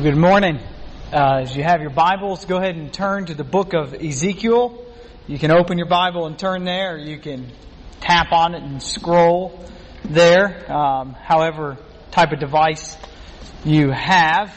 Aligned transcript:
Well, 0.00 0.12
good 0.12 0.18
morning. 0.18 0.58
Uh, 1.12 1.40
as 1.42 1.54
you 1.54 1.62
have 1.62 1.82
your 1.82 1.90
Bibles, 1.90 2.46
go 2.46 2.56
ahead 2.56 2.74
and 2.74 2.90
turn 2.90 3.26
to 3.26 3.34
the 3.34 3.44
book 3.44 3.74
of 3.74 3.92
Ezekiel. 3.92 4.82
You 5.26 5.38
can 5.38 5.50
open 5.50 5.76
your 5.76 5.88
Bible 5.88 6.24
and 6.24 6.38
turn 6.38 6.64
there, 6.64 6.94
or 6.94 6.96
you 6.96 7.18
can 7.18 7.52
tap 8.00 8.32
on 8.32 8.54
it 8.54 8.62
and 8.62 8.82
scroll 8.82 9.62
there, 10.06 10.72
um, 10.72 11.12
however 11.12 11.76
type 12.12 12.32
of 12.32 12.38
device 12.38 12.96
you 13.62 13.90
have. 13.90 14.48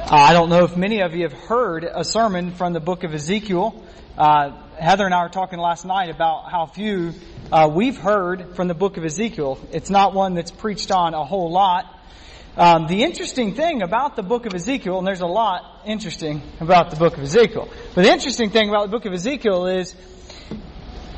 Uh, 0.00 0.06
I 0.10 0.32
don't 0.32 0.48
know 0.48 0.64
if 0.64 0.76
many 0.76 1.02
of 1.02 1.14
you 1.14 1.22
have 1.22 1.32
heard 1.32 1.84
a 1.84 2.02
sermon 2.02 2.50
from 2.50 2.72
the 2.72 2.80
book 2.80 3.04
of 3.04 3.14
Ezekiel. 3.14 3.80
Uh, 4.18 4.60
Heather 4.76 5.04
and 5.04 5.14
I 5.14 5.22
were 5.22 5.28
talking 5.28 5.60
last 5.60 5.84
night 5.84 6.10
about 6.10 6.50
how 6.50 6.66
few 6.66 7.12
uh, 7.52 7.70
we've 7.72 7.96
heard 7.96 8.56
from 8.56 8.66
the 8.66 8.74
book 8.74 8.96
of 8.96 9.04
Ezekiel. 9.04 9.60
It's 9.70 9.88
not 9.88 10.14
one 10.14 10.34
that's 10.34 10.50
preached 10.50 10.90
on 10.90 11.14
a 11.14 11.24
whole 11.24 11.52
lot. 11.52 11.98
Um, 12.56 12.88
the 12.88 13.04
interesting 13.04 13.54
thing 13.54 13.80
about 13.80 14.16
the 14.16 14.24
book 14.24 14.44
of 14.44 14.54
Ezekiel, 14.54 14.98
and 14.98 15.06
there's 15.06 15.20
a 15.20 15.26
lot 15.26 15.82
interesting 15.86 16.42
about 16.58 16.90
the 16.90 16.96
book 16.96 17.16
of 17.16 17.22
Ezekiel, 17.22 17.68
but 17.94 18.02
the 18.02 18.10
interesting 18.10 18.50
thing 18.50 18.68
about 18.68 18.82
the 18.82 18.90
book 18.90 19.04
of 19.04 19.12
Ezekiel 19.12 19.66
is 19.66 19.94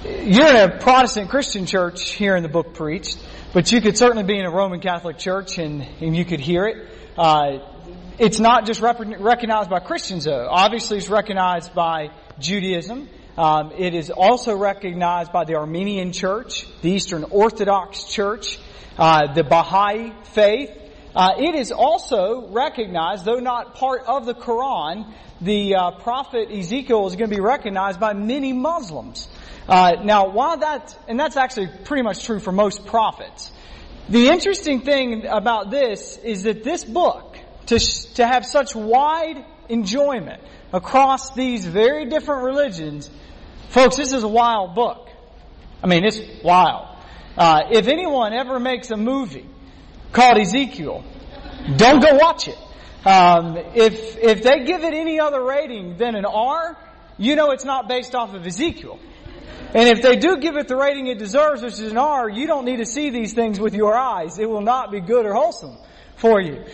you're 0.04 0.46
in 0.46 0.56
a 0.56 0.78
Protestant 0.78 1.30
Christian 1.30 1.64
church 1.64 2.10
hearing 2.10 2.42
the 2.42 2.50
book 2.50 2.74
preached, 2.74 3.18
but 3.54 3.72
you 3.72 3.80
could 3.80 3.96
certainly 3.96 4.24
be 4.24 4.38
in 4.38 4.44
a 4.44 4.50
Roman 4.50 4.80
Catholic 4.80 5.16
church 5.16 5.56
and, 5.56 5.86
and 6.00 6.14
you 6.14 6.26
could 6.26 6.40
hear 6.40 6.66
it. 6.66 6.88
Uh, 7.16 7.58
it's 8.18 8.38
not 8.38 8.66
just 8.66 8.82
rep- 8.82 9.00
recognized 9.00 9.70
by 9.70 9.80
Christians 9.80 10.24
though. 10.24 10.48
Obviously 10.50 10.98
it's 10.98 11.08
recognized 11.08 11.74
by 11.74 12.10
Judaism. 12.40 13.08
Um, 13.38 13.72
it 13.78 13.94
is 13.94 14.10
also 14.10 14.54
recognized 14.54 15.32
by 15.32 15.44
the 15.44 15.54
Armenian 15.54 16.12
Church, 16.12 16.66
the 16.82 16.90
Eastern 16.90 17.24
Orthodox 17.24 18.04
Church, 18.04 18.58
uh, 18.98 19.32
the 19.32 19.42
Baha'i 19.42 20.12
faith, 20.24 20.81
uh, 21.14 21.32
it 21.38 21.54
is 21.54 21.72
also 21.72 22.48
recognized, 22.48 23.24
though 23.24 23.38
not 23.38 23.74
part 23.74 24.02
of 24.06 24.24
the 24.24 24.34
Quran, 24.34 25.12
the 25.40 25.74
uh, 25.74 25.90
prophet 26.02 26.50
Ezekiel 26.50 27.06
is 27.06 27.16
going 27.16 27.28
to 27.28 27.36
be 27.36 27.42
recognized 27.42 28.00
by 28.00 28.14
many 28.14 28.52
Muslims. 28.52 29.28
Uh, 29.68 29.96
now, 30.02 30.30
while 30.30 30.56
that, 30.58 30.96
and 31.08 31.20
that's 31.20 31.36
actually 31.36 31.68
pretty 31.84 32.02
much 32.02 32.24
true 32.24 32.40
for 32.40 32.50
most 32.50 32.86
prophets. 32.86 33.52
The 34.08 34.28
interesting 34.28 34.80
thing 34.80 35.26
about 35.26 35.70
this 35.70 36.16
is 36.18 36.44
that 36.44 36.64
this 36.64 36.82
book, 36.82 37.38
to, 37.66 37.78
to 38.14 38.26
have 38.26 38.46
such 38.46 38.74
wide 38.74 39.44
enjoyment 39.68 40.42
across 40.72 41.34
these 41.34 41.66
very 41.66 42.06
different 42.06 42.44
religions, 42.44 43.10
folks, 43.68 43.96
this 43.96 44.12
is 44.12 44.22
a 44.22 44.28
wild 44.28 44.74
book. 44.74 45.08
I 45.82 45.88
mean, 45.88 46.04
it's 46.04 46.20
wild. 46.42 46.88
Uh, 47.36 47.62
if 47.70 47.86
anyone 47.86 48.32
ever 48.32 48.58
makes 48.58 48.90
a 48.90 48.96
movie 48.96 49.46
called 50.12 50.38
Ezekiel. 50.38 51.04
Don't 51.76 52.00
go 52.00 52.16
watch 52.16 52.48
it. 52.48 52.58
Um, 53.04 53.56
if 53.56 54.16
if 54.18 54.42
they 54.42 54.64
give 54.64 54.84
it 54.84 54.94
any 54.94 55.18
other 55.20 55.42
rating 55.42 55.96
than 55.96 56.14
an 56.14 56.24
R, 56.24 56.76
you 57.18 57.36
know 57.36 57.50
it's 57.50 57.64
not 57.64 57.88
based 57.88 58.14
off 58.14 58.34
of 58.34 58.46
Ezekiel. 58.46 58.98
And 59.74 59.88
if 59.88 60.02
they 60.02 60.16
do 60.16 60.36
give 60.38 60.56
it 60.56 60.68
the 60.68 60.76
rating 60.76 61.06
it 61.06 61.18
deserves, 61.18 61.62
which 61.62 61.74
is 61.74 61.90
an 61.92 61.98
R, 61.98 62.28
you 62.28 62.46
don't 62.46 62.64
need 62.64 62.76
to 62.76 62.86
see 62.86 63.10
these 63.10 63.32
things 63.32 63.58
with 63.58 63.74
your 63.74 63.96
eyes. 63.96 64.38
It 64.38 64.48
will 64.48 64.60
not 64.60 64.90
be 64.90 65.00
good 65.00 65.24
or 65.24 65.34
wholesome 65.34 65.78
for 66.16 66.40
you. 66.40 66.64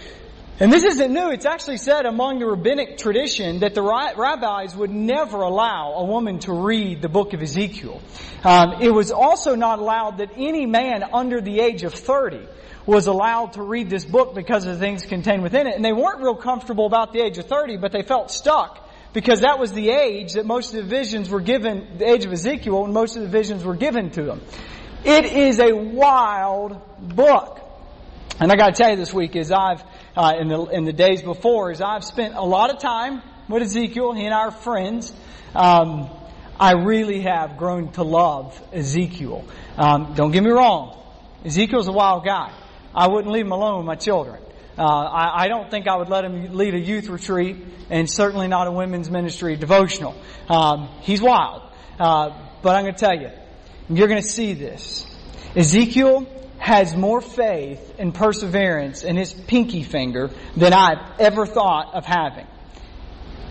And 0.60 0.72
this 0.72 0.82
isn't 0.82 1.12
new. 1.12 1.30
It's 1.30 1.46
actually 1.46 1.76
said 1.76 2.04
among 2.04 2.40
the 2.40 2.46
rabbinic 2.46 2.98
tradition 2.98 3.60
that 3.60 3.74
the 3.74 3.82
rabbis 3.82 4.74
would 4.74 4.90
never 4.90 5.42
allow 5.42 5.92
a 5.94 6.04
woman 6.04 6.40
to 6.40 6.52
read 6.52 7.00
the 7.00 7.08
book 7.08 7.32
of 7.32 7.40
Ezekiel. 7.40 8.00
Um, 8.42 8.82
it 8.82 8.90
was 8.90 9.12
also 9.12 9.54
not 9.54 9.78
allowed 9.78 10.18
that 10.18 10.30
any 10.36 10.66
man 10.66 11.04
under 11.12 11.40
the 11.40 11.60
age 11.60 11.84
of 11.84 11.94
30 11.94 12.40
was 12.86 13.06
allowed 13.06 13.52
to 13.52 13.62
read 13.62 13.88
this 13.88 14.04
book 14.04 14.34
because 14.34 14.66
of 14.66 14.72
the 14.72 14.80
things 14.80 15.06
contained 15.06 15.44
within 15.44 15.68
it. 15.68 15.76
And 15.76 15.84
they 15.84 15.92
weren't 15.92 16.20
real 16.22 16.34
comfortable 16.34 16.86
about 16.86 17.12
the 17.12 17.20
age 17.20 17.38
of 17.38 17.46
30, 17.46 17.76
but 17.76 17.92
they 17.92 18.02
felt 18.02 18.32
stuck 18.32 18.84
because 19.12 19.42
that 19.42 19.60
was 19.60 19.70
the 19.72 19.90
age 19.90 20.32
that 20.32 20.44
most 20.44 20.74
of 20.74 20.82
the 20.82 20.88
visions 20.90 21.30
were 21.30 21.40
given, 21.40 21.98
the 21.98 22.08
age 22.08 22.24
of 22.24 22.32
Ezekiel, 22.32 22.84
and 22.84 22.92
most 22.92 23.14
of 23.14 23.22
the 23.22 23.28
visions 23.28 23.62
were 23.62 23.76
given 23.76 24.10
to 24.10 24.24
them. 24.24 24.40
It 25.04 25.24
is 25.24 25.60
a 25.60 25.72
wild 25.72 26.80
book. 26.98 27.60
And 28.40 28.52
I 28.52 28.56
gotta 28.56 28.72
tell 28.72 28.90
you 28.90 28.96
this 28.96 29.12
week, 29.12 29.34
as 29.36 29.50
I've, 29.50 29.82
uh, 30.18 30.34
in 30.36 30.48
the, 30.48 30.64
in 30.64 30.84
the 30.84 30.92
days 30.92 31.22
before, 31.22 31.70
is 31.70 31.80
I've 31.80 32.02
spent 32.02 32.34
a 32.34 32.42
lot 32.42 32.74
of 32.74 32.80
time 32.80 33.22
with 33.48 33.62
Ezekiel, 33.62 34.12
he 34.14 34.24
and 34.24 34.34
I 34.34 34.46
are 34.46 34.50
friends, 34.50 35.12
um, 35.54 36.10
I 36.58 36.72
really 36.72 37.20
have 37.20 37.56
grown 37.56 37.92
to 37.92 38.02
love 38.02 38.60
Ezekiel. 38.72 39.44
Um, 39.76 40.14
don't 40.16 40.32
get 40.32 40.42
me 40.42 40.50
wrong. 40.50 41.00
Ezekiel's 41.44 41.86
a 41.86 41.92
wild 41.92 42.24
guy. 42.24 42.52
I 42.92 43.06
wouldn't 43.06 43.32
leave 43.32 43.46
him 43.46 43.52
alone 43.52 43.76
with 43.78 43.86
my 43.86 43.94
children. 43.94 44.42
Uh, 44.76 44.82
I, 44.82 45.44
I, 45.44 45.48
don't 45.48 45.70
think 45.70 45.86
I 45.86 45.96
would 45.96 46.08
let 46.08 46.24
him 46.24 46.56
lead 46.56 46.74
a 46.74 46.80
youth 46.80 47.08
retreat, 47.08 47.56
and 47.88 48.10
certainly 48.10 48.48
not 48.48 48.66
a 48.66 48.72
women's 48.72 49.08
ministry 49.08 49.54
devotional. 49.54 50.20
Um, 50.48 50.88
he's 51.02 51.22
wild, 51.22 51.62
uh, 52.00 52.30
but 52.60 52.74
I'm 52.74 52.82
going 52.82 52.94
to 52.94 53.00
tell 53.00 53.16
you, 53.16 53.30
you're 53.88 54.08
going 54.08 54.20
to 54.20 54.28
see 54.28 54.54
this. 54.54 55.06
Ezekiel 55.54 56.26
has 56.68 56.94
more 56.94 57.22
faith 57.22 57.94
and 57.98 58.14
perseverance 58.14 59.02
in 59.02 59.16
his 59.16 59.32
pinky 59.32 59.82
finger 59.82 60.30
than 60.54 60.74
I've 60.74 61.18
ever 61.18 61.46
thought 61.46 61.94
of 61.94 62.04
having. 62.04 62.46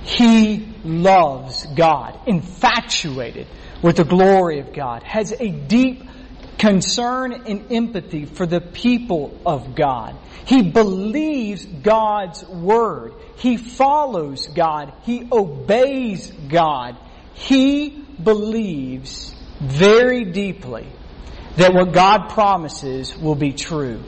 He 0.04 0.72
loves 0.84 1.66
God, 1.66 2.20
infatuated 2.28 3.48
with 3.82 3.96
the 3.96 4.04
glory 4.04 4.60
of 4.60 4.72
God, 4.72 5.02
has 5.02 5.32
a 5.32 5.50
deep 5.50 6.04
concern 6.60 7.34
and 7.48 7.72
empathy 7.72 8.26
for 8.26 8.46
the 8.46 8.62
people 8.62 9.36
of 9.48 9.74
God. 9.74 10.16
He 10.46 10.62
believes 10.62 11.66
God's 11.66 12.46
word. 12.46 13.14
He 13.38 13.58
follows 13.58 14.46
God. 14.46 14.94
He 15.02 15.28
obeys 15.32 16.32
God. 16.50 16.98
He 17.34 17.90
believes 18.24 19.34
very 19.60 20.24
deeply 20.26 20.88
that 21.58 21.74
what 21.74 21.92
God 21.92 22.30
promises 22.30 23.16
will 23.18 23.36
be 23.36 23.52
true. 23.52 24.04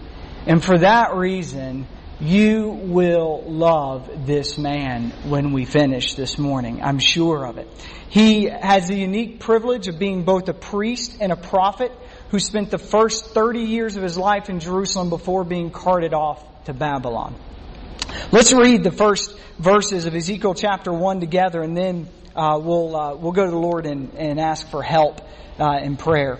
And 0.45 0.63
for 0.63 0.77
that 0.77 1.15
reason, 1.15 1.87
you 2.19 2.69
will 2.69 3.43
love 3.47 4.25
this 4.25 4.57
man 4.57 5.11
when 5.25 5.51
we 5.51 5.65
finish 5.65 6.13
this 6.13 6.37
morning. 6.37 6.81
I'm 6.81 6.99
sure 6.99 7.45
of 7.45 7.57
it. 7.57 7.67
He 8.09 8.45
has 8.45 8.87
the 8.87 8.95
unique 8.95 9.39
privilege 9.39 9.87
of 9.87 9.99
being 9.99 10.23
both 10.23 10.47
a 10.49 10.53
priest 10.53 11.17
and 11.21 11.31
a 11.31 11.35
prophet 11.35 11.91
who 12.29 12.39
spent 12.39 12.71
the 12.71 12.77
first 12.77 13.27
30 13.27 13.61
years 13.61 13.95
of 13.95 14.03
his 14.03 14.17
life 14.17 14.49
in 14.49 14.59
Jerusalem 14.59 15.09
before 15.09 15.43
being 15.43 15.71
carted 15.71 16.13
off 16.13 16.43
to 16.65 16.73
Babylon. 16.73 17.35
Let's 18.31 18.53
read 18.53 18.83
the 18.83 18.91
first 18.91 19.35
verses 19.57 20.05
of 20.05 20.13
Ezekiel 20.13 20.53
chapter 20.53 20.91
1 20.91 21.19
together 21.19 21.61
and 21.61 21.75
then 21.75 22.07
uh, 22.35 22.59
we'll, 22.61 22.95
uh, 22.95 23.15
we'll 23.15 23.31
go 23.31 23.45
to 23.45 23.51
the 23.51 23.57
Lord 23.57 23.85
and, 23.85 24.13
and 24.15 24.39
ask 24.39 24.69
for 24.69 24.83
help 24.83 25.21
uh, 25.59 25.79
in 25.81 25.97
prayer. 25.97 26.39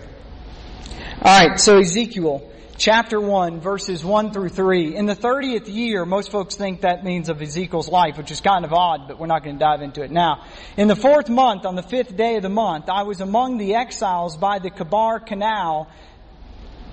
Alright, 1.22 1.60
so 1.60 1.76
Ezekiel 1.76 2.50
chapter 2.78 3.20
1, 3.20 3.60
verses 3.60 4.02
1 4.02 4.32
through 4.32 4.48
3. 4.48 4.96
In 4.96 5.04
the 5.04 5.14
30th 5.14 5.68
year, 5.68 6.06
most 6.06 6.30
folks 6.30 6.54
think 6.54 6.80
that 6.80 7.04
means 7.04 7.28
of 7.28 7.42
Ezekiel's 7.42 7.90
life, 7.90 8.16
which 8.16 8.30
is 8.30 8.40
kind 8.40 8.64
of 8.64 8.72
odd, 8.72 9.06
but 9.06 9.18
we're 9.18 9.26
not 9.26 9.44
going 9.44 9.58
to 9.58 9.60
dive 9.60 9.82
into 9.82 10.02
it 10.02 10.10
now. 10.10 10.46
In 10.78 10.88
the 10.88 10.96
fourth 10.96 11.28
month, 11.28 11.66
on 11.66 11.74
the 11.74 11.82
fifth 11.82 12.16
day 12.16 12.36
of 12.36 12.42
the 12.42 12.48
month, 12.48 12.88
I 12.88 13.02
was 13.02 13.20
among 13.20 13.58
the 13.58 13.74
exiles 13.74 14.38
by 14.38 14.60
the 14.60 14.70
Chebar 14.70 15.26
Canal. 15.26 15.90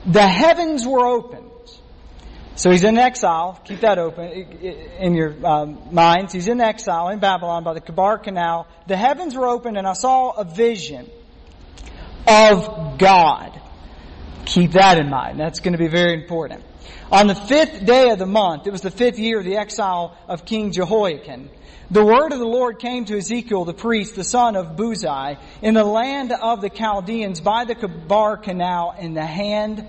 The 0.06 0.28
heavens 0.28 0.86
were 0.86 1.08
opened. 1.08 1.50
So 2.56 2.70
he's 2.70 2.84
in 2.84 2.98
exile. 2.98 3.62
Keep 3.64 3.80
that 3.80 3.98
open 3.98 4.26
in 4.28 5.14
your 5.14 5.34
um, 5.48 5.88
minds. 5.94 6.34
He's 6.34 6.50
in 6.50 6.60
exile 6.60 7.08
in 7.08 7.20
Babylon 7.20 7.64
by 7.64 7.76
the 7.76 7.82
Chebar 7.82 8.22
Canal. 8.22 8.68
The 8.88 8.98
heavens 8.98 9.38
were 9.38 9.48
opened 9.48 9.78
and 9.78 9.88
I 9.88 9.94
saw 9.94 10.32
a 10.32 10.44
vision 10.44 11.10
of 12.28 12.98
God 12.98 13.62
Keep 14.48 14.72
that 14.72 14.98
in 14.98 15.10
mind. 15.10 15.40
That's 15.40 15.60
going 15.60 15.74
to 15.74 15.78
be 15.78 15.90
very 15.90 16.14
important. 16.14 16.64
On 17.12 17.28
the 17.28 17.36
fifth 17.36 17.86
day 17.86 18.10
of 18.12 18.20
the 18.20 18.26
month, 18.26 18.66
it 18.66 18.72
was 18.72 18.82
the 18.82 18.92
fifth 18.92 19.20
year 19.20 19.40
of 19.40 19.46
the 19.46 19.58
exile 19.58 20.18
of 20.28 20.46
King 20.46 20.72
Jehoiachin, 20.72 21.50
the 21.90 22.04
word 22.04 22.34
of 22.34 22.40
the 22.40 22.46
Lord 22.46 22.80
came 22.80 23.06
to 23.06 23.18
Ezekiel 23.18 23.64
the 23.64 23.74
priest, 23.74 24.16
the 24.16 24.24
son 24.24 24.58
of 24.58 24.76
Buzi, 24.76 25.38
in 25.62 25.74
the 25.74 25.86
land 25.86 26.34
of 26.34 26.62
the 26.62 26.70
Chaldeans 26.70 27.40
by 27.40 27.64
the 27.64 27.76
Chebar 27.76 28.38
Canal, 28.44 28.94
and 28.98 29.16
the 29.16 29.26
hand 29.26 29.86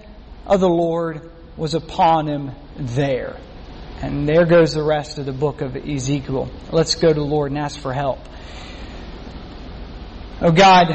of 0.47 0.61
the 0.61 0.69
Lord 0.69 1.31
was 1.57 1.75
upon 1.75 2.29
him 2.29 2.53
there. 2.77 3.37
And 4.01 4.29
there 4.29 4.45
goes 4.45 4.75
the 4.75 4.83
rest 4.83 5.19
of 5.19 5.27
the 5.27 5.33
book 5.33 5.61
of 5.61 5.75
Ezekiel. 5.77 6.51
Let's 6.71 6.95
go 6.95 7.09
to 7.09 7.15
the 7.15 7.21
Lord 7.21 7.51
and 7.51 7.59
ask 7.59 7.81
for 7.81 7.93
help. 7.93 8.21
Oh 10.41 10.53
God, 10.53 10.89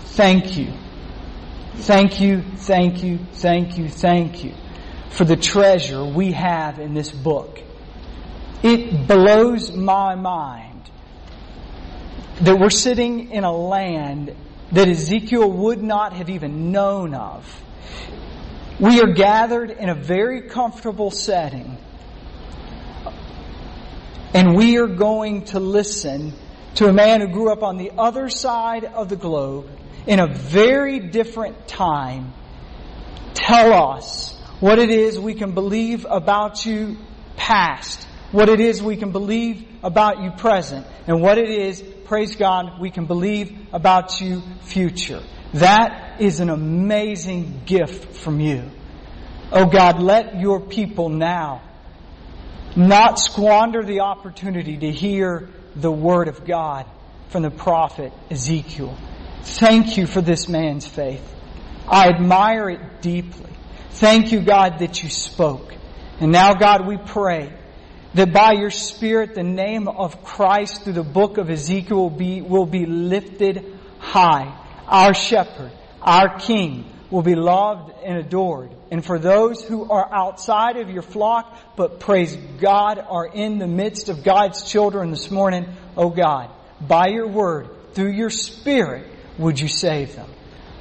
thank 0.00 0.56
you 0.56 0.72
Thank 1.76 2.20
you, 2.20 2.42
thank 2.42 3.02
you, 3.02 3.18
thank 3.32 3.78
you, 3.78 3.88
thank 3.88 4.44
you 4.44 4.54
for 5.10 5.24
the 5.24 5.36
treasure 5.36 6.04
we 6.04 6.32
have 6.32 6.78
in 6.78 6.94
this 6.94 7.10
book. 7.10 7.60
It 8.62 9.06
blows 9.08 9.72
my 9.72 10.14
mind 10.14 10.90
that 12.42 12.58
we're 12.58 12.70
sitting 12.70 13.30
in 13.30 13.44
a 13.44 13.52
land 13.52 14.34
that 14.72 14.88
Ezekiel 14.88 15.50
would 15.50 15.82
not 15.82 16.12
have 16.12 16.30
even 16.30 16.70
known 16.70 17.14
of. 17.14 17.62
We 18.78 19.00
are 19.00 19.12
gathered 19.12 19.70
in 19.70 19.88
a 19.88 19.94
very 19.94 20.42
comfortable 20.42 21.10
setting 21.10 21.76
And 24.32 24.54
we 24.54 24.78
are 24.78 24.86
going 24.86 25.44
to 25.46 25.58
listen 25.58 26.32
to 26.76 26.86
a 26.86 26.92
man 26.92 27.20
who 27.20 27.26
grew 27.28 27.50
up 27.52 27.64
on 27.64 27.78
the 27.78 27.90
other 27.98 28.28
side 28.28 28.84
of 28.84 29.08
the 29.08 29.16
globe 29.16 29.68
in 30.06 30.18
a 30.20 30.26
very 30.26 30.98
different 30.98 31.68
time 31.68 32.32
tell 33.34 33.72
us 33.72 34.36
what 34.60 34.78
it 34.78 34.90
is 34.90 35.18
we 35.18 35.34
can 35.34 35.52
believe 35.52 36.06
about 36.08 36.64
you 36.66 36.96
past, 37.36 38.06
what 38.32 38.48
it 38.48 38.60
is 38.60 38.82
we 38.82 38.96
can 38.96 39.12
believe 39.12 39.66
about 39.82 40.20
you 40.22 40.30
present, 40.30 40.86
and 41.06 41.20
what 41.20 41.38
it 41.38 41.48
is, 41.48 41.82
praise 42.04 42.36
God, 42.36 42.80
we 42.80 42.90
can 42.90 43.06
believe 43.06 43.56
about 43.72 44.20
you 44.20 44.42
future. 44.62 45.22
That 45.54 46.20
is 46.20 46.40
an 46.40 46.50
amazing 46.50 47.62
gift 47.64 48.14
from 48.16 48.40
you. 48.40 48.64
Oh 49.52 49.66
God, 49.66 50.00
let 50.00 50.38
your 50.38 50.60
people 50.60 51.08
now 51.08 51.62
not 52.76 53.18
squander 53.18 53.82
the 53.82 54.00
opportunity 54.00 54.76
to 54.76 54.92
hear 54.92 55.48
the 55.74 55.90
word 55.90 56.28
of 56.28 56.44
God 56.44 56.86
from 57.30 57.42
the 57.42 57.50
prophet 57.50 58.12
Ezekiel. 58.30 58.96
Thank 59.42 59.96
you 59.96 60.06
for 60.06 60.20
this 60.20 60.48
man's 60.48 60.86
faith. 60.86 61.26
I 61.88 62.08
admire 62.08 62.70
it 62.70 63.02
deeply. 63.02 63.50
Thank 63.90 64.32
you, 64.32 64.40
God, 64.40 64.78
that 64.80 65.02
you 65.02 65.10
spoke. 65.10 65.74
And 66.20 66.30
now, 66.30 66.54
God, 66.54 66.86
we 66.86 66.96
pray 66.96 67.52
that 68.14 68.32
by 68.32 68.52
your 68.52 68.70
Spirit, 68.70 69.34
the 69.34 69.42
name 69.42 69.88
of 69.88 70.24
Christ 70.24 70.82
through 70.82 70.94
the 70.94 71.02
book 71.02 71.38
of 71.38 71.50
Ezekiel 71.50 71.96
will 71.96 72.10
be, 72.10 72.42
will 72.42 72.66
be 72.66 72.86
lifted 72.86 73.78
high. 73.98 74.56
Our 74.86 75.14
shepherd, 75.14 75.72
our 76.02 76.38
king, 76.38 76.84
will 77.10 77.22
be 77.22 77.34
loved 77.34 77.92
and 78.04 78.18
adored. 78.18 78.70
And 78.90 79.04
for 79.04 79.18
those 79.18 79.62
who 79.62 79.88
are 79.90 80.12
outside 80.12 80.76
of 80.76 80.90
your 80.90 81.02
flock, 81.02 81.56
but 81.76 82.00
praise 82.00 82.36
God, 82.60 82.98
are 82.98 83.26
in 83.26 83.58
the 83.58 83.66
midst 83.66 84.08
of 84.08 84.24
God's 84.24 84.68
children 84.68 85.10
this 85.10 85.30
morning, 85.30 85.66
oh 85.96 86.10
God, 86.10 86.50
by 86.80 87.08
your 87.08 87.28
word, 87.28 87.68
through 87.94 88.12
your 88.12 88.30
spirit, 88.30 89.06
would 89.40 89.58
you 89.58 89.68
save 89.68 90.14
them? 90.14 90.28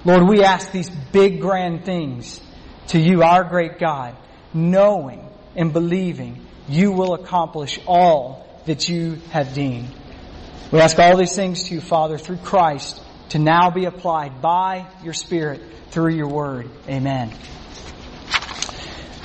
Lord, 0.05 0.27
we 0.27 0.43
ask 0.43 0.71
these 0.71 0.89
big 0.89 1.41
grand 1.41 1.85
things 1.85 2.41
to 2.87 2.99
you, 2.99 3.23
our 3.23 3.43
great 3.43 3.79
God, 3.79 4.15
knowing 4.53 5.27
and 5.55 5.73
believing 5.73 6.45
you 6.67 6.91
will 6.91 7.13
accomplish 7.13 7.79
all 7.87 8.45
that 8.65 8.87
you 8.87 9.15
have 9.31 9.53
deemed. 9.53 9.89
We 10.71 10.79
ask 10.79 10.99
all 10.99 11.17
these 11.17 11.35
things 11.35 11.63
to 11.65 11.75
you, 11.75 11.81
Father, 11.81 12.17
through 12.17 12.37
Christ, 12.37 13.01
to 13.29 13.39
now 13.39 13.71
be 13.71 13.85
applied 13.85 14.41
by 14.41 14.87
your 15.03 15.13
Spirit 15.13 15.61
through 15.91 16.13
your 16.13 16.27
word. 16.27 16.69
Amen. 16.87 17.33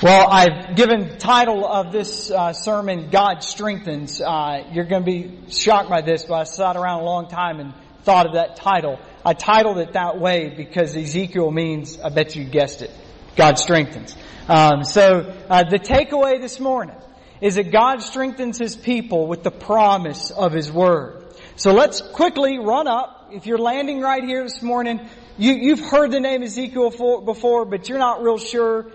Well, 0.01 0.27
I've 0.29 0.75
given 0.75 1.17
title 1.17 1.65
of 1.65 1.91
this 1.91 2.29
uh, 2.29 2.53
sermon, 2.53 3.09
God 3.09 3.43
Strengthens. 3.43 4.21
Uh, 4.21 4.67
you're 4.71 4.85
going 4.85 5.05
to 5.05 5.11
be 5.11 5.51
shocked 5.51 5.89
by 5.89 6.01
this, 6.01 6.25
but 6.25 6.35
I 6.35 6.43
sat 6.43 6.75
around 6.75 7.01
a 7.01 7.05
long 7.05 7.27
time 7.27 7.59
and 7.59 7.73
thought 8.05 8.27
of 8.27 8.33
that 8.33 8.55
title. 8.55 8.99
I 9.25 9.33
titled 9.33 9.79
it 9.79 9.93
that 9.93 10.19
way 10.19 10.53
because 10.55 10.95
Ezekiel 10.95 11.51
means, 11.51 11.99
I 11.99 12.09
bet 12.09 12.35
you 12.35 12.45
guessed 12.45 12.83
it, 12.83 12.91
God 13.35 13.57
strengthens. 13.57 14.15
Um, 14.47 14.83
so 14.83 15.35
uh, 15.49 15.63
the 15.63 15.79
takeaway 15.79 16.39
this 16.39 16.59
morning 16.59 16.95
is 17.41 17.55
that 17.55 17.71
God 17.71 18.01
strengthens 18.01 18.59
His 18.59 18.75
people 18.75 19.27
with 19.27 19.43
the 19.43 19.51
promise 19.51 20.29
of 20.29 20.53
His 20.53 20.71
Word. 20.71 21.23
So 21.55 21.73
let's 21.73 22.01
quickly 22.01 22.59
run 22.59 22.87
up. 22.87 23.29
If 23.31 23.47
you're 23.47 23.57
landing 23.57 23.99
right 24.01 24.23
here 24.23 24.43
this 24.43 24.61
morning, 24.61 25.01
you, 25.37 25.75
have 25.75 25.83
heard 25.83 26.11
the 26.11 26.19
name 26.19 26.43
Ezekiel 26.43 26.91
for, 26.91 27.21
before, 27.21 27.65
but 27.65 27.89
you're 27.89 27.97
not 27.97 28.21
real 28.21 28.37
sure. 28.37 28.85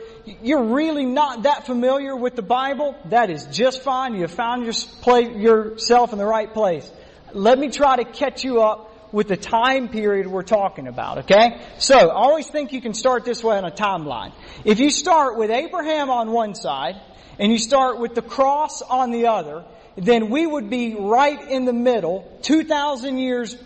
You're 0.42 0.64
really 0.64 1.04
not 1.04 1.42
that 1.42 1.66
familiar 1.66 2.16
with 2.16 2.36
the 2.36 2.42
Bible. 2.42 2.96
That 3.06 3.28
is 3.28 3.46
just 3.46 3.82
fine. 3.82 4.14
You 4.14 4.26
found 4.28 4.64
your, 4.64 4.74
play, 5.02 5.34
yourself 5.36 6.12
in 6.12 6.18
the 6.18 6.24
right 6.24 6.52
place. 6.52 6.90
Let 7.32 7.58
me 7.58 7.70
try 7.70 7.96
to 7.96 8.04
catch 8.04 8.44
you 8.44 8.62
up 8.62 8.89
with 9.12 9.28
the 9.28 9.36
time 9.36 9.88
period 9.88 10.26
we're 10.26 10.42
talking 10.42 10.86
about, 10.86 11.18
okay? 11.18 11.60
So, 11.78 11.96
I 11.96 12.14
always 12.14 12.48
think 12.48 12.72
you 12.72 12.80
can 12.80 12.94
start 12.94 13.24
this 13.24 13.42
way 13.42 13.56
on 13.56 13.64
a 13.64 13.70
timeline. 13.70 14.32
If 14.64 14.80
you 14.80 14.90
start 14.90 15.36
with 15.36 15.50
Abraham 15.50 16.10
on 16.10 16.30
one 16.30 16.54
side, 16.54 16.96
and 17.40 17.50
you 17.50 17.58
start 17.58 17.98
with 17.98 18.14
the 18.14 18.22
cross 18.22 18.82
on 18.82 19.10
the 19.10 19.28
other, 19.28 19.64
then 19.96 20.28
we 20.28 20.46
would 20.46 20.68
be 20.68 20.94
right 20.94 21.50
in 21.50 21.64
the 21.64 21.72
middle, 21.72 22.38
2,000 22.42 23.16
years 23.16 23.56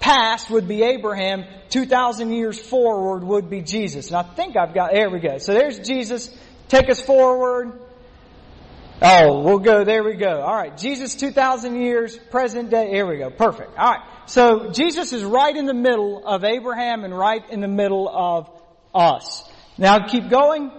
past 0.00 0.50
would 0.50 0.66
be 0.66 0.82
Abraham, 0.82 1.44
2,000 1.68 2.32
years 2.32 2.58
forward 2.58 3.22
would 3.22 3.48
be 3.48 3.62
Jesus. 3.62 4.08
And 4.08 4.16
I 4.16 4.22
think 4.22 4.56
I've 4.56 4.74
got, 4.74 4.92
there 4.92 5.10
we 5.10 5.20
go. 5.20 5.38
So 5.38 5.52
there's 5.52 5.78
Jesus. 5.78 6.36
Take 6.68 6.90
us 6.90 7.00
forward. 7.00 7.78
Oh, 9.02 9.42
we'll 9.42 9.60
go, 9.60 9.84
there 9.84 10.02
we 10.02 10.14
go. 10.14 10.42
Alright, 10.42 10.76
Jesus 10.76 11.14
2,000 11.14 11.80
years, 11.80 12.18
present 12.30 12.68
day, 12.68 12.90
here 12.90 13.06
we 13.06 13.16
go. 13.16 13.30
Perfect. 13.30 13.78
Alright, 13.78 14.02
so 14.30 14.70
Jesus 14.70 15.12
is 15.12 15.24
right 15.24 15.56
in 15.56 15.66
the 15.66 15.74
middle 15.74 16.24
of 16.24 16.44
Abraham 16.44 17.02
and 17.02 17.16
right 17.16 17.42
in 17.50 17.60
the 17.60 17.66
middle 17.66 18.08
of 18.08 18.48
us. 18.94 19.42
Now 19.76 20.06
keep 20.06 20.30
going. 20.30 20.70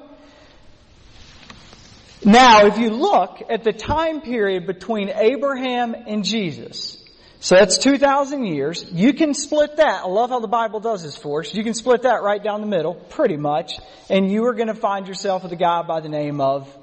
Now, 2.24 2.68
if 2.68 2.78
you 2.78 2.92
look 2.92 3.42
at 3.50 3.66
the 3.66 3.74
time 3.74 4.22
period 4.22 4.68
between 4.68 5.10
Abraham 5.10 5.94
and 5.94 6.24
Jesus, 6.24 7.04
so 7.42 7.56
that's 7.56 7.78
2,000 7.80 8.46
years. 8.46 8.86
You 8.90 9.14
can 9.14 9.34
split 9.34 9.76
that. 9.78 10.04
I 10.06 10.08
love 10.08 10.30
how 10.30 10.40
the 10.40 10.48
Bible 10.48 10.80
does 10.80 11.04
this 11.04 11.18
for 11.18 11.42
us. 11.42 11.54
You 11.54 11.66
can 11.66 11.74
split 11.74 12.04
that 12.04 12.22
right 12.22 12.42
down 12.42 12.62
the 12.62 12.68
middle, 12.68 12.94
pretty 12.94 13.36
much, 13.36 13.74
and 14.10 14.32
you 14.32 14.46
are 14.46 14.54
going 14.54 14.70
to 14.70 14.76
find 14.76 15.10
yourself 15.10 15.44
with 15.44 15.52
a 15.52 15.58
guy 15.58 15.82
by 15.82 16.00
the 16.00 16.08
name 16.08 16.40
of 16.40 16.74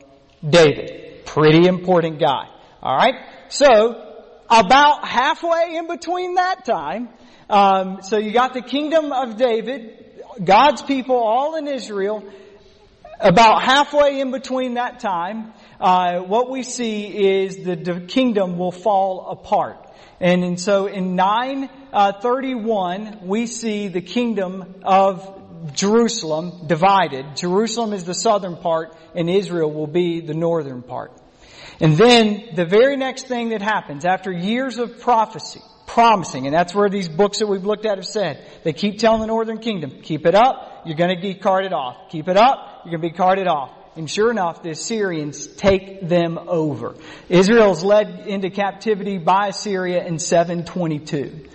David. 0.47 1.25
Pretty 1.25 1.67
important 1.67 2.21
guy. 2.21 2.49
Alright? 2.83 3.15
So, 3.49 4.08
about 4.49 5.07
halfway 5.07 5.77
in 5.77 5.87
between 5.87 6.35
that 6.35 6.65
time, 6.65 7.09
um, 7.51 8.03
so 8.03 8.19
you 8.19 8.33
got 8.33 8.55
the 8.55 8.63
kingdom 8.63 9.13
of 9.13 9.37
David, 9.37 10.23
God's 10.43 10.83
people 10.83 11.17
all 11.17 11.57
in 11.57 11.67
Israel, 11.67 12.25
about 13.21 13.63
halfway 13.63 14.21
in 14.21 14.31
between 14.31 14.75
that 14.75 15.01
time, 15.01 15.53
uh, 15.81 16.21
what 16.21 16.51
we 16.51 16.63
see 16.63 17.43
is 17.43 17.65
the 17.65 18.05
kingdom 18.07 18.59
will 18.59 18.73
fall 18.73 19.31
apart. 19.31 19.85
And, 20.21 20.45
and 20.45 20.61
so 20.61 20.87
in 20.87 21.17
931, 21.17 23.07
uh, 23.07 23.19
we 23.23 23.47
see 23.47 23.89
the 23.89 24.01
kingdom 24.01 24.75
of 24.83 25.39
Jerusalem 25.73 26.67
divided. 26.67 27.37
Jerusalem 27.37 27.93
is 27.93 28.05
the 28.05 28.15
southern 28.15 28.57
part 28.57 28.95
and 29.15 29.29
Israel 29.29 29.73
will 29.73 29.87
be 29.87 30.21
the 30.21 30.35
northern 30.35 30.83
part. 30.83 31.13
And 31.81 31.97
then 31.97 32.49
the 32.55 32.65
very 32.65 32.97
next 32.97 33.27
thing 33.29 33.51
that 33.51 33.63
happens 33.63 34.05
after 34.05 34.33
years 34.33 34.79
of 34.79 35.01
prophecy, 35.01 35.61
promising, 35.87 36.47
and 36.47 36.55
that's 36.55 36.75
where 36.75 36.89
these 36.89 37.09
books 37.09 37.39
that 37.39 37.47
we've 37.47 37.65
looked 37.65 37.87
at 37.87 37.99
have 37.99 38.07
said, 38.07 38.45
they 38.65 38.73
keep 38.73 38.99
telling 38.99 39.21
the 39.21 39.27
northern 39.27 39.59
kingdom, 39.59 40.03
keep 40.03 40.27
it 40.27 40.35
up, 40.35 40.83
you're 40.85 40.97
gonna 40.97 41.21
be 41.21 41.35
carted 41.35 41.73
off. 41.73 42.11
Keep 42.11 42.29
it 42.29 42.37
up, 42.37 42.83
you're 42.85 42.99
gonna 42.99 43.11
be 43.11 43.17
carted 43.17 43.47
off. 43.47 43.71
And 43.97 44.09
sure 44.09 44.31
enough, 44.31 44.63
the 44.63 44.71
Assyrians 44.71 45.47
take 45.47 46.07
them 46.09 46.39
over. 46.39 46.95
Israel's 47.29 47.83
led 47.83 48.27
into 48.27 48.51
captivity 48.51 49.19
by 49.19 49.49
Assyria 49.49 50.05
in 50.05 50.19
722. 50.19 51.49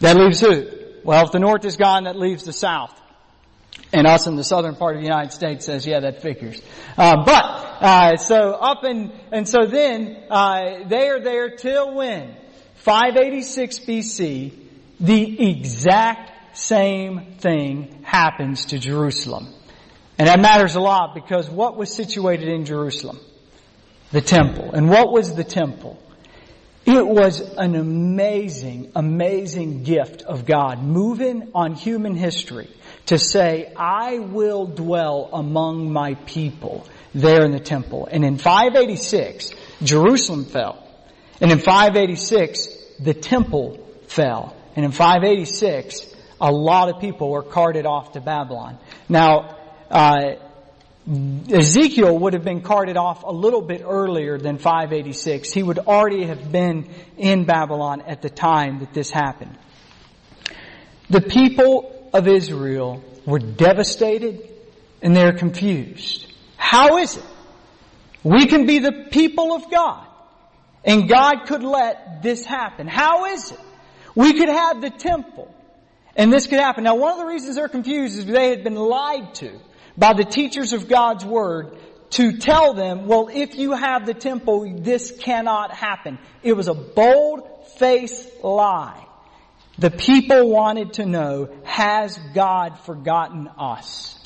That 0.00 0.16
leaves 0.16 0.40
who? 0.40 0.68
Well, 1.04 1.24
if 1.24 1.32
the 1.32 1.38
north 1.38 1.64
is 1.64 1.76
gone, 1.76 2.04
that 2.04 2.16
leaves 2.16 2.44
the 2.44 2.52
south. 2.52 2.98
And 3.92 4.06
us 4.06 4.26
in 4.26 4.36
the 4.36 4.44
southern 4.44 4.74
part 4.74 4.96
of 4.96 5.00
the 5.00 5.08
United 5.08 5.32
States 5.32 5.64
says, 5.64 5.86
yeah, 5.86 6.00
that 6.00 6.20
figures. 6.20 6.60
Uh, 6.96 7.24
but, 7.24 7.42
uh, 7.80 8.16
so 8.16 8.52
up 8.52 8.84
and, 8.84 9.12
and 9.32 9.48
so 9.48 9.64
then, 9.64 10.24
uh, 10.30 10.86
they 10.86 11.08
are 11.08 11.20
there 11.20 11.56
till 11.56 11.94
when? 11.94 12.34
586 12.76 13.78
BC, 13.80 14.52
the 15.00 15.50
exact 15.50 16.58
same 16.58 17.34
thing 17.38 18.02
happens 18.02 18.66
to 18.66 18.78
Jerusalem. 18.78 19.54
And 20.18 20.28
that 20.28 20.40
matters 20.40 20.74
a 20.74 20.80
lot 20.80 21.14
because 21.14 21.48
what 21.48 21.76
was 21.76 21.94
situated 21.94 22.48
in 22.48 22.64
Jerusalem? 22.64 23.20
The 24.10 24.20
temple. 24.20 24.72
And 24.72 24.90
what 24.90 25.12
was 25.12 25.34
the 25.34 25.44
temple? 25.44 26.02
It 26.84 27.06
was 27.06 27.40
an 27.40 27.74
amazing, 27.74 28.92
amazing 28.96 29.82
gift 29.82 30.22
of 30.22 30.46
God 30.46 30.82
moving 30.82 31.50
on 31.54 31.74
human 31.74 32.14
history 32.14 32.68
to 33.08 33.18
say, 33.18 33.72
I 33.74 34.18
will 34.18 34.66
dwell 34.66 35.30
among 35.32 35.90
my 35.90 36.14
people 36.26 36.86
there 37.14 37.42
in 37.42 37.52
the 37.52 37.60
temple. 37.60 38.06
And 38.10 38.22
in 38.22 38.36
586, 38.36 39.52
Jerusalem 39.82 40.44
fell. 40.44 40.86
And 41.40 41.50
in 41.50 41.58
586, 41.58 42.68
the 43.00 43.14
temple 43.14 43.78
fell. 44.08 44.54
And 44.76 44.84
in 44.84 44.92
586, 44.92 46.14
a 46.38 46.52
lot 46.52 46.94
of 46.94 47.00
people 47.00 47.30
were 47.30 47.42
carted 47.42 47.86
off 47.86 48.12
to 48.12 48.20
Babylon. 48.20 48.78
Now, 49.08 49.56
uh, 49.90 50.34
Ezekiel 51.50 52.18
would 52.18 52.34
have 52.34 52.44
been 52.44 52.60
carted 52.60 52.98
off 52.98 53.22
a 53.22 53.32
little 53.32 53.62
bit 53.62 53.82
earlier 53.82 54.36
than 54.36 54.58
586. 54.58 55.50
He 55.50 55.62
would 55.62 55.78
already 55.78 56.26
have 56.26 56.52
been 56.52 56.90
in 57.16 57.46
Babylon 57.46 58.02
at 58.02 58.20
the 58.20 58.28
time 58.28 58.80
that 58.80 58.92
this 58.92 59.10
happened. 59.10 59.56
The 61.08 61.22
people 61.22 61.97
of 62.12 62.28
Israel 62.28 63.02
were 63.26 63.38
devastated 63.38 64.48
and 65.02 65.14
they're 65.14 65.32
confused. 65.32 66.32
How 66.56 66.98
is 66.98 67.16
it? 67.16 67.24
We 68.24 68.46
can 68.46 68.66
be 68.66 68.78
the 68.80 69.06
people 69.10 69.52
of 69.52 69.70
God 69.70 70.06
And 70.84 71.08
God 71.08 71.46
could 71.46 71.62
let 71.62 72.22
this 72.22 72.44
happen. 72.44 72.86
How 72.86 73.26
is 73.26 73.52
it? 73.52 73.60
We 74.14 74.32
could 74.32 74.48
have 74.48 74.80
the 74.80 74.90
temple 74.90 75.54
and 76.16 76.32
this 76.32 76.46
could 76.46 76.58
happen. 76.58 76.84
Now 76.84 76.96
one 76.96 77.12
of 77.12 77.18
the 77.18 77.26
reasons 77.26 77.56
they're 77.56 77.68
confused 77.68 78.18
is 78.18 78.26
they 78.26 78.50
had 78.50 78.64
been 78.64 78.74
lied 78.74 79.34
to 79.36 79.60
by 79.96 80.14
the 80.14 80.24
teachers 80.24 80.72
of 80.72 80.88
God's 80.88 81.24
Word 81.24 81.76
to 82.10 82.38
tell 82.38 82.72
them, 82.72 83.06
well, 83.06 83.28
if 83.30 83.56
you 83.56 83.72
have 83.72 84.06
the 84.06 84.14
temple, 84.14 84.78
this 84.78 85.10
cannot 85.10 85.72
happen. 85.72 86.18
It 86.42 86.54
was 86.54 86.68
a 86.68 86.74
bold-faced 86.74 88.42
lie. 88.42 89.04
The 89.78 89.90
people 89.90 90.50
wanted 90.50 90.94
to 90.94 91.06
know, 91.06 91.48
has 91.64 92.18
God 92.34 92.80
forgotten 92.80 93.48
us? 93.58 94.18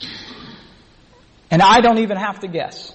And 1.50 1.60
I 1.60 1.80
don't 1.80 1.98
even 1.98 2.16
have 2.16 2.40
to 2.40 2.48
guess. 2.48 2.92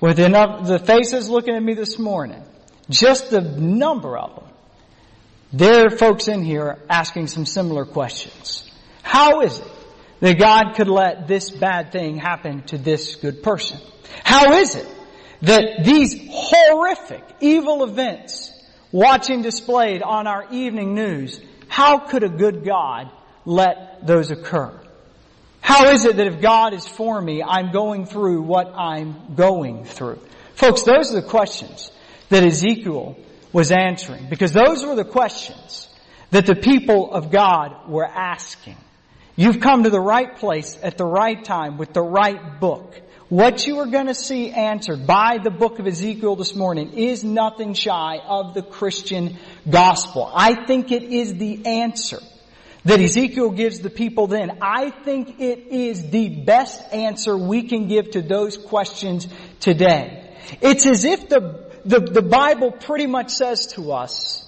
With 0.00 0.18
enough, 0.18 0.66
the 0.66 0.78
faces 0.78 1.30
looking 1.30 1.54
at 1.54 1.62
me 1.62 1.74
this 1.74 1.98
morning, 1.98 2.42
just 2.90 3.30
the 3.30 3.40
number 3.40 4.18
of 4.18 4.34
them, 4.34 4.44
there 5.52 5.86
are 5.86 5.90
folks 5.90 6.28
in 6.28 6.42
here 6.42 6.78
asking 6.88 7.26
some 7.28 7.46
similar 7.46 7.84
questions. 7.84 8.70
How 9.02 9.40
is 9.40 9.58
it 9.58 9.68
that 10.20 10.38
God 10.38 10.74
could 10.76 10.88
let 10.88 11.26
this 11.26 11.50
bad 11.50 11.92
thing 11.92 12.18
happen 12.18 12.62
to 12.64 12.78
this 12.78 13.16
good 13.16 13.42
person? 13.42 13.80
How 14.22 14.52
is 14.52 14.76
it 14.76 14.86
that 15.42 15.84
these 15.84 16.28
horrific 16.30 17.24
evil 17.40 17.84
events 17.84 18.52
watching 18.92 19.42
displayed 19.42 20.02
on 20.02 20.26
our 20.26 20.46
evening 20.52 20.94
news, 20.94 21.40
how 21.70 22.00
could 22.00 22.24
a 22.24 22.28
good 22.28 22.64
God 22.64 23.08
let 23.46 24.04
those 24.04 24.32
occur? 24.32 24.76
How 25.60 25.90
is 25.90 26.04
it 26.04 26.16
that 26.16 26.26
if 26.26 26.40
God 26.40 26.74
is 26.74 26.86
for 26.86 27.22
me, 27.22 27.44
I'm 27.44 27.70
going 27.70 28.06
through 28.06 28.42
what 28.42 28.74
I'm 28.74 29.36
going 29.36 29.84
through? 29.84 30.18
Folks, 30.56 30.82
those 30.82 31.12
are 31.12 31.20
the 31.20 31.28
questions 31.28 31.92
that 32.28 32.42
Ezekiel 32.42 33.16
was 33.52 33.70
answering 33.70 34.26
because 34.28 34.52
those 34.52 34.84
were 34.84 34.96
the 34.96 35.04
questions 35.04 35.88
that 36.32 36.44
the 36.44 36.56
people 36.56 37.12
of 37.12 37.30
God 37.30 37.88
were 37.88 38.04
asking. 38.04 38.76
You've 39.36 39.60
come 39.60 39.84
to 39.84 39.90
the 39.90 40.00
right 40.00 40.36
place 40.36 40.76
at 40.82 40.98
the 40.98 41.06
right 41.06 41.42
time 41.42 41.78
with 41.78 41.92
the 41.92 42.02
right 42.02 42.58
book. 42.58 43.00
What 43.28 43.64
you 43.64 43.78
are 43.78 43.86
going 43.86 44.08
to 44.08 44.14
see 44.14 44.50
answered 44.50 45.06
by 45.06 45.38
the 45.38 45.52
book 45.52 45.78
of 45.78 45.86
Ezekiel 45.86 46.34
this 46.34 46.56
morning 46.56 46.94
is 46.94 47.22
nothing 47.22 47.74
shy 47.74 48.18
of 48.26 48.54
the 48.54 48.62
Christian 48.62 49.38
gospel. 49.68 50.30
I 50.34 50.66
think 50.66 50.92
it 50.92 51.02
is 51.02 51.34
the 51.34 51.66
answer 51.66 52.20
that 52.84 53.00
Ezekiel 53.00 53.50
gives 53.50 53.80
the 53.80 53.90
people 53.90 54.26
then. 54.26 54.58
I 54.62 54.90
think 54.90 55.40
it 55.40 55.66
is 55.70 56.10
the 56.10 56.28
best 56.28 56.80
answer 56.92 57.36
we 57.36 57.64
can 57.64 57.88
give 57.88 58.12
to 58.12 58.22
those 58.22 58.56
questions 58.56 59.28
today. 59.60 60.34
It's 60.62 60.86
as 60.86 61.04
if 61.04 61.28
the 61.28 61.70
the, 61.84 62.00
the 62.00 62.22
Bible 62.22 62.72
pretty 62.72 63.06
much 63.06 63.30
says 63.30 63.68
to 63.68 63.92
us, 63.92 64.46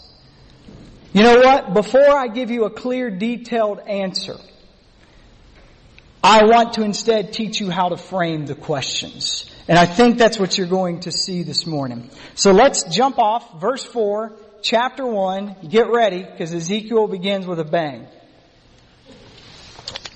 you 1.13 1.23
know 1.23 1.39
what? 1.41 1.75
Before 1.75 2.11
I 2.11 2.29
give 2.29 2.51
you 2.51 2.65
a 2.65 2.71
clear, 2.71 3.11
detailed 3.11 3.81
answer, 3.81 4.37
I 6.23 6.45
want 6.45 6.75
to 6.75 6.83
instead 6.83 7.33
teach 7.33 7.61
you 7.61 7.71
how 7.71 7.89
to 7.89 7.97
frame 7.97 8.47
the 8.47 8.55
questions. 8.55 9.51
And 9.69 9.79
I 9.79 9.87
think 9.87 10.19
that's 10.19 10.39
what 10.39 10.57
you're 10.57 10.67
going 10.67 11.01
to 11.01 11.13
see 11.13 11.43
this 11.43 11.67
morning. 11.67 12.11
So 12.35 12.53
let's 12.53 12.85
jump 12.85 13.19
off 13.19 13.61
verse 13.61 13.85
4, 13.85 14.33
chapter 14.63 15.07
1. 15.07 15.57
Get 15.69 15.91
ready 15.91 16.23
because 16.23 16.55
Ezekiel 16.55 17.09
begins 17.09 17.47
with 17.47 17.61
a 17.61 17.65
bang. 17.65 18.07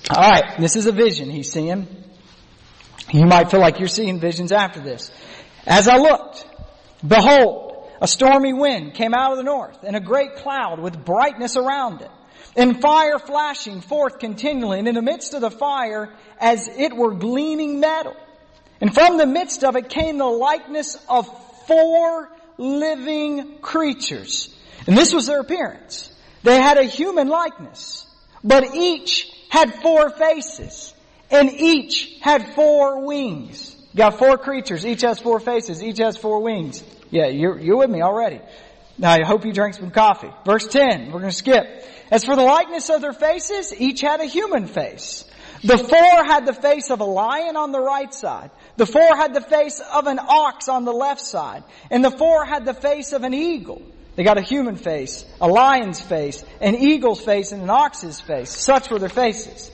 Alright, 0.09 0.59
this 0.59 0.75
is 0.75 0.87
a 0.87 0.91
vision 0.91 1.29
he's 1.29 1.51
seeing. 1.51 1.87
You 3.11 3.25
might 3.25 3.51
feel 3.51 3.59
like 3.59 3.79
you're 3.79 3.87
seeing 3.87 4.19
visions 4.19 4.51
after 4.51 4.79
this. 4.79 5.11
As 5.65 5.87
I 5.87 5.97
looked, 5.97 6.45
Behold, 7.05 7.87
a 8.01 8.07
stormy 8.07 8.53
wind 8.53 8.95
came 8.95 9.13
out 9.13 9.31
of 9.31 9.37
the 9.37 9.43
north, 9.43 9.83
and 9.83 9.95
a 9.95 9.99
great 9.99 10.37
cloud 10.37 10.79
with 10.79 11.05
brightness 11.05 11.57
around 11.57 12.01
it, 12.01 12.11
and 12.55 12.81
fire 12.81 13.19
flashing 13.19 13.81
forth 13.81 14.19
continually, 14.19 14.79
and 14.79 14.87
in 14.87 14.95
the 14.95 15.01
midst 15.01 15.33
of 15.33 15.41
the 15.41 15.51
fire, 15.51 16.11
as 16.39 16.67
it 16.67 16.95
were 16.95 17.13
gleaming 17.13 17.79
metal. 17.79 18.15
And 18.81 18.93
from 18.93 19.17
the 19.17 19.25
midst 19.25 19.63
of 19.63 19.75
it 19.75 19.89
came 19.89 20.17
the 20.17 20.25
likeness 20.25 20.97
of 21.07 21.27
four 21.67 22.29
living 22.57 23.59
creatures. 23.59 24.53
And 24.87 24.97
this 24.97 25.13
was 25.13 25.27
their 25.27 25.39
appearance. 25.39 26.13
They 26.43 26.59
had 26.59 26.77
a 26.77 26.83
human 26.83 27.27
likeness, 27.27 28.05
but 28.43 28.75
each 28.75 29.31
had 29.49 29.73
four 29.81 30.09
faces, 30.09 30.93
and 31.29 31.49
each 31.49 32.17
had 32.21 32.55
four 32.55 33.05
wings. 33.05 33.75
You 33.93 33.97
Got 33.97 34.19
four 34.19 34.37
creatures. 34.37 34.85
Each 34.85 35.01
has 35.01 35.19
four 35.19 35.39
faces. 35.39 35.83
Each 35.83 35.97
has 35.99 36.17
four 36.17 36.41
wings. 36.41 36.83
Yeah, 37.09 37.27
you're, 37.27 37.59
you're 37.59 37.77
with 37.77 37.89
me 37.89 38.01
already. 38.01 38.41
Now 38.97 39.11
I 39.11 39.23
hope 39.23 39.45
you 39.45 39.53
drank 39.53 39.75
some 39.75 39.91
coffee. 39.91 40.31
Verse 40.45 40.67
10, 40.67 41.07
we're 41.07 41.19
going 41.19 41.31
to 41.31 41.37
skip. 41.37 41.85
As 42.09 42.23
for 42.23 42.35
the 42.35 42.43
likeness 42.43 42.89
of 42.89 43.01
their 43.01 43.13
faces, 43.13 43.73
each 43.79 44.01
had 44.01 44.21
a 44.21 44.25
human 44.25 44.67
face. 44.67 45.25
The 45.67 45.77
four 45.77 46.23
had 46.23 46.45
the 46.45 46.53
face 46.53 46.89
of 46.91 47.01
a 47.01 47.05
lion 47.05 47.57
on 47.57 47.73
the 47.73 47.81
right 47.81 48.13
side. 48.13 48.51
The 48.77 48.85
four 48.85 49.17
had 49.17 49.33
the 49.33 49.41
face 49.41 49.81
of 49.81 50.07
an 50.07 50.17
ox 50.17 50.69
on 50.69 50.85
the 50.85 50.93
left 50.93 51.19
side. 51.19 51.65
And 51.91 52.05
the 52.05 52.09
four 52.09 52.45
had 52.45 52.63
the 52.63 52.73
face 52.73 53.11
of 53.11 53.23
an 53.23 53.33
eagle. 53.33 53.81
They 54.15 54.23
got 54.23 54.37
a 54.37 54.41
human 54.41 54.77
face, 54.77 55.25
a 55.41 55.47
lion's 55.49 55.99
face, 55.99 56.41
an 56.61 56.75
eagle's 56.75 57.19
face, 57.19 57.51
and 57.51 57.61
an 57.61 57.69
ox's 57.69 58.21
face. 58.21 58.49
Such 58.49 58.89
were 58.89 58.97
their 58.97 59.09
faces. 59.09 59.69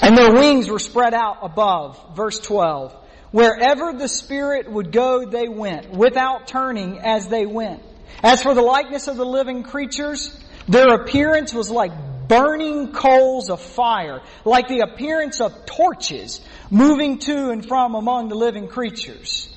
And 0.00 0.16
their 0.16 0.32
wings 0.32 0.70
were 0.70 0.78
spread 0.78 1.12
out 1.12 1.40
above. 1.42 2.16
Verse 2.16 2.40
12. 2.40 2.96
Wherever 3.32 3.92
the 3.92 4.08
Spirit 4.08 4.70
would 4.70 4.92
go, 4.92 5.26
they 5.26 5.46
went, 5.46 5.90
without 5.90 6.48
turning 6.48 7.00
as 7.00 7.28
they 7.28 7.44
went. 7.44 7.82
As 8.22 8.42
for 8.42 8.54
the 8.54 8.62
likeness 8.62 9.08
of 9.08 9.18
the 9.18 9.26
living 9.26 9.62
creatures, 9.62 10.34
their 10.66 10.94
appearance 10.94 11.52
was 11.52 11.70
like 11.70 11.92
burning 12.28 12.92
coals 12.92 13.50
of 13.50 13.60
fire, 13.60 14.22
like 14.44 14.68
the 14.68 14.80
appearance 14.80 15.40
of 15.40 15.66
torches 15.66 16.40
moving 16.70 17.18
to 17.20 17.50
and 17.50 17.66
from 17.66 17.94
among 17.94 18.28
the 18.28 18.34
living 18.34 18.68
creatures. 18.68 19.50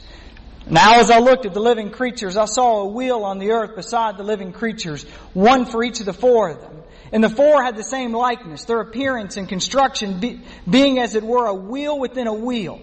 Now 0.70 1.00
as 1.00 1.10
I 1.10 1.20
looked 1.20 1.46
at 1.46 1.54
the 1.54 1.62
living 1.62 1.92
creatures, 1.92 2.36
I 2.36 2.46
saw 2.46 2.82
a 2.82 2.88
wheel 2.88 3.24
on 3.24 3.40
the 3.40 3.52
earth 3.52 3.76
beside 3.76 4.18
the 4.18 4.24
living 4.24 4.52
creatures, 4.52 5.04
one 5.34 5.66
for 5.66 5.84
each 5.84 6.02
of 6.02 6.06
the 6.06 6.14
four 6.14 6.50
of 6.50 6.62
them. 6.62 6.84
And 7.12 7.24
the 7.24 7.30
four 7.30 7.64
had 7.64 7.78
the 7.78 7.84
same 7.84 8.12
likeness, 8.12 8.66
their 8.66 8.82
appearance 8.82 9.38
and 9.38 9.48
construction 9.48 10.20
be, 10.20 10.42
being 10.70 11.00
as 11.00 11.16
it 11.16 11.24
were 11.24 11.46
a 11.46 11.54
wheel 11.54 11.98
within 11.98 12.28
a 12.28 12.34
wheel. 12.34 12.82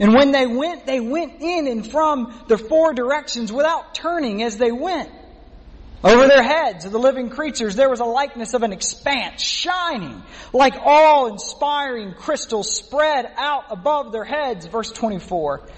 And 0.00 0.14
when 0.14 0.32
they 0.32 0.46
went, 0.46 0.84
they 0.84 0.98
went 0.98 1.40
in 1.40 1.68
and 1.68 1.88
from 1.88 2.34
the 2.48 2.58
four 2.58 2.92
directions 2.92 3.52
without 3.52 3.94
turning 3.94 4.42
as 4.42 4.56
they 4.56 4.72
went. 4.72 5.10
Over 6.04 6.26
their 6.26 6.42
heads 6.42 6.84
of 6.84 6.90
the 6.90 6.98
living 6.98 7.30
creatures, 7.30 7.76
there 7.76 7.88
was 7.88 8.00
a 8.00 8.04
likeness 8.04 8.54
of 8.54 8.64
an 8.64 8.72
expanse 8.72 9.40
shining 9.40 10.22
like 10.52 10.74
awe-inspiring 10.74 12.14
crystals 12.14 12.74
spread 12.74 13.30
out 13.36 13.66
above 13.70 14.10
their 14.10 14.24
heads. 14.24 14.66
Verse 14.66 14.90
24. 14.90 15.68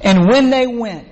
And 0.00 0.26
when 0.26 0.48
they 0.48 0.66
went, 0.66 1.08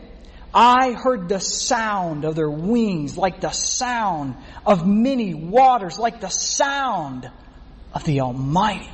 I 0.55 0.93
heard 0.93 1.29
the 1.29 1.39
sound 1.39 2.25
of 2.25 2.35
their 2.35 2.51
wings 2.51 3.17
like 3.19 3.41
the 3.41 3.51
sound 3.51 4.37
of 4.65 4.87
many 4.87 5.35
waters, 5.35 5.99
like 5.99 6.21
the 6.21 6.31
sound 6.31 7.31
of 7.93 8.05
the 8.05 8.21
Almighty. 8.21 8.91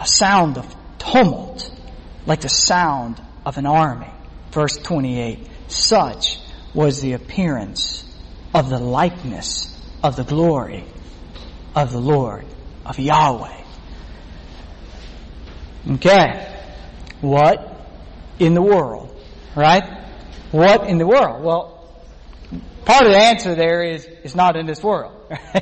A 0.00 0.06
sound 0.06 0.56
of 0.56 0.76
tumult, 0.98 1.70
like 2.24 2.40
the 2.40 2.48
sound 2.48 3.20
of 3.44 3.58
an 3.58 3.66
army. 3.66 4.10
Verse 4.52 4.76
28. 4.76 5.46
Such 5.68 6.38
was 6.78 7.00
the 7.00 7.14
appearance 7.14 8.04
of 8.54 8.70
the 8.70 8.78
likeness 8.78 9.76
of 10.00 10.14
the 10.14 10.22
glory 10.22 10.84
of 11.74 11.90
the 11.90 11.98
Lord, 11.98 12.44
of 12.86 13.00
Yahweh. 13.00 13.64
Okay. 15.94 16.62
What 17.20 17.84
in 18.38 18.54
the 18.54 18.62
world? 18.62 19.12
Right? 19.56 19.82
What 20.52 20.88
in 20.88 20.98
the 20.98 21.06
world? 21.06 21.42
Well, 21.42 22.00
part 22.84 23.06
of 23.06 23.10
the 23.10 23.18
answer 23.18 23.56
there 23.56 23.82
is, 23.82 24.06
it's 24.22 24.36
not 24.36 24.54
in 24.54 24.66
this 24.66 24.80
world. 24.80 25.14
uh, 25.32 25.60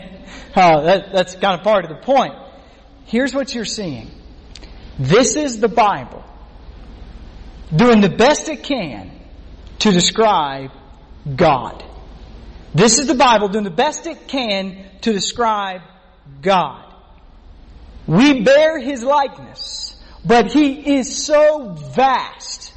that, 0.83 1.13
that's 1.15 1.35
kind 1.37 1.59
of 1.59 1.63
part 1.63 1.87
of 1.87 1.89
the 1.89 2.05
point. 2.05 2.35
Here's 3.07 3.33
what 3.33 3.55
you're 3.55 3.65
seeing. 3.65 4.11
This 4.99 5.35
is 5.35 5.61
the 5.61 5.69
Bible 5.69 6.23
doing 7.75 8.03
the 8.03 8.11
best 8.11 8.51
it 8.51 8.65
can 8.65 9.11
to 9.79 9.93
describe 9.93 10.73
God. 11.35 11.85
This 12.75 12.99
is 12.99 13.07
the 13.07 13.15
Bible 13.15 13.49
doing 13.49 13.65
the 13.65 13.71
best 13.71 14.07
it 14.07 14.29
can 14.29 14.85
to 15.01 15.13
describe 15.13 15.81
God. 16.43 16.85
We 18.07 18.43
bear 18.43 18.79
His 18.79 19.03
likeness, 19.03 20.01
but 20.25 20.53
He 20.53 20.97
is 20.99 21.25
so 21.25 21.73
vast 21.73 22.73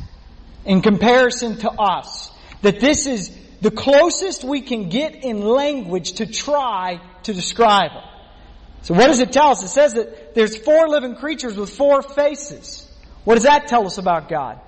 in 0.66 0.82
comparison 0.82 1.58
to 1.58 1.72
us. 1.72 2.32
That 2.62 2.80
this 2.80 3.06
is 3.06 3.36
the 3.62 3.72
closest 3.72 4.44
we 4.44 4.62
can 4.62 4.90
get 4.90 5.16
in 5.16 5.42
language 5.42 6.14
to 6.14 6.26
try 6.26 7.02
to 7.24 7.34
describe 7.34 7.92
Him. 7.92 8.04
So 8.82 8.94
what 8.94 9.08
does 9.08 9.20
it 9.20 9.32
tell 9.32 9.50
us? 9.50 9.64
It 9.64 9.68
says 9.68 9.94
that 9.96 10.34
there's 10.34 10.58
four 10.58 10.88
living 10.88 11.16
creatures 11.16 11.58
with 11.58 11.70
four 11.70 12.02
faces. 12.02 12.90
What 13.26 13.36
does 13.36 13.44
that 13.44 13.68
tell 13.68 13.86
us 13.86 13.98
about 13.98 14.30
God? 14.30 14.60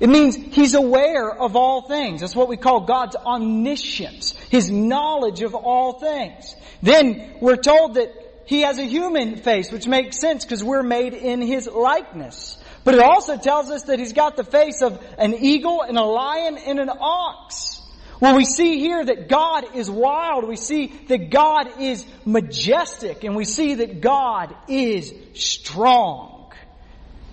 It 0.00 0.08
means 0.08 0.36
He's 0.36 0.74
aware 0.74 1.30
of 1.30 1.56
all 1.56 1.82
things. 1.82 2.20
That's 2.20 2.36
what 2.36 2.48
we 2.48 2.56
call 2.56 2.80
God's 2.80 3.16
omniscience. 3.16 4.32
His 4.50 4.70
knowledge 4.70 5.42
of 5.42 5.54
all 5.54 5.98
things. 5.98 6.54
Then 6.82 7.34
we're 7.40 7.56
told 7.56 7.94
that 7.94 8.10
He 8.46 8.62
has 8.62 8.78
a 8.78 8.84
human 8.84 9.36
face, 9.36 9.72
which 9.72 9.86
makes 9.86 10.18
sense 10.18 10.44
because 10.44 10.62
we're 10.62 10.82
made 10.82 11.14
in 11.14 11.40
His 11.40 11.66
likeness. 11.66 12.56
But 12.84 12.94
it 12.94 13.00
also 13.00 13.36
tells 13.36 13.70
us 13.70 13.84
that 13.84 13.98
He's 13.98 14.12
got 14.12 14.36
the 14.36 14.44
face 14.44 14.82
of 14.82 15.04
an 15.18 15.34
eagle 15.34 15.82
and 15.82 15.98
a 15.98 16.04
lion 16.04 16.58
and 16.58 16.78
an 16.78 16.90
ox. 16.90 17.78
Well, 18.20 18.36
we 18.36 18.44
see 18.44 18.78
here 18.78 19.04
that 19.04 19.28
God 19.28 19.76
is 19.76 19.88
wild. 19.88 20.48
We 20.48 20.56
see 20.56 20.88
that 21.08 21.30
God 21.30 21.80
is 21.80 22.04
majestic 22.24 23.22
and 23.22 23.36
we 23.36 23.44
see 23.44 23.74
that 23.74 24.00
God 24.00 24.54
is 24.66 25.12
strong. 25.34 26.37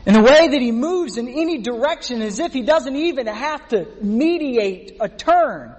And 0.05 0.15
the 0.15 0.21
way 0.21 0.47
that 0.49 0.61
He 0.61 0.71
moves 0.71 1.17
in 1.17 1.27
any 1.27 1.59
direction 1.59 2.21
as 2.21 2.39
if 2.39 2.53
He 2.53 2.61
doesn't 2.61 2.95
even 2.95 3.27
have 3.27 3.67
to 3.69 3.87
mediate 4.01 4.97
a 4.99 5.09
turn. 5.09 5.73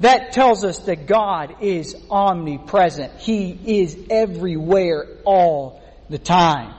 That 0.00 0.32
tells 0.32 0.64
us 0.64 0.78
that 0.80 1.06
God 1.06 1.56
is 1.60 1.96
omnipresent. 2.10 3.18
He 3.18 3.58
is 3.80 3.98
everywhere 4.10 5.06
all 5.24 5.82
the 6.08 6.18
time. 6.18 6.74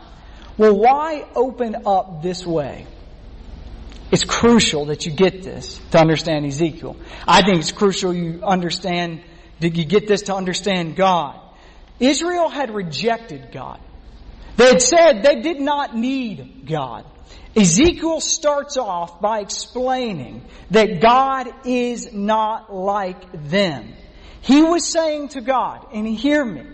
Well, 0.58 0.78
why 0.78 1.26
open 1.36 1.84
up 1.86 2.22
this 2.22 2.46
way? 2.46 2.88
It's 4.12 4.24
crucial 4.24 4.86
that 4.86 5.06
you 5.06 5.12
get 5.12 5.44
this 5.44 5.80
to 5.92 6.00
understand 6.00 6.46
Ezekiel. 6.46 6.96
I 7.28 7.44
think 7.44 7.60
it's 7.60 7.72
crucial 7.72 8.14
you 8.14 8.42
understand, 8.44 9.22
that 9.60 9.76
you 9.76 9.86
get 9.86 10.08
this 10.08 10.24
to 10.24 10.36
understand 10.36 10.96
God. 10.96 11.40
Israel 12.00 12.50
had 12.50 12.74
rejected 12.74 13.52
God. 13.52 13.80
They 14.60 14.68
had 14.68 14.82
said 14.82 15.24
they 15.24 15.40
did 15.40 15.62
not 15.62 15.96
need 15.96 16.66
God. 16.68 17.06
Ezekiel 17.56 18.20
starts 18.20 18.76
off 18.76 19.22
by 19.22 19.40
explaining 19.40 20.44
that 20.72 21.00
God 21.00 21.48
is 21.64 22.12
not 22.12 22.74
like 22.74 23.50
them. 23.50 23.94
He 24.42 24.62
was 24.62 24.86
saying 24.86 25.30
to 25.30 25.40
God, 25.40 25.88
and 25.94 26.06
hear 26.06 26.44
me, 26.44 26.66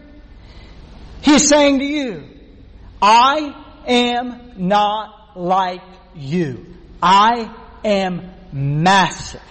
He 1.21 1.35
is 1.35 1.47
saying 1.47 1.77
to 1.77 1.85
you, 1.85 2.23
I 3.03 3.53
am 3.85 4.53
not 4.67 5.37
like 5.37 5.83
you. 6.15 6.65
I 7.03 7.53
am 7.83 8.31
massive. 8.51 9.43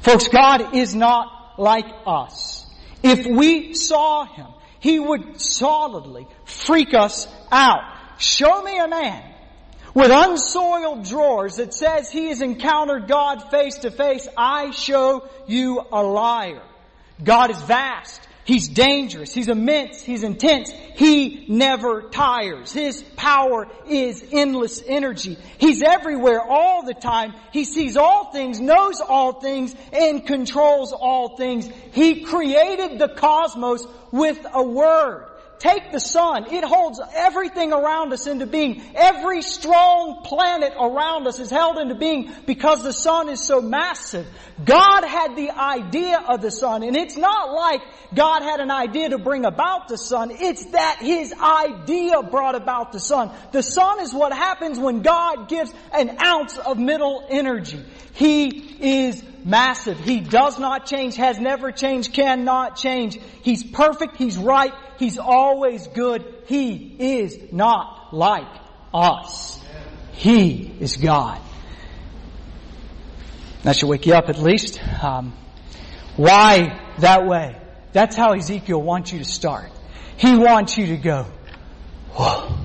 Folks, 0.00 0.28
God 0.28 0.74
is 0.74 0.94
not 0.94 1.58
like 1.58 1.84
us. 2.06 2.64
If 3.02 3.26
we 3.26 3.74
saw 3.74 4.24
Him, 4.24 4.46
He 4.80 4.98
would 4.98 5.40
solidly 5.40 6.26
freak 6.44 6.94
us 6.94 7.26
out. 7.50 7.82
Show 8.18 8.62
me 8.62 8.78
a 8.78 8.88
man 8.88 9.22
with 9.94 10.10
unsoiled 10.12 11.04
drawers 11.04 11.56
that 11.56 11.74
says 11.74 12.10
he 12.10 12.26
has 12.26 12.42
encountered 12.42 13.08
God 13.08 13.50
face 13.50 13.78
to 13.78 13.90
face. 13.90 14.28
I 14.36 14.70
show 14.70 15.28
you 15.46 15.84
a 15.92 16.02
liar. 16.02 16.62
God 17.22 17.50
is 17.50 17.60
vast. 17.62 18.20
He's 18.48 18.66
dangerous. 18.66 19.34
He's 19.34 19.48
immense. 19.48 20.00
He's 20.00 20.22
intense. 20.22 20.70
He 20.94 21.44
never 21.48 22.08
tires. 22.08 22.72
His 22.72 23.02
power 23.14 23.68
is 23.86 24.24
endless 24.32 24.82
energy. 24.86 25.36
He's 25.58 25.82
everywhere 25.82 26.40
all 26.40 26.82
the 26.82 26.94
time. 26.94 27.34
He 27.52 27.64
sees 27.64 27.98
all 27.98 28.32
things, 28.32 28.58
knows 28.58 29.02
all 29.02 29.34
things, 29.34 29.74
and 29.92 30.26
controls 30.26 30.94
all 30.94 31.36
things. 31.36 31.68
He 31.92 32.22
created 32.22 32.98
the 32.98 33.08
cosmos 33.08 33.86
with 34.12 34.38
a 34.50 34.62
word. 34.62 35.26
Take 35.58 35.90
the 35.90 35.98
sun. 35.98 36.52
It 36.52 36.62
holds 36.62 37.00
everything 37.14 37.72
around 37.72 38.12
us 38.12 38.28
into 38.28 38.46
being. 38.46 38.80
Every 38.94 39.42
strong 39.42 40.22
planet 40.22 40.72
around 40.78 41.26
us 41.26 41.40
is 41.40 41.50
held 41.50 41.78
into 41.78 41.96
being 41.96 42.32
because 42.46 42.84
the 42.84 42.92
sun 42.92 43.28
is 43.28 43.44
so 43.44 43.60
massive. 43.60 44.26
God 44.64 45.04
had 45.04 45.34
the 45.34 45.50
idea 45.50 46.22
of 46.28 46.42
the 46.42 46.52
sun 46.52 46.84
and 46.84 46.96
it's 46.96 47.16
not 47.16 47.52
like 47.52 47.80
God 48.14 48.42
had 48.42 48.60
an 48.60 48.70
idea 48.70 49.08
to 49.10 49.18
bring 49.18 49.44
about 49.44 49.88
the 49.88 49.98
sun. 49.98 50.30
It's 50.30 50.64
that 50.66 50.98
His 51.00 51.32
idea 51.32 52.22
brought 52.22 52.54
about 52.54 52.92
the 52.92 53.00
sun. 53.00 53.32
The 53.50 53.62
sun 53.62 54.00
is 54.00 54.14
what 54.14 54.32
happens 54.32 54.78
when 54.78 55.02
God 55.02 55.48
gives 55.48 55.72
an 55.92 56.18
ounce 56.22 56.56
of 56.56 56.78
middle 56.78 57.26
energy. 57.28 57.84
He 58.14 58.48
is 59.06 59.22
massive. 59.44 59.98
He 59.98 60.20
does 60.20 60.58
not 60.58 60.86
change, 60.86 61.16
has 61.16 61.38
never 61.38 61.72
changed, 61.72 62.12
cannot 62.12 62.76
change. 62.76 63.18
He's 63.42 63.64
perfect, 63.64 64.16
He's 64.16 64.36
right, 64.36 64.72
He's 64.98 65.18
always 65.18 65.86
good. 65.88 66.24
He 66.46 66.96
is 66.98 67.52
not 67.52 68.12
like 68.12 68.48
us. 68.92 69.62
He 70.12 70.74
is 70.80 70.96
God. 70.96 71.40
That 73.62 73.76
should 73.76 73.88
wake 73.88 74.06
you 74.06 74.14
up 74.14 74.28
at 74.28 74.38
least. 74.38 74.80
Um, 75.02 75.32
why 76.16 76.80
that 76.98 77.26
way? 77.26 77.56
That's 77.92 78.16
how 78.16 78.32
Ezekiel 78.32 78.82
wants 78.82 79.12
you 79.12 79.20
to 79.20 79.24
start. 79.24 79.70
He 80.16 80.36
wants 80.36 80.76
you 80.76 80.86
to 80.86 80.96
go, 80.96 81.26
whoa. 82.12 82.56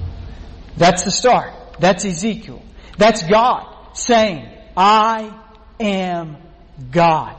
That's 0.76 1.04
the 1.04 1.12
start. 1.12 1.54
That's 1.80 2.04
Ezekiel. 2.04 2.64
That's 2.98 3.24
God 3.24 3.68
saying, 3.94 4.48
I 4.76 5.40
am 5.80 6.38
God. 6.92 7.36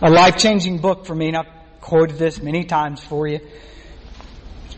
A 0.00 0.10
life-changing 0.10 0.78
book 0.78 1.04
for 1.04 1.14
me, 1.14 1.28
and 1.28 1.36
I've 1.36 1.46
quoted 1.80 2.16
this 2.16 2.40
many 2.40 2.64
times 2.64 3.02
for 3.02 3.28
you. 3.28 3.40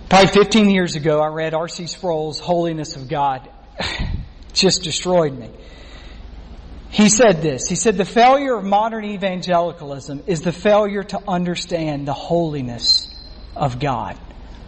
Probably 0.09 0.29
15 0.29 0.71
years 0.71 0.97
ago, 0.97 1.21
I 1.21 1.29
read 1.29 1.55
R.C. 1.55 1.87
Sproul's 1.87 2.39
Holiness 2.39 2.97
of 2.97 3.09
God. 3.09 3.49
just 4.53 4.83
destroyed 4.83 5.37
me. 5.37 5.51
He 6.91 7.09
said 7.09 7.43
this. 7.43 7.67
He 7.69 7.75
said 7.75 7.97
the 7.97 8.05
failure 8.05 8.55
of 8.55 8.65
modern 8.65 9.05
evangelicalism 9.05 10.23
is 10.29 10.43
the 10.43 10.53
failure 10.53 11.03
to 11.03 11.21
understand 11.27 12.07
the 12.07 12.13
holiness 12.13 13.13
of 13.57 13.81
God. 13.81 14.17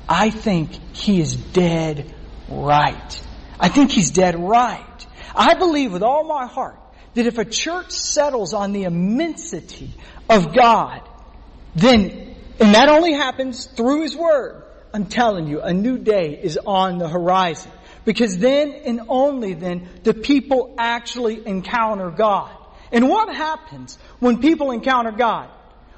I 0.08 0.30
think 0.30 0.72
he 0.94 1.20
is 1.20 1.36
dead 1.36 2.12
right. 2.48 3.22
I 3.60 3.68
think 3.68 3.92
he's 3.92 4.10
dead 4.10 4.38
right. 4.38 5.06
I 5.34 5.54
believe 5.54 5.92
with 5.92 6.02
all 6.02 6.24
my 6.24 6.46
heart 6.46 6.80
that 7.14 7.26
if 7.26 7.38
a 7.38 7.44
church 7.44 7.90
settles 7.90 8.52
on 8.54 8.72
the 8.72 8.84
immensity 8.84 9.90
of 10.28 10.54
God, 10.54 11.00
then, 11.74 12.36
and 12.60 12.74
that 12.74 12.88
only 12.88 13.12
happens 13.12 13.66
through 13.66 14.02
His 14.02 14.16
Word, 14.16 14.62
I'm 14.96 15.04
telling 15.04 15.46
you, 15.46 15.60
a 15.60 15.74
new 15.74 15.98
day 15.98 16.40
is 16.42 16.58
on 16.64 16.96
the 16.96 17.06
horizon. 17.06 17.70
Because 18.06 18.38
then 18.38 18.72
and 18.72 19.02
only 19.08 19.52
then 19.52 19.90
do 20.02 20.14
people 20.14 20.74
actually 20.78 21.46
encounter 21.46 22.10
God. 22.10 22.50
And 22.90 23.06
what 23.10 23.28
happens 23.28 23.98
when 24.20 24.40
people 24.40 24.70
encounter 24.70 25.12
God? 25.12 25.50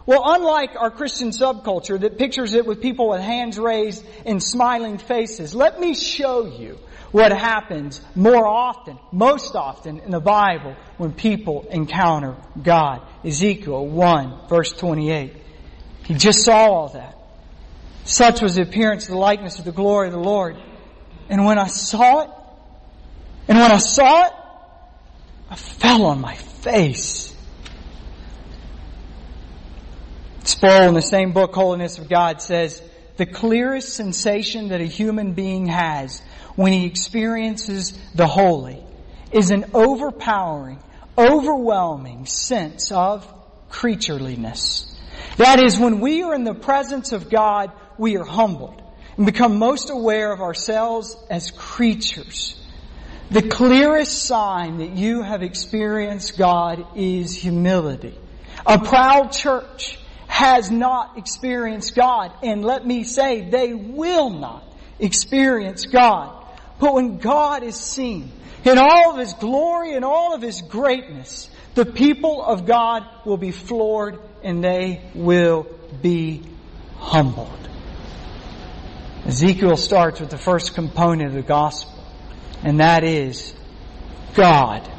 Well, 0.05 0.23
unlike 0.25 0.71
our 0.77 0.91
Christian 0.91 1.31
subculture 1.31 2.01
that 2.01 2.19
pictures 2.19 2.55
it 2.55 2.67
with 2.67 2.83
people 2.83 3.11
with 3.11 3.21
hands 3.21 3.57
raised 3.57 4.05
and 4.27 4.43
smiling 4.43 4.99
faces, 4.99 5.55
let 5.55 5.79
me 5.79 5.95
show 5.95 6.47
you 6.47 6.77
what 7.13 7.31
happens 7.31 8.01
more 8.17 8.49
often, 8.49 8.99
most 9.13 9.55
often 9.55 10.01
in 10.01 10.11
the 10.11 10.19
Bible 10.19 10.75
when 10.97 11.13
people 11.13 11.69
encounter 11.71 12.35
God. 12.61 13.01
Ezekiel 13.25 13.87
1 13.87 14.49
verse 14.49 14.73
28. 14.73 15.37
He 16.03 16.15
just 16.15 16.45
saw 16.45 16.73
all 16.73 16.89
that. 16.89 17.18
Such 18.09 18.41
was 18.41 18.55
the 18.55 18.63
appearance 18.63 19.05
of 19.05 19.11
the 19.11 19.19
likeness 19.19 19.59
of 19.59 19.67
the 19.67 19.71
glory 19.71 20.07
of 20.07 20.15
the 20.15 20.19
Lord. 20.19 20.57
And 21.29 21.45
when 21.45 21.59
I 21.59 21.67
saw 21.67 22.23
it, 22.23 22.31
and 23.47 23.59
when 23.59 23.71
I 23.71 23.77
saw 23.77 24.25
it, 24.25 24.33
I 25.51 25.57
fell 25.57 26.07
on 26.07 26.19
my 26.19 26.35
face. 26.35 27.37
Sproul 30.43 30.89
in 30.89 30.95
the 30.95 31.03
same 31.03 31.33
book, 31.33 31.55
Holiness 31.55 31.99
of 31.99 32.09
God, 32.09 32.41
says, 32.41 32.83
the 33.19 33.27
clearest 33.27 33.93
sensation 33.93 34.69
that 34.69 34.81
a 34.81 34.87
human 34.87 35.35
being 35.35 35.67
has 35.67 36.23
when 36.57 36.73
he 36.73 36.87
experiences 36.87 37.93
the 38.15 38.27
holy 38.27 38.83
is 39.33 39.51
an 39.51 39.67
overpowering, 39.75 40.79
overwhelming 41.19 42.25
sense 42.25 42.91
of 42.91 43.31
creatureliness. 43.69 44.87
That 45.37 45.61
is, 45.61 45.79
when 45.79 46.01
we 46.01 46.23
are 46.23 46.35
in 46.35 46.45
the 46.45 46.55
presence 46.55 47.13
of 47.13 47.29
God, 47.29 47.71
we 47.99 48.17
are 48.17 48.25
humbled 48.25 48.81
and 49.17 49.27
become 49.27 49.59
most 49.59 49.91
aware 49.91 50.33
of 50.33 50.41
ourselves 50.41 51.17
as 51.29 51.51
creatures. 51.51 52.55
The 53.31 53.43
clearest 53.43 54.25
sign 54.25 54.79
that 54.79 54.93
you 54.93 55.23
have 55.23 55.43
experienced 55.43 56.39
God 56.39 56.87
is 56.97 57.35
humility. 57.35 58.17
A 58.65 58.79
proud 58.79 59.33
church 59.33 59.99
has 60.29 60.71
not 60.71 61.19
experienced 61.19 61.95
God, 61.95 62.33
and 62.43 62.65
let 62.65 62.87
me 62.87 63.05
say, 63.05 63.43
they 63.43 63.75
will 63.75 64.31
not 64.31 64.65
experience 64.99 65.87
God 65.87 66.39
but 66.81 66.95
when 66.95 67.19
God 67.19 67.63
is 67.63 67.77
seen 67.77 68.31
in 68.65 68.79
all 68.79 69.13
of 69.13 69.19
His 69.19 69.35
glory 69.35 69.95
and 69.95 70.05
all 70.05 70.35
of 70.35 70.43
His 70.43 70.63
greatness, 70.63 71.51
the 71.75 71.85
people 71.85 72.43
of 72.43 72.67
God 72.67 73.05
will 73.25 73.37
be 73.37 73.51
floored 73.51 74.19
and 74.43 74.63
they 74.63 75.03
will 75.15 75.67
be 76.03 76.43
humbled. 76.97 77.68
Ezekiel 79.29 79.77
starts 79.77 80.21
with 80.21 80.31
the 80.31 80.39
first 80.39 80.75
component 80.75 81.29
of 81.29 81.35
the 81.35 81.43
gospel, 81.43 82.05
and 82.65 82.81
that 82.81 83.05
is 83.05 83.55
God 84.35 84.91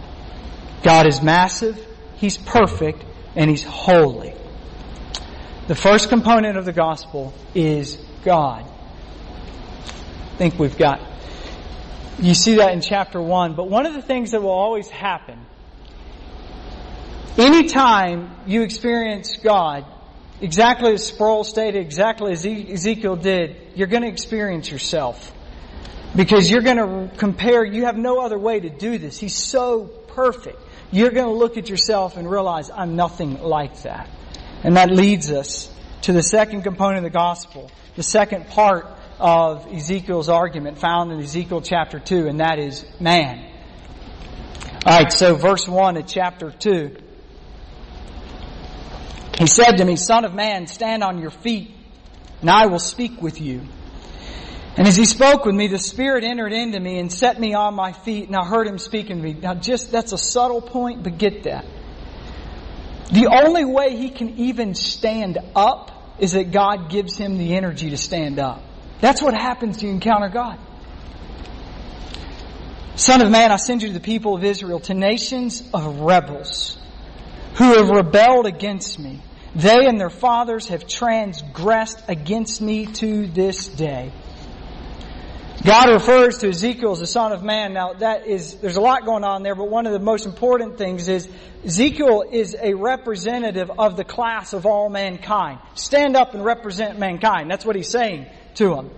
God 0.84 1.08
is 1.08 1.22
massive, 1.22 1.86
He's 2.16 2.38
perfect, 2.38 3.04
and 3.36 3.50
He's 3.50 3.64
holy. 3.64 4.34
The 5.68 5.76
first 5.76 6.10
component 6.10 6.58
of 6.58 6.66
the 6.66 6.74
gospel 6.74 7.34
is 7.54 7.98
God. 8.24 8.66
I 8.66 10.38
think 10.38 10.58
we've 10.58 10.78
got. 10.78 11.02
You 12.20 12.34
see 12.34 12.56
that 12.56 12.74
in 12.74 12.82
chapter 12.82 13.22
1, 13.22 13.56
but 13.56 13.70
one 13.70 13.86
of 13.86 13.94
the 13.94 14.02
things 14.02 14.32
that 14.32 14.42
will 14.42 14.50
always 14.50 14.90
happen 14.90 15.46
anytime 17.38 18.32
you 18.46 18.64
experience 18.64 19.38
God, 19.38 19.86
exactly 20.42 20.94
as 20.94 21.06
Sproul 21.06 21.44
stated, 21.44 21.82
exactly 21.82 22.32
as 22.32 22.46
Ezekiel 22.46 23.16
did, 23.16 23.56
you're 23.76 23.88
going 23.88 24.04
to 24.04 24.10
experience 24.10 24.70
yourself. 24.72 25.34
Because 26.16 26.50
you're 26.50 26.62
going 26.62 26.78
to 26.78 27.16
compare, 27.18 27.64
you 27.64 27.86
have 27.86 27.96
no 27.96 28.20
other 28.20 28.38
way 28.38 28.60
to 28.60 28.70
do 28.70 28.98
this. 28.98 29.20
He's 29.20 29.36
so 29.36 29.86
perfect. 29.86 30.60
You're 30.92 31.12
going 31.12 31.28
to 31.28 31.34
look 31.34 31.58
at 31.58 31.70
yourself 31.70 32.18
and 32.18 32.30
realize, 32.30 32.72
I'm 32.72 32.96
nothing 32.96 33.42
like 33.42 33.84
that. 33.84 34.10
And 34.64 34.76
that 34.76 34.90
leads 34.90 35.32
us 35.32 35.72
to 36.04 36.14
the 36.14 36.24
second 36.24 36.64
component 36.64 36.98
of 36.98 37.04
the 37.04 37.18
gospel, 37.18 37.70
the 37.96 38.04
second 38.04 38.48
part 38.48 38.88
of 39.20 39.68
Ezekiel's 39.68 40.30
argument 40.30 40.80
found 40.80 41.12
in 41.12 41.20
Ezekiel 41.20 41.62
chapter 41.62 42.00
2, 42.00 42.28
and 42.28 42.40
that 42.40 42.58
is 42.58 42.86
man. 43.00 43.46
Alright, 44.86 45.12
so 45.12 45.36
verse 45.36 45.68
1 45.68 45.98
of 45.98 46.08
chapter 46.08 46.52
2. 46.52 46.96
He 49.40 49.48
said 49.48 49.78
to 49.78 49.86
me, 49.86 49.96
Son 49.96 50.26
of 50.26 50.36
man, 50.36 50.68
stand 50.68 51.02
on 51.02 51.18
your 51.20 51.32
feet, 51.32 51.74
and 52.42 52.50
I 52.50 52.66
will 52.66 52.78
speak 52.78 53.22
with 53.22 53.40
you. 53.40 53.62
And 54.76 54.86
as 54.86 54.98
he 54.98 55.06
spoke 55.06 55.46
with 55.46 55.56
me, 55.56 55.68
the 55.68 55.80
Spirit 55.80 56.26
entered 56.26 56.52
into 56.52 56.78
me 56.78 57.00
and 57.00 57.12
set 57.12 57.40
me 57.40 57.54
on 57.54 57.74
my 57.74 57.94
feet, 57.94 58.28
and 58.28 58.36
I 58.36 58.46
heard 58.46 58.68
him 58.68 58.78
speaking 58.78 59.16
to 59.16 59.24
me. 59.24 59.34
Now 59.34 59.54
just, 59.54 59.92
that's 59.92 60.12
a 60.12 60.18
subtle 60.18 60.62
point, 60.62 61.04
but 61.04 61.18
get 61.18 61.44
that. 61.44 61.66
The 63.14 63.28
only 63.28 63.64
way 63.64 63.96
he 63.96 64.10
can 64.10 64.38
even 64.40 64.76
stand 64.76 65.38
up 65.56 66.18
is 66.20 66.34
that 66.34 66.52
God 66.52 66.90
gives 66.90 67.18
him 67.18 67.38
the 67.38 67.56
energy 67.56 67.92
to 67.92 67.98
stand 67.98 68.40
up. 68.40 68.62
That's 69.00 69.22
what 69.22 69.34
happens 69.34 69.78
to 69.78 69.86
you 69.86 69.94
encounter 69.94 70.28
God. 70.28 70.60
Son 72.96 73.22
of 73.22 73.32
man, 73.32 73.54
I 73.54 73.56
send 73.56 73.84
you 73.84 73.88
to 73.88 73.94
the 73.94 74.02
people 74.02 74.36
of 74.36 74.44
Israel, 74.44 74.82
to 74.82 74.94
nations 74.94 75.64
of 75.74 76.02
rebels 76.02 76.78
who 77.56 77.74
have 77.76 77.90
rebelled 77.90 78.46
against 78.46 79.00
me. 79.00 79.22
They 79.60 79.88
and 79.88 80.00
their 80.00 80.10
fathers 80.10 80.68
have 80.68 80.88
transgressed 80.88 82.02
against 82.08 82.62
me 82.62 82.86
to 82.86 83.28
this 83.28 83.68
day. 83.68 84.12
God 85.66 85.90
refers 85.90 86.38
to 86.38 86.48
Ezekiel 86.48 86.94
as 86.94 87.00
the 87.00 87.08
son 87.08 87.34
of 87.34 87.44
man. 87.44 87.74
Now 87.74 87.92
that 87.94 88.26
is, 88.26 88.56
there's 88.56 88.78
a 88.78 88.82
lot 88.82 89.04
going 89.04 89.26
on 89.26 89.44
there, 89.44 89.56
but 89.56 89.70
one 89.70 89.86
of 89.86 89.92
the 89.92 90.00
most 90.00 90.26
important 90.26 90.78
things 90.78 91.10
is 91.10 91.28
Ezekiel 91.66 92.24
is 92.32 92.56
a 92.58 92.74
representative 92.74 93.70
of 93.78 93.98
the 93.98 94.06
class 94.06 94.54
of 94.54 94.66
all 94.66 94.90
mankind. 94.90 95.60
Stand 95.74 96.16
up 96.16 96.34
and 96.34 96.46
represent 96.46 96.98
mankind. 96.98 97.52
That's 97.52 97.66
what 97.66 97.76
he's 97.76 97.90
saying 97.90 98.28
to 98.56 98.70
them. 98.70 98.92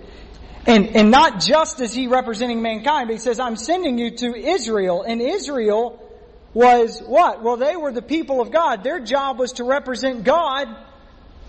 And, 0.68 0.96
and 0.96 1.10
not 1.10 1.40
just 1.40 1.82
as 1.82 1.92
he 1.96 2.06
representing 2.06 2.62
mankind, 2.62 3.08
but 3.08 3.14
he 3.14 3.20
says, 3.20 3.40
I'm 3.40 3.56
sending 3.56 3.98
you 3.98 4.12
to 4.12 4.36
Israel. 4.36 5.02
And 5.02 5.20
Israel 5.20 6.00
was 6.54 7.02
what? 7.02 7.42
Well, 7.42 7.58
they 7.58 7.76
were 7.76 7.92
the 7.92 8.02
people 8.02 8.42
of 8.42 8.52
God. 8.52 8.84
Their 8.84 9.00
job 9.00 9.40
was 9.40 9.54
to 9.54 9.64
represent 9.64 10.24
God 10.24 10.68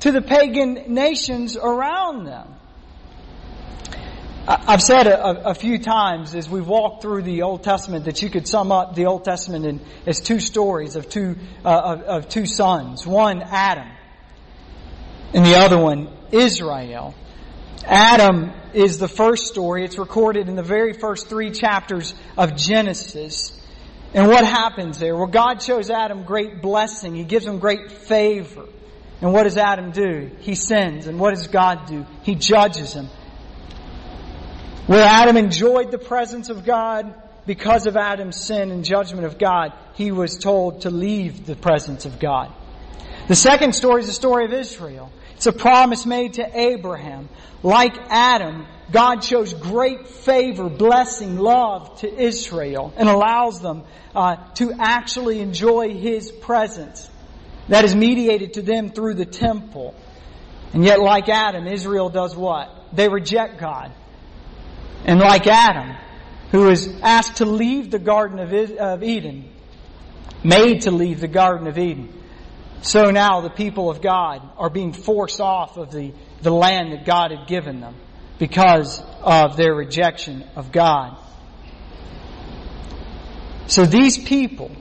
to 0.01 0.13
the 0.13 0.23
pagan 0.23 0.95
nations 0.95 1.57
around 1.57 2.25
them. 2.25 2.49
I've 4.47 4.83
said 4.83 5.07
a, 5.07 5.51
a, 5.51 5.55
few 5.55 5.79
times 5.79 6.35
as 6.35 6.51
we've 6.51 6.67
walked 6.67 7.03
through 7.03 7.23
the 7.23 7.43
Old 7.43 7.63
Testament 7.63 8.07
that 8.07 8.23
you 8.23 8.29
could 8.29 8.49
sum 8.49 8.73
up 8.73 8.97
the 8.97 9.07
Old 9.07 9.25
Testament 9.25 9.65
in, 9.65 9.81
as 10.05 10.21
two 10.21 10.41
stories 10.41 10.97
of 10.97 11.09
two 11.09 11.37
uh, 11.65 11.69
of, 11.69 12.03
of 12.03 12.29
two 12.29 12.47
sons. 12.47 13.07
One 13.07 13.41
Adam, 13.41 13.89
and 15.33 15.47
the 15.47 15.57
other 15.57 15.79
one 15.79 16.09
Israel. 16.33 17.15
Adam 17.85 18.53
is 18.75 18.99
the 18.99 19.09
first 19.09 19.47
story. 19.47 19.85
It's 19.85 19.99
recorded 19.99 20.49
in 20.49 20.57
the 20.57 20.63
very 20.63 20.93
first 20.93 21.29
three 21.29 21.53
chapters 21.53 22.13
of 22.37 22.57
Genesis. 22.57 23.57
And 24.15 24.29
what 24.29 24.45
happens 24.45 24.99
there? 24.99 25.17
Well, 25.17 25.27
God 25.27 25.63
shows 25.63 25.89
Adam 25.91 26.25
great 26.25 26.61
blessing. 26.61 27.15
He 27.15 27.25
gives 27.25 27.47
him 27.47 27.59
great 27.59 27.91
favor. 27.91 28.67
And 29.21 29.33
what 29.33 29.45
does 29.45 29.57
Adam 29.57 29.93
do? 29.93 30.31
He 30.41 30.55
sins. 30.55 31.07
And 31.07 31.19
what 31.19 31.35
does 31.35 31.47
God 31.47 31.87
do? 31.87 32.05
He 32.23 32.35
judges 32.35 32.93
him. 32.93 33.09
Where 34.87 35.05
Adam 35.05 35.37
enjoyed 35.37 35.91
the 35.91 35.99
presence 35.99 36.51
of 36.51 36.65
God 36.65 37.15
because 37.47 37.87
of 37.87 37.97
Adam's 37.97 38.37
sin 38.37 38.71
and 38.71 38.85
judgment 38.85 39.27
of 39.27 39.39
God, 39.39 39.73
he 39.95 40.13
was 40.13 40.37
told 40.37 40.83
to 40.83 40.91
leave 40.91 41.47
the 41.47 41.57
presence 41.57 42.05
of 42.05 42.19
God. 42.19 42.53
The 43.29 43.37
second 43.37 43.75
story 43.75 44.03
is 44.03 44.09
the 44.09 44.13
story 44.13 44.45
of 44.45 44.53
Israel. 44.53 45.11
It's 45.37 45.47
a 45.47 45.53
promise 45.53 46.05
made 46.05 46.35
to 46.35 46.61
Abraham. 46.61 47.29
Like 47.63 47.97
Adam, 48.11 48.67
God 48.93 49.25
shows 49.25 49.55
great 49.55 50.07
favor, 50.07 50.69
blessing, 50.69 51.39
love 51.39 52.01
to 52.01 52.15
Israel 52.15 52.93
and 52.97 53.09
allows 53.09 53.61
them 53.61 53.85
uh, 54.15 54.37
to 54.55 54.73
actually 54.79 55.41
enjoy 55.41 55.95
His 55.95 56.31
presence. 56.31 57.09
That 57.69 57.85
is 57.85 57.95
mediated 57.95 58.55
to 58.55 58.63
them 58.63 58.91
through 58.91 59.15
the 59.15 59.25
temple. 59.25 59.95
And 60.75 60.85
yet, 60.85 61.01
like 61.01 61.29
Adam, 61.29 61.67
Israel 61.67 62.11
does 62.11 62.37
what? 62.37 62.69
They 62.93 63.09
reject 63.09 63.59
God. 63.59 63.93
And 65.05 65.19
like 65.21 65.47
Adam, 65.47 65.97
who 66.51 66.65
was 66.65 66.87
asked 67.01 67.37
to 67.37 67.47
leave 67.47 67.91
the 67.91 67.99
Garden 67.99 68.39
of 68.39 69.03
Eden, 69.03 69.49
made 70.45 70.83
to 70.83 70.91
leave 70.91 71.21
the 71.21 71.29
Garden 71.29 71.67
of 71.67 71.79
Eden, 71.79 72.13
so 72.83 73.11
now 73.11 73.41
the 73.41 73.51
people 73.51 73.91
of 73.91 74.03
God 74.03 74.43
are 74.59 74.69
being 74.69 74.93
forced 74.93 75.41
off 75.41 75.77
of 75.77 75.93
the, 75.93 76.13
the 76.43 76.51
land 76.51 76.93
that 76.93 77.07
God 77.07 77.31
had 77.31 77.47
given 77.47 77.81
them 77.81 77.95
because 78.43 79.01
of 79.23 79.57
their 79.57 79.73
rejection 79.73 80.43
of 80.57 80.73
God. 80.73 81.17
So 83.69 83.87
these 83.87 84.19
people, 84.19 84.73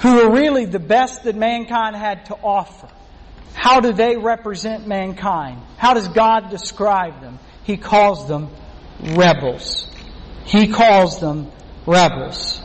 who 0.00 0.18
are 0.22 0.32
really 0.32 0.64
the 0.64 0.78
best 0.78 1.24
that 1.24 1.36
mankind 1.36 1.94
had 1.94 2.24
to 2.26 2.34
offer, 2.36 2.88
how 3.52 3.80
do 3.80 3.92
they 3.92 4.16
represent 4.16 4.86
mankind? 4.86 5.60
How 5.76 5.92
does 5.92 6.08
God 6.08 6.48
describe 6.48 7.20
them? 7.20 7.38
He 7.64 7.76
calls 7.76 8.28
them 8.28 8.48
rebels. 9.02 9.94
He 10.46 10.68
calls 10.68 11.20
them 11.20 11.52
rebels. 11.84 12.62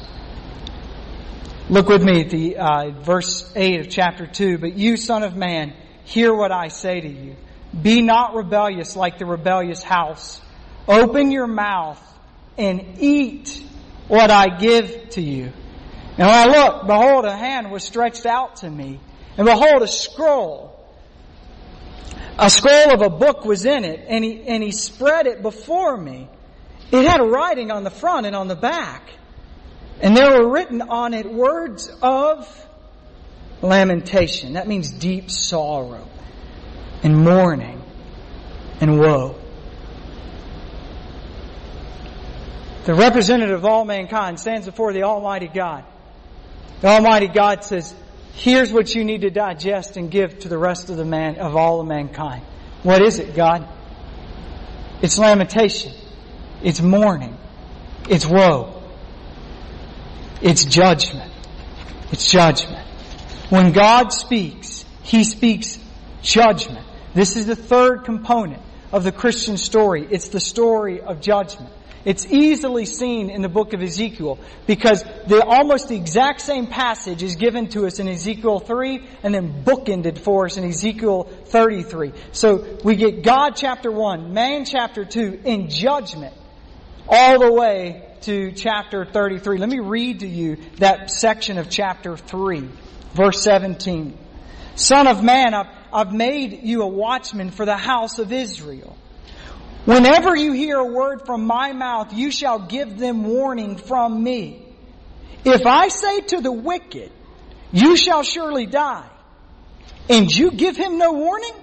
Look 1.70 1.90
with 1.90 2.06
me 2.06 2.22
at 2.22 2.30
the 2.30 2.56
uh, 2.56 2.92
verse 2.92 3.52
8 3.54 3.82
of 3.82 3.90
chapter 3.90 4.28
2. 4.28 4.60
But 4.60 4.78
you, 4.78 4.96
son 4.96 5.24
of 5.24 5.36
man, 5.36 5.74
hear 6.06 6.34
what 6.34 6.54
I 6.54 6.70
say 6.70 7.02
to 7.02 7.10
you. 7.10 7.36
Be 7.80 8.02
not 8.02 8.36
rebellious 8.36 8.96
like 8.96 9.18
the 9.18 9.26
rebellious 9.26 9.82
house. 9.82 10.42
Open 10.88 11.32
your 11.32 11.48
mouth 11.48 12.02
and 12.58 12.98
eat 13.00 13.64
what 14.08 14.30
I 14.30 14.58
give 14.58 15.10
to 15.12 15.22
you. 15.22 15.52
And 16.18 16.28
I 16.28 16.46
looked, 16.46 16.88
behold, 16.88 17.26
a 17.26 17.36
hand 17.36 17.72
was 17.72 17.84
stretched 17.84 18.26
out 18.26 18.58
to 18.58 18.70
me. 18.70 19.00
And 19.38 19.46
behold, 19.46 19.82
a 19.82 19.88
scroll 19.88 20.72
a 22.42 22.50
scroll 22.50 22.92
of 22.92 23.02
a 23.02 23.10
book 23.10 23.46
was 23.46 23.66
in 23.66 23.86
it, 23.86 24.06
and 24.08 24.24
he, 24.24 24.42
and 24.42 24.64
he 24.64 24.72
spread 24.72 25.28
it 25.28 25.44
before 25.44 25.96
me. 25.96 26.28
It 26.92 27.08
had 27.08 27.22
a 27.22 27.24
writing 27.24 27.70
on 27.70 27.84
the 27.84 27.92
front 27.92 28.26
and 28.26 28.36
on 28.36 28.48
the 28.48 28.56
back. 28.56 29.10
And 30.02 30.18
there 30.18 30.42
were 30.42 30.50
written 30.50 30.82
on 30.82 31.14
it 31.14 31.32
words 31.32 31.90
of 32.02 32.68
lamentation. 33.62 34.54
That 34.54 34.68
means 34.68 34.92
deep 34.92 35.30
sorrow 35.30 36.08
and 37.04 37.18
mourning 37.18 37.82
and 38.80 39.00
woe. 39.00 39.36
The 42.86 42.96
representative 42.96 43.58
of 43.58 43.66
all 43.66 43.86
mankind 43.86 44.40
stands 44.40 44.66
before 44.66 44.92
the 44.92 45.04
Almighty 45.04 45.48
God. 45.48 45.86
The 46.82 46.88
Almighty 46.88 47.28
God 47.28 47.64
says, 47.64 47.94
Here's 48.34 48.72
what 48.72 48.96
you 48.96 49.04
need 49.04 49.22
to 49.22 49.30
digest 49.30 49.98
and 49.98 50.10
give 50.10 50.40
to 50.40 50.50
the 50.50 50.58
rest 50.58 50.90
of 50.90 50.98
the 50.98 51.06
man, 51.06 51.38
of 51.38 51.56
all 51.56 51.80
of 51.80 51.88
mankind. 51.88 52.44
What 52.82 53.02
is 53.02 53.20
it, 53.20 53.36
God? 53.36 53.68
It's 55.02 55.18
lamentation. 55.20 55.94
It's 56.64 56.82
mourning. 56.82 57.38
It's 58.10 58.26
woe. 58.26 58.82
It's 60.42 60.66
judgment. 60.66 61.32
It's 62.12 62.32
judgment. 62.32 62.88
When 63.50 63.74
God 63.74 64.12
speaks, 64.12 64.86
He 65.04 65.24
speaks 65.24 65.78
judgment. 66.24 66.86
This 67.14 67.36
is 67.36 67.46
the 67.46 67.56
third 67.56 68.06
component 68.06 68.62
of 68.92 69.04
the 69.04 69.12
Christian 69.12 69.58
story. 69.58 70.08
It's 70.10 70.30
the 70.30 70.40
story 70.40 71.02
of 71.02 71.22
judgment. 71.22 71.72
It's 72.04 72.26
easily 72.26 72.86
seen 72.86 73.30
in 73.30 73.44
the 73.44 73.50
book 73.50 73.74
of 73.74 73.82
Ezekiel 73.82 74.40
because 74.66 75.04
the 75.28 75.44
almost 75.46 75.90
the 75.90 75.96
exact 75.96 76.42
same 76.42 76.66
passage 76.66 77.22
is 77.22 77.36
given 77.36 77.70
to 77.70 77.86
us 77.86 78.00
in 78.00 78.08
Ezekiel 78.08 78.60
3 78.60 79.08
and 79.22 79.36
then 79.36 79.64
bookended 79.64 80.18
for 80.18 80.46
us 80.46 80.58
in 80.58 80.64
Ezekiel 80.64 81.24
33. 81.46 82.12
So 82.32 82.80
we 82.84 82.96
get 82.96 83.22
God 83.22 83.52
chapter 83.52 83.92
1, 83.92 84.34
man 84.34 84.66
chapter 84.66 85.06
2 85.06 85.42
in 85.46 85.70
judgment 85.70 86.34
all 87.08 87.40
the 87.40 87.52
way 87.52 88.08
to 88.22 88.52
chapter 88.52 89.06
33. 89.06 89.58
Let 89.58 89.70
me 89.70 89.80
read 89.80 90.22
to 90.22 90.28
you 90.28 90.58
that 90.78 91.12
section 91.12 91.58
of 91.60 91.70
chapter 91.70 92.18
3, 92.18 92.68
verse 93.14 93.44
17. 93.44 94.18
Son 94.76 95.08
of 95.08 95.24
man, 95.24 95.54
I've, 95.54 95.68
I've 95.94 96.14
made 96.14 96.64
you 96.64 96.84
a 96.84 96.88
watchman 96.88 97.52
for 97.52 97.66
the 97.66 97.78
house 97.78 98.20
of 98.20 98.32
Israel. 98.32 98.96
Whenever 99.86 100.36
you 100.36 100.54
hear 100.54 100.78
a 100.78 100.86
word 100.86 101.26
from 101.26 101.46
my 101.46 101.74
mouth, 101.74 102.14
you 102.14 102.32
shall 102.32 102.60
give 102.60 102.98
them 102.98 103.24
warning 103.24 103.78
from 103.78 104.22
me. 104.24 104.64
If 105.44 105.66
I 105.66 105.88
say 105.88 106.22
to 106.22 106.42
the 106.42 106.52
wicked, 106.52 107.12
you 107.72 107.98
shall 107.98 108.22
surely 108.22 108.68
die, 108.68 109.10
and 110.08 110.30
you 110.30 110.52
give 110.52 110.78
him 110.78 110.98
no 110.98 111.14
warning, 111.14 111.54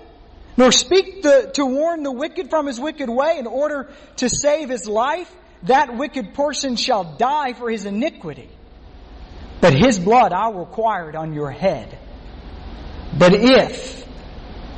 nor 0.56 0.72
speak 0.72 1.22
the, 1.22 1.52
to 1.54 1.64
warn 1.64 2.02
the 2.02 2.10
wicked 2.10 2.50
from 2.50 2.66
his 2.66 2.80
wicked 2.80 3.08
way 3.08 3.38
in 3.38 3.46
order 3.46 3.88
to 4.16 4.28
save 4.28 4.68
his 4.68 4.88
life, 4.88 5.32
that 5.64 5.96
wicked 5.96 6.34
person 6.34 6.74
shall 6.74 7.04
die 7.16 7.52
for 7.52 7.70
his 7.70 7.84
iniquity. 7.84 8.48
But 9.60 9.74
his 9.74 9.98
blood 9.98 10.32
I 10.32 10.48
will 10.48 10.66
require 10.66 11.08
it 11.08 11.14
on 11.14 11.32
your 11.32 11.50
head. 11.50 11.96
But 13.16 13.34
if 13.34 14.07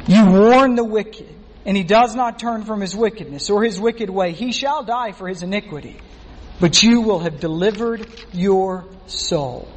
you 0.07 0.27
warn 0.27 0.75
the 0.75 0.85
wicked, 0.85 1.29
and 1.65 1.77
he 1.77 1.83
does 1.83 2.15
not 2.15 2.39
turn 2.39 2.65
from 2.65 2.81
his 2.81 2.95
wickedness 2.95 3.51
or 3.51 3.63
his 3.63 3.81
wicked 3.81 4.11
way, 4.11 4.33
he 4.33 4.53
shall 4.53 4.83
die 4.83 5.13
for 5.13 5.29
his 5.29 5.43
iniquity. 5.43 5.99
But 6.59 6.83
you 6.83 7.01
will 7.01 7.21
have 7.21 7.41
delivered 7.41 8.07
your 8.33 8.87
soul. 9.07 9.69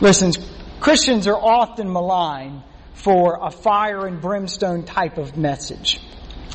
Listen, 0.00 0.32
Christians 0.80 1.26
are 1.26 1.36
often 1.36 1.92
maligned 1.92 2.62
for 2.94 3.38
a 3.42 3.50
fire 3.50 4.06
and 4.06 4.20
brimstone 4.20 4.84
type 4.84 5.18
of 5.18 5.36
message. 5.36 6.00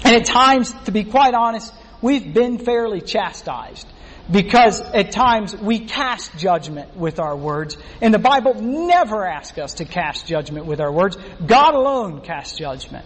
And 0.03 0.15
at 0.15 0.25
times, 0.25 0.73
to 0.85 0.91
be 0.91 1.03
quite 1.03 1.33
honest, 1.33 1.73
we've 2.01 2.33
been 2.33 2.59
fairly 2.59 3.01
chastised 3.01 3.87
because 4.31 4.81
at 4.81 5.11
times 5.11 5.55
we 5.55 5.79
cast 5.79 6.37
judgment 6.37 6.95
with 6.95 7.19
our 7.19 7.35
words. 7.35 7.77
And 8.01 8.13
the 8.13 8.19
Bible 8.19 8.55
never 8.55 9.25
asks 9.25 9.57
us 9.57 9.75
to 9.75 9.85
cast 9.85 10.25
judgment 10.25 10.65
with 10.65 10.79
our 10.79 10.91
words. 10.91 11.17
God 11.45 11.75
alone 11.75 12.21
casts 12.21 12.57
judgment. 12.57 13.05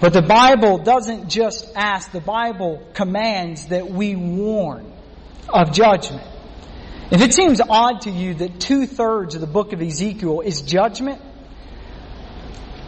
But 0.00 0.12
the 0.12 0.22
Bible 0.22 0.78
doesn't 0.78 1.28
just 1.28 1.72
ask, 1.74 2.12
the 2.12 2.20
Bible 2.20 2.86
commands 2.94 3.66
that 3.68 3.90
we 3.90 4.14
warn 4.16 4.92
of 5.48 5.72
judgment. 5.72 6.28
If 7.10 7.22
it 7.22 7.32
seems 7.32 7.60
odd 7.60 8.02
to 8.02 8.10
you 8.10 8.34
that 8.34 8.60
two 8.60 8.86
thirds 8.86 9.34
of 9.34 9.40
the 9.40 9.46
book 9.46 9.72
of 9.72 9.80
Ezekiel 9.80 10.40
is 10.40 10.62
judgment, 10.62 11.22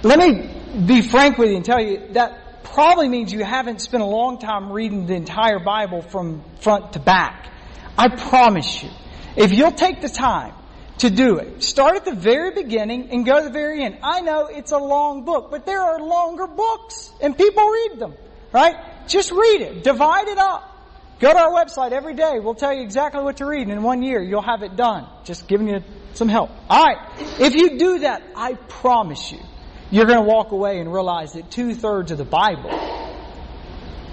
let 0.03 0.19
me 0.19 0.51
be 0.85 1.01
frank 1.03 1.39
with 1.39 1.51
you 1.51 1.57
and 1.57 1.65
tell 1.65 1.81
you 1.81 2.09
that 2.13 2.46
probably 2.73 3.09
means 3.09 3.33
you 3.33 3.45
haven't 3.45 3.81
spent 3.81 4.03
a 4.03 4.07
long 4.07 4.39
time 4.39 4.73
reading 4.73 5.07
the 5.07 5.15
entire 5.15 5.59
Bible 5.59 6.03
from 6.03 6.43
front 6.61 6.93
to 6.93 6.99
back. 6.99 7.51
I 7.99 8.09
promise 8.09 8.83
you, 8.83 8.91
if 9.37 9.53
you'll 9.53 9.73
take 9.73 10.01
the 10.01 10.09
time 10.09 10.55
to 10.99 11.11
do 11.11 11.39
it, 11.39 11.63
start 11.63 11.97
at 11.97 12.05
the 12.05 12.15
very 12.15 12.53
beginning 12.53 13.11
and 13.11 13.25
go 13.25 13.39
to 13.39 13.45
the 13.45 13.53
very 13.53 13.83
end. 13.83 13.99
I 14.03 14.21
know 14.21 14.47
it's 14.47 14.73
a 14.73 14.79
long 14.79 15.25
book, 15.25 15.51
but 15.51 15.67
there 15.67 15.81
are 15.81 16.01
longer 16.01 16.47
books 16.47 17.11
and 17.21 17.37
people 17.37 17.69
read 17.69 17.99
them, 17.99 18.15
right? 18.53 18.77
Just 19.09 19.31
read 19.33 19.61
it. 19.61 19.83
Divide 19.83 20.29
it 20.29 20.39
up. 20.39 20.73
Go 21.19 21.33
to 21.33 21.39
our 21.39 21.51
website 21.51 21.93
every 21.93 22.15
day. 22.15 22.39
We'll 22.41 22.55
tell 22.55 22.75
you 22.75 22.83
exactly 22.83 23.23
what 23.23 23.39
to 23.39 23.47
read. 23.47 23.63
And 23.63 23.73
in 23.73 23.83
one 23.83 24.03
year, 24.03 24.23
you'll 24.23 24.43
have 24.43 24.63
it 24.63 24.77
done. 24.77 25.07
Just 25.25 25.49
giving 25.49 25.69
you 25.69 25.81
some 26.13 26.29
help. 26.29 26.51
Alright. 26.71 26.99
If 27.41 27.55
you 27.55 27.79
do 27.79 28.01
that, 28.01 28.23
I 28.37 28.55
promise 28.55 29.33
you, 29.33 29.41
you're 29.91 30.07
going 30.07 30.19
to 30.19 30.25
walk 30.25 30.53
away 30.53 30.81
and 30.81 30.93
realize 30.93 31.33
that 31.35 31.51
two 31.51 31.75
thirds 31.75 32.11
of 32.11 32.19
the 32.19 32.25
Bible 32.25 32.71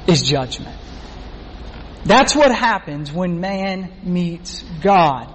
is 0.08 0.22
judgment. 0.22 0.78
That's 2.06 2.36
what 2.36 2.54
happens 2.54 3.12
when 3.12 3.40
man 3.40 3.92
meets 4.04 4.62
God. 4.82 5.34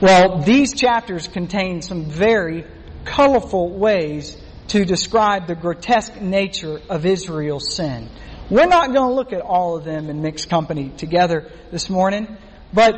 Well, 0.00 0.42
these 0.42 0.74
chapters 0.74 1.26
contain 1.26 1.80
some 1.80 2.04
very 2.04 2.64
colorful 3.04 3.70
ways 3.70 4.36
to 4.68 4.84
describe 4.84 5.46
the 5.46 5.54
grotesque 5.54 6.20
nature 6.20 6.80
of 6.88 7.06
Israel's 7.06 7.74
sin. 7.74 8.10
We're 8.50 8.66
not 8.66 8.92
going 8.92 9.08
to 9.08 9.14
look 9.14 9.32
at 9.32 9.40
all 9.40 9.76
of 9.76 9.84
them 9.84 10.10
in 10.10 10.20
mixed 10.20 10.50
company 10.50 10.90
together 10.90 11.50
this 11.70 11.88
morning, 11.88 12.36
but 12.72 12.94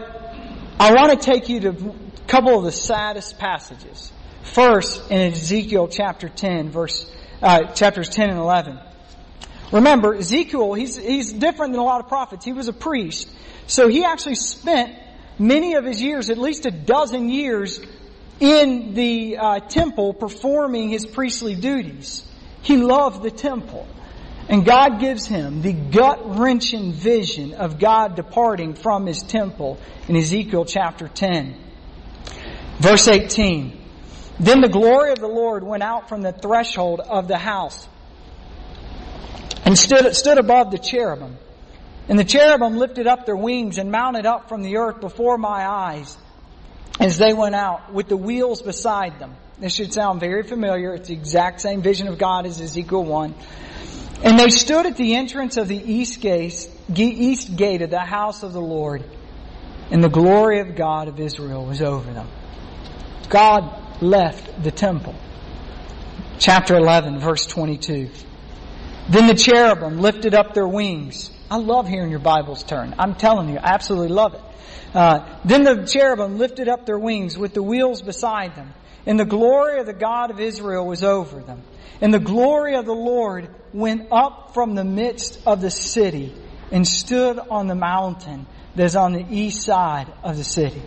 I 0.80 0.92
want 0.92 1.12
to 1.12 1.24
take 1.24 1.48
you 1.48 1.60
to 1.60 1.68
a 1.70 2.26
couple 2.26 2.58
of 2.58 2.64
the 2.64 2.72
saddest 2.72 3.38
passages. 3.38 4.12
First, 4.52 5.10
in 5.10 5.32
Ezekiel 5.32 5.88
chapter 5.88 6.28
10, 6.28 6.70
verse, 6.70 7.10
uh, 7.42 7.72
chapters 7.72 8.08
10 8.08 8.30
and 8.30 8.38
11. 8.38 8.78
Remember, 9.72 10.14
Ezekiel, 10.14 10.72
he's, 10.74 10.96
he's 10.96 11.32
different 11.32 11.72
than 11.72 11.80
a 11.80 11.84
lot 11.84 12.00
of 12.00 12.08
prophets. 12.08 12.44
He 12.44 12.52
was 12.52 12.68
a 12.68 12.72
priest. 12.72 13.28
So 13.66 13.88
he 13.88 14.04
actually 14.04 14.36
spent 14.36 14.96
many 15.38 15.74
of 15.74 15.84
his 15.84 16.00
years, 16.00 16.30
at 16.30 16.38
least 16.38 16.66
a 16.66 16.70
dozen 16.70 17.28
years, 17.28 17.80
in 18.38 18.94
the 18.94 19.38
uh, 19.38 19.60
temple 19.60 20.14
performing 20.14 20.90
his 20.90 21.04
priestly 21.04 21.54
duties. 21.54 22.24
He 22.62 22.76
loved 22.76 23.22
the 23.22 23.30
temple. 23.30 23.86
And 24.48 24.64
God 24.64 25.00
gives 25.00 25.26
him 25.26 25.60
the 25.62 25.72
gut 25.72 26.38
wrenching 26.38 26.92
vision 26.92 27.54
of 27.54 27.80
God 27.80 28.14
departing 28.14 28.74
from 28.74 29.06
his 29.06 29.22
temple 29.22 29.78
in 30.06 30.16
Ezekiel 30.16 30.64
chapter 30.64 31.08
10. 31.08 31.56
Verse 32.78 33.08
18. 33.08 33.75
Then 34.38 34.60
the 34.60 34.68
glory 34.68 35.12
of 35.12 35.18
the 35.18 35.28
Lord 35.28 35.64
went 35.64 35.82
out 35.82 36.08
from 36.08 36.22
the 36.22 36.32
threshold 36.32 37.00
of 37.00 37.26
the 37.26 37.38
house 37.38 37.86
and 39.64 39.78
stood, 39.78 40.14
stood 40.14 40.38
above 40.38 40.70
the 40.70 40.78
cherubim. 40.78 41.36
And 42.08 42.18
the 42.18 42.24
cherubim 42.24 42.76
lifted 42.76 43.06
up 43.06 43.26
their 43.26 43.36
wings 43.36 43.78
and 43.78 43.90
mounted 43.90 44.26
up 44.26 44.48
from 44.48 44.62
the 44.62 44.76
earth 44.76 45.00
before 45.00 45.38
my 45.38 45.66
eyes 45.66 46.16
as 47.00 47.18
they 47.18 47.32
went 47.32 47.54
out 47.54 47.92
with 47.92 48.08
the 48.08 48.16
wheels 48.16 48.62
beside 48.62 49.18
them. 49.18 49.34
This 49.58 49.74
should 49.74 49.92
sound 49.92 50.20
very 50.20 50.42
familiar. 50.42 50.94
It's 50.94 51.08
the 51.08 51.14
exact 51.14 51.62
same 51.62 51.82
vision 51.82 52.08
of 52.08 52.18
God 52.18 52.46
as 52.46 52.60
Ezekiel 52.60 53.04
1. 53.04 53.34
And 54.22 54.38
they 54.38 54.50
stood 54.50 54.86
at 54.86 54.96
the 54.96 55.14
entrance 55.14 55.56
of 55.56 55.68
the 55.68 55.76
east 55.76 56.20
gate, 56.20 56.68
east 56.94 57.56
gate 57.56 57.82
of 57.82 57.90
the 57.90 58.00
house 58.00 58.42
of 58.42 58.52
the 58.52 58.60
Lord, 58.60 59.04
and 59.90 60.02
the 60.02 60.08
glory 60.08 60.60
of 60.60 60.74
God 60.74 61.08
of 61.08 61.20
Israel 61.20 61.64
was 61.64 61.82
over 61.82 62.12
them. 62.12 62.28
God 63.28 63.85
left 64.00 64.62
the 64.62 64.70
temple. 64.70 65.14
Chapter 66.38 66.76
11, 66.76 67.18
verse 67.18 67.46
22. 67.46 68.10
Then 69.08 69.26
the 69.26 69.34
cherubim 69.34 70.00
lifted 70.00 70.34
up 70.34 70.52
their 70.52 70.68
wings. 70.68 71.30
I 71.50 71.58
love 71.58 71.88
hearing 71.88 72.10
your 72.10 72.18
Bibles 72.18 72.64
turn. 72.64 72.94
I'm 72.98 73.14
telling 73.14 73.48
you, 73.48 73.58
I 73.58 73.72
absolutely 73.72 74.14
love 74.14 74.34
it. 74.34 74.40
Uh, 74.94 75.26
then 75.44 75.62
the 75.62 75.86
cherubim 75.86 76.38
lifted 76.38 76.68
up 76.68 76.86
their 76.86 76.98
wings 76.98 77.38
with 77.38 77.54
the 77.54 77.62
wheels 77.62 78.02
beside 78.02 78.56
them, 78.56 78.72
and 79.06 79.18
the 79.18 79.24
glory 79.24 79.78
of 79.78 79.86
the 79.86 79.92
God 79.92 80.30
of 80.30 80.40
Israel 80.40 80.86
was 80.86 81.02
over 81.04 81.40
them. 81.40 81.62
And 82.00 82.12
the 82.12 82.18
glory 82.18 82.76
of 82.76 82.84
the 82.84 82.94
Lord 82.94 83.48
went 83.72 84.08
up 84.10 84.52
from 84.54 84.74
the 84.74 84.84
midst 84.84 85.40
of 85.46 85.60
the 85.60 85.70
city 85.70 86.34
and 86.70 86.86
stood 86.86 87.38
on 87.38 87.68
the 87.68 87.74
mountain 87.74 88.46
that 88.74 88.84
is 88.84 88.96
on 88.96 89.12
the 89.12 89.24
east 89.30 89.62
side 89.62 90.12
of 90.22 90.36
the 90.36 90.44
city. 90.44 90.82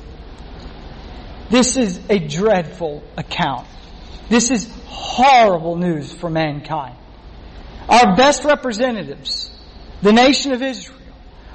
This 1.49 1.77
is 1.77 1.99
a 2.09 2.19
dreadful 2.19 3.03
account. 3.17 3.67
This 4.29 4.51
is 4.51 4.71
horrible 4.85 5.75
news 5.75 6.13
for 6.13 6.29
mankind. 6.29 6.95
Our 7.87 8.15
best 8.15 8.43
representatives, 8.43 9.49
the 10.03 10.13
nation 10.13 10.51
of 10.51 10.61
Israel, 10.61 10.99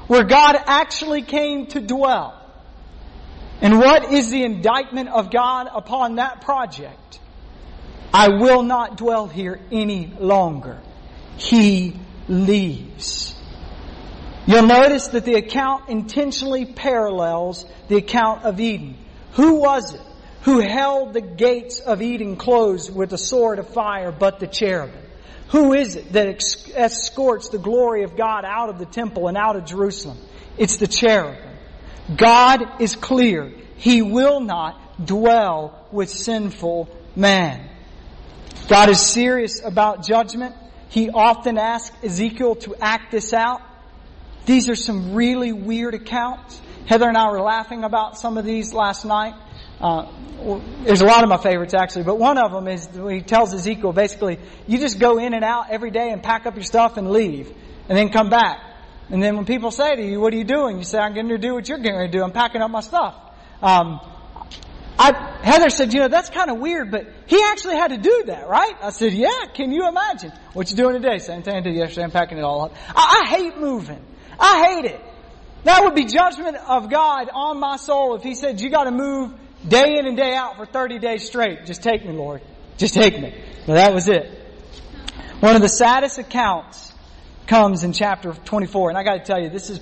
where 0.09 0.25
God 0.25 0.57
actually 0.67 1.23
came 1.23 1.67
to 1.69 1.81
dwell. 1.81 2.41
And 3.61 3.79
what 3.79 4.13
is 4.13 4.31
the 4.31 4.43
indictment 4.43 5.09
of 5.09 5.31
God 5.31 5.69
upon 5.73 6.17
that 6.17 6.41
project? 6.41 7.21
I 8.13 8.29
will 8.29 8.63
not 8.63 8.97
dwell 8.97 9.29
here 9.29 9.61
any 9.71 10.13
longer. 10.19 10.81
He 11.37 11.99
leaves. 12.29 13.35
You'll 14.47 14.67
notice 14.67 15.09
that 15.09 15.25
the 15.25 15.35
account 15.35 15.89
intentionally 15.89 16.67
parallels 16.67 17.65
the 17.89 17.97
account 17.97 18.45
of 18.45 18.61
Eden. 18.61 18.99
Who 19.35 19.57
was 19.57 19.95
it 19.95 20.01
who 20.43 20.61
held 20.61 21.15
the 21.15 21.23
gates 21.23 21.81
of 21.81 22.03
Eden 22.03 22.37
closed 22.37 22.95
with 22.95 23.13
a 23.13 23.19
sword 23.19 23.59
of 23.59 23.69
fire 23.69 24.13
but 24.13 24.41
the 24.41 24.47
cherubim? 24.47 25.01
Who 25.49 25.73
is 25.73 25.97
it 25.97 26.13
that 26.13 26.27
escorts 26.75 27.49
the 27.49 27.59
glory 27.59 28.05
of 28.05 28.17
God 28.17 28.45
out 28.45 28.69
of 28.69 28.79
the 28.79 28.87
temple 28.87 29.29
and 29.29 29.37
out 29.37 29.57
of 29.57 29.65
Jerusalem? 29.65 30.19
It's 30.59 30.77
the 30.77 30.87
cherubim. 30.87 31.51
God 32.17 32.81
is 32.81 32.97
clear. 32.97 33.53
He 33.77 34.03
will 34.03 34.41
not 34.41 35.05
dwell 35.07 35.87
with 35.91 36.11
sinful 36.11 36.89
man. 37.17 37.71
God 38.69 38.89
is 38.89 39.01
serious 39.01 39.65
about 39.65 40.05
judgment. 40.05 40.55
He 40.89 41.11
often 41.11 41.59
asks 41.59 41.97
Ezekiel 42.05 42.57
to 42.57 42.77
act 42.81 43.11
this 43.11 43.33
out. 43.33 43.63
These 44.47 44.69
are 44.69 44.77
some 44.77 45.15
really 45.15 45.53
weird 45.53 45.95
accounts. 45.95 46.61
Heather 46.87 47.09
and 47.09 47.17
I 47.17 47.31
were 47.31 47.41
laughing 47.41 47.85
about 47.85 48.19
some 48.19 48.37
of 48.37 48.45
these 48.45 48.75
last 48.75 49.05
night. 49.05 49.35
Uh, 49.81 50.11
there's 50.85 51.01
a 51.01 51.07
lot 51.07 51.23
of 51.23 51.29
my 51.31 51.39
favorites 51.39 51.75
actually, 51.75 52.05
but 52.05 52.19
one 52.19 52.37
of 52.37 52.53
them 52.53 52.69
is 52.69 52.89
he 53.09 53.23
tells 53.23 53.55
Ezekiel 53.55 53.93
basically, 53.93 54.39
you 54.67 54.79
just 54.79 54.99
go 54.99 55.19
in 55.19 55.33
and 55.33 55.45
out 55.45 55.71
every 55.71 55.91
day 55.91 56.11
and 56.11 56.23
pack 56.23 56.45
up 56.47 56.55
your 56.55 56.65
stuff 56.65 56.97
and 56.97 57.11
leave, 57.11 57.51
and 57.89 57.97
then 57.97 58.11
come 58.11 58.29
back. 58.29 58.61
And 59.11 59.23
then 59.23 59.37
when 59.37 59.45
people 59.45 59.71
say 59.71 59.97
to 59.97 60.03
you, 60.03 60.21
what 60.21 60.33
are 60.33 60.37
you 60.37 60.45
doing? 60.45 60.79
You 60.79 60.85
say, 60.85 60.99
I'm 60.99 61.15
going 61.15 61.29
to 61.29 61.39
do 61.39 61.55
what 61.55 61.69
you're 61.69 61.79
going 61.79 62.11
to 62.11 62.19
do. 62.19 62.23
I'm 62.23 62.33
packing 62.33 62.63
up 62.63 62.71
my 62.71 62.81
stuff. 62.81 63.15
Um, 63.63 64.01
I, 64.99 65.39
Heather 65.43 65.71
said, 65.71 65.93
you 65.93 66.01
know, 66.01 66.09
that's 66.09 66.31
kind 66.31 66.51
of 66.51 66.59
weird, 66.59 66.91
but 66.91 67.07
he 67.27 67.43
actually 67.43 67.77
had 67.77 67.89
to 67.89 67.99
do 67.99 68.25
that, 68.27 68.49
right? 68.49 68.75
I 68.81 68.91
said, 68.91 69.13
yeah, 69.13 69.47
can 69.53 69.73
you 69.73 69.89
imagine? 69.89 70.33
What 70.53 70.71
you're 70.71 70.77
doing 70.77 71.03
today? 71.03 71.19
Same 71.19 71.43
thing 71.43 71.57
I 71.57 71.61
did 71.61 71.75
yesterday. 71.75 72.05
I'm 72.05 72.11
packing 72.11 72.39
it 72.39 72.45
all 72.45 72.63
up. 72.63 72.75
I, 72.95 73.25
I 73.25 73.29
hate 73.29 73.59
moving. 73.59 74.03
I 74.39 74.67
hate 74.67 74.85
it. 74.87 75.01
That 75.65 75.83
would 75.83 75.95
be 75.95 76.05
judgment 76.05 76.57
of 76.57 76.91
God 76.91 77.31
on 77.33 77.59
my 77.59 77.77
soul 77.77 78.15
if 78.15 78.23
he 78.23 78.35
said, 78.35 78.61
you 78.61 78.71
gotta 78.71 78.91
move 78.91 79.33
day 79.67 79.99
in 79.99 80.07
and 80.07 80.17
day 80.17 80.35
out 80.35 80.57
for 80.57 80.67
30 80.67 80.99
days 80.99 81.27
straight. 81.27 81.65
Just 81.65 81.83
take 81.83 82.05
me, 82.05 82.13
Lord. 82.13 82.43
Just 82.77 82.95
take 82.95 83.19
me. 83.21 83.35
Well, 83.67 83.77
that 83.77 83.95
was 83.95 84.09
it. 84.09 84.31
One 85.41 85.57
of 85.57 85.63
the 85.63 85.69
saddest 85.69 86.19
accounts 86.19 86.93
comes 87.47 87.83
in 87.83 87.93
chapter 87.93 88.33
24, 88.33 88.91
and 88.91 88.99
I 88.99 89.03
gotta 89.03 89.25
tell 89.25 89.43
you, 89.43 89.49
this 89.49 89.71
is, 89.71 89.81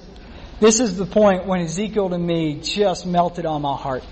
this 0.61 0.79
is 0.79 0.97
the 0.97 1.07
point 1.07 1.47
when 1.47 1.61
Ezekiel 1.61 2.11
to 2.11 2.19
me 2.19 2.61
just 2.61 3.07
melted 3.07 3.47
on 3.47 3.63
my 3.63 3.77
heart. 3.77 4.05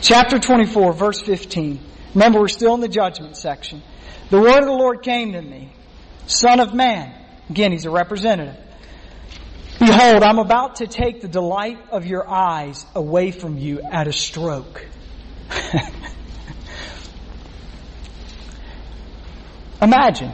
Chapter 0.00 0.38
24, 0.38 0.92
verse 0.92 1.20
15. 1.22 1.80
Remember, 2.14 2.40
we're 2.40 2.48
still 2.48 2.74
in 2.74 2.80
the 2.80 2.88
judgment 2.88 3.36
section. 3.36 3.82
The 4.30 4.40
word 4.40 4.58
of 4.58 4.66
the 4.66 4.72
Lord 4.72 5.02
came 5.02 5.32
to 5.32 5.42
me, 5.42 5.72
Son 6.26 6.58
of 6.58 6.74
man. 6.74 7.14
Again, 7.48 7.70
he's 7.70 7.84
a 7.84 7.90
representative. 7.90 8.56
Behold, 9.78 10.22
I'm 10.22 10.38
about 10.38 10.76
to 10.76 10.86
take 10.86 11.20
the 11.20 11.28
delight 11.28 11.78
of 11.90 12.06
your 12.06 12.26
eyes 12.28 12.86
away 12.94 13.30
from 13.30 13.58
you 13.58 13.82
at 13.82 14.08
a 14.08 14.12
stroke. 14.12 14.86
imagine. 19.82 20.32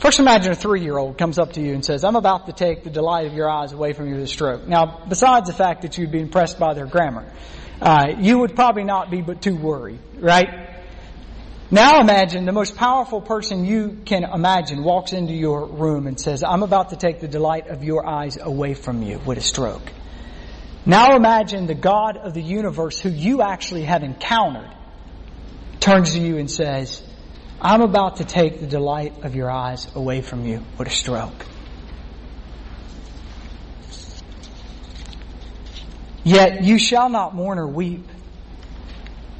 First 0.00 0.18
imagine 0.18 0.50
a 0.50 0.56
three-year-old 0.56 1.16
comes 1.18 1.38
up 1.38 1.52
to 1.52 1.60
you 1.60 1.74
and 1.74 1.84
says, 1.84 2.02
I'm 2.02 2.16
about 2.16 2.46
to 2.46 2.52
take 2.52 2.82
the 2.82 2.90
delight 2.90 3.28
of 3.28 3.34
your 3.34 3.48
eyes 3.48 3.72
away 3.72 3.92
from 3.92 4.08
you 4.08 4.16
at 4.16 4.22
a 4.22 4.26
stroke. 4.26 4.66
Now, 4.66 5.04
besides 5.08 5.46
the 5.46 5.54
fact 5.54 5.82
that 5.82 5.96
you'd 5.96 6.10
be 6.10 6.20
impressed 6.20 6.58
by 6.58 6.74
their 6.74 6.86
grammar, 6.86 7.32
uh, 7.80 8.14
you 8.18 8.38
would 8.38 8.56
probably 8.56 8.82
not 8.82 9.12
be 9.12 9.22
but 9.22 9.40
too 9.40 9.54
worried, 9.54 10.00
right? 10.16 10.71
Now 11.72 12.00
imagine 12.00 12.44
the 12.44 12.52
most 12.52 12.76
powerful 12.76 13.22
person 13.22 13.64
you 13.64 14.02
can 14.04 14.24
imagine 14.24 14.84
walks 14.84 15.14
into 15.14 15.32
your 15.32 15.64
room 15.64 16.06
and 16.06 16.20
says, 16.20 16.44
I'm 16.44 16.62
about 16.62 16.90
to 16.90 16.96
take 16.96 17.20
the 17.20 17.28
delight 17.28 17.68
of 17.68 17.82
your 17.82 18.06
eyes 18.06 18.36
away 18.38 18.74
from 18.74 19.02
you 19.02 19.18
with 19.24 19.38
a 19.38 19.40
stroke. 19.40 19.90
Now 20.84 21.16
imagine 21.16 21.66
the 21.66 21.74
God 21.74 22.18
of 22.18 22.34
the 22.34 22.42
universe 22.42 23.00
who 23.00 23.08
you 23.08 23.40
actually 23.40 23.84
have 23.84 24.02
encountered 24.02 24.70
turns 25.80 26.12
to 26.12 26.20
you 26.20 26.36
and 26.36 26.50
says, 26.50 27.02
I'm 27.58 27.80
about 27.80 28.16
to 28.16 28.26
take 28.26 28.60
the 28.60 28.66
delight 28.66 29.24
of 29.24 29.34
your 29.34 29.50
eyes 29.50 29.88
away 29.94 30.20
from 30.20 30.44
you 30.44 30.62
with 30.76 30.88
a 30.88 30.90
stroke. 30.90 31.46
Yet 36.22 36.64
you 36.64 36.78
shall 36.78 37.08
not 37.08 37.34
mourn 37.34 37.58
or 37.58 37.66
weep. 37.66 38.06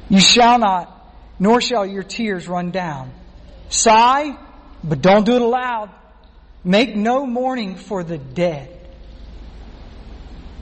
You 0.09 0.19
shall 0.19 0.57
not, 0.57 1.02
nor 1.43 1.59
shall 1.59 1.85
your 1.85 2.03
tears 2.03 2.47
run 2.47 2.71
down. 2.71 3.11
Sigh, 3.67 4.33
but 4.81 5.01
don't 5.01 5.25
do 5.25 5.35
it 5.35 5.41
aloud. 5.41 5.89
Make 6.63 6.95
no 6.95 7.25
mourning 7.25 7.75
for 7.75 8.01
the 8.01 8.17
dead. 8.17 8.69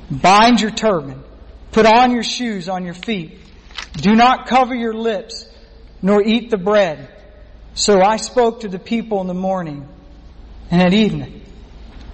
Bind 0.09 0.59
your 0.59 0.71
turban. 0.71 1.23
Put 1.71 1.85
on 1.85 2.09
your 2.09 2.23
shoes 2.23 2.67
on 2.67 2.83
your 2.83 2.95
feet. 2.95 3.37
Do 3.93 4.15
not 4.15 4.47
cover 4.47 4.73
your 4.73 4.95
lips, 4.95 5.45
nor 6.01 6.23
eat 6.23 6.49
the 6.49 6.57
bread. 6.57 7.15
So 7.75 8.01
I 8.01 8.17
spoke 8.17 8.61
to 8.61 8.67
the 8.67 8.79
people 8.79 9.21
in 9.21 9.27
the 9.27 9.35
morning, 9.35 9.87
and 10.71 10.81
at 10.81 10.95
evening, 10.95 11.43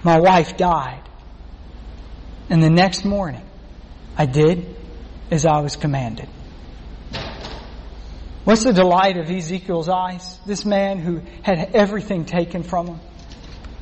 my 0.04 0.20
wife 0.20 0.58
died. 0.58 1.04
And 2.50 2.62
the 2.62 2.70
next 2.70 3.06
morning, 3.06 3.48
I 4.18 4.26
did 4.26 4.76
as 5.32 5.46
I 5.46 5.62
was 5.62 5.78
commanded. 5.78 6.28
What's 8.48 8.64
the 8.64 8.72
delight 8.72 9.18
of 9.18 9.30
Ezekiel's 9.30 9.90
eyes? 9.90 10.40
This 10.46 10.64
man 10.64 11.00
who 11.00 11.22
had 11.42 11.76
everything 11.76 12.24
taken 12.24 12.64
from 12.64 12.88
him? 12.88 13.00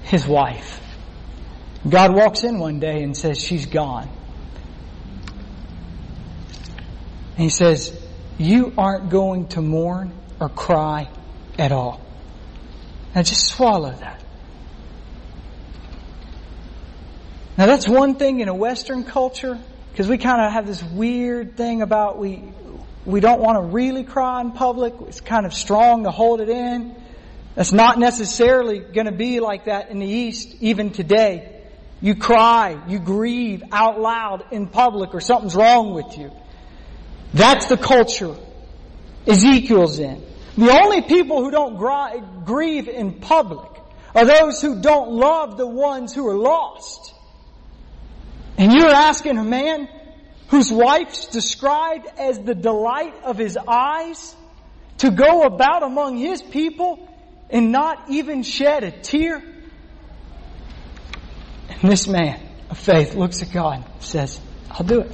His 0.01 0.25
wife. 0.25 0.81
God 1.87 2.15
walks 2.15 2.43
in 2.43 2.57
one 2.57 2.79
day 2.79 3.03
and 3.03 3.15
says, 3.15 3.39
she's 3.39 3.67
gone. 3.67 4.09
And 7.35 7.43
he 7.43 7.49
says, 7.49 7.95
you 8.39 8.73
aren't 8.75 9.11
going 9.11 9.49
to 9.49 9.61
mourn 9.61 10.11
or 10.39 10.49
cry 10.49 11.09
at 11.59 11.71
all. 11.71 12.01
Now 13.13 13.21
just 13.21 13.47
swallow 13.47 13.91
that. 13.91 14.23
Now 17.55 17.67
that's 17.67 17.87
one 17.87 18.15
thing 18.15 18.39
in 18.39 18.47
a 18.47 18.55
Western 18.55 19.03
culture 19.03 19.59
because 19.91 20.07
we 20.07 20.17
kind 20.17 20.43
of 20.43 20.51
have 20.53 20.65
this 20.65 20.81
weird 20.81 21.55
thing 21.55 21.83
about 21.83 22.17
we, 22.17 22.41
we 23.05 23.19
don't 23.19 23.39
want 23.39 23.57
to 23.57 23.61
really 23.61 24.03
cry 24.03 24.41
in 24.41 24.51
public. 24.51 24.95
It's 25.07 25.21
kind 25.21 25.45
of 25.45 25.53
strong 25.53 26.03
to 26.03 26.11
hold 26.11 26.41
it 26.41 26.49
in. 26.49 26.95
That's 27.53 27.71
not 27.71 27.99
necessarily 27.99 28.79
going 28.79 29.05
to 29.05 29.11
be 29.11 29.39
like 29.39 29.65
that 29.65 29.89
in 29.89 29.99
the 29.99 30.07
East 30.07 30.55
even 30.59 30.91
today. 30.91 31.63
You 32.01 32.15
cry, 32.15 32.81
you 32.87 32.99
grieve 32.99 33.63
out 33.71 33.99
loud 33.99 34.45
in 34.51 34.67
public 34.67 35.13
or 35.13 35.21
something's 35.21 35.55
wrong 35.55 35.93
with 35.93 36.17
you. 36.17 36.31
That's 37.33 37.67
the 37.67 37.77
culture 37.77 38.35
Ezekiel's 39.27 39.99
in. 39.99 40.23
The 40.57 40.71
only 40.71 41.01
people 41.01 41.43
who 41.43 41.51
don't 41.51 41.77
grieve 42.45 42.87
in 42.87 43.19
public 43.19 43.71
are 44.13 44.25
those 44.25 44.61
who 44.61 44.81
don't 44.81 45.11
love 45.11 45.57
the 45.57 45.67
ones 45.67 46.13
who 46.13 46.27
are 46.27 46.35
lost. 46.35 47.13
And 48.57 48.71
you're 48.71 48.89
asking 48.89 49.37
a 49.37 49.43
man 49.43 49.89
whose 50.49 50.71
wife's 50.71 51.27
described 51.27 52.07
as 52.17 52.39
the 52.39 52.55
delight 52.55 53.15
of 53.23 53.37
his 53.37 53.57
eyes 53.67 54.35
to 54.99 55.11
go 55.11 55.43
about 55.43 55.83
among 55.83 56.17
his 56.17 56.41
people 56.41 57.09
and 57.49 57.71
not 57.71 58.09
even 58.09 58.43
shed 58.43 58.83
a 58.83 58.91
tear? 58.91 59.43
And 61.69 61.91
this 61.91 62.07
man 62.07 62.39
of 62.69 62.77
faith 62.77 63.15
looks 63.15 63.41
at 63.41 63.51
God 63.51 63.83
and 63.85 64.03
says, 64.03 64.39
I'll 64.69 64.85
do 64.85 65.01
it. 65.01 65.11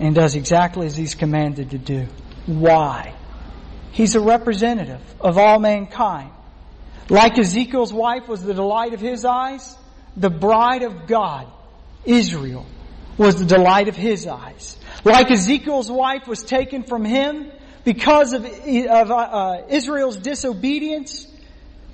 And 0.00 0.14
does 0.14 0.34
exactly 0.34 0.86
as 0.86 0.96
he's 0.96 1.14
commanded 1.14 1.70
to 1.70 1.78
do. 1.78 2.08
Why? 2.46 3.14
He's 3.92 4.16
a 4.16 4.20
representative 4.20 5.00
of 5.20 5.38
all 5.38 5.60
mankind. 5.60 6.32
Like 7.08 7.38
Ezekiel's 7.38 7.92
wife 7.92 8.26
was 8.26 8.42
the 8.42 8.54
delight 8.54 8.94
of 8.94 9.00
his 9.00 9.24
eyes, 9.24 9.76
the 10.16 10.30
bride 10.30 10.82
of 10.82 11.06
God 11.06 11.46
Israel 12.04 12.66
was 13.22 13.36
the 13.36 13.44
delight 13.44 13.88
of 13.88 13.96
his 13.96 14.26
eyes. 14.26 14.76
Like 15.04 15.30
Ezekiel's 15.30 15.90
wife 15.90 16.26
was 16.26 16.42
taken 16.42 16.82
from 16.82 17.04
him 17.04 17.50
because 17.84 18.32
of, 18.32 18.44
of 18.44 19.10
uh, 19.10 19.14
uh, 19.14 19.66
Israel's 19.68 20.16
disobedience, 20.16 21.26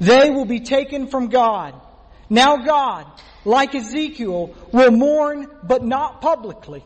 they 0.00 0.30
will 0.30 0.44
be 0.44 0.60
taken 0.60 1.08
from 1.08 1.28
God. 1.28 1.74
Now 2.30 2.58
God, 2.58 3.06
like 3.44 3.74
Ezekiel, 3.74 4.54
will 4.72 4.90
mourn 4.90 5.48
but 5.62 5.84
not 5.84 6.20
publicly. 6.20 6.84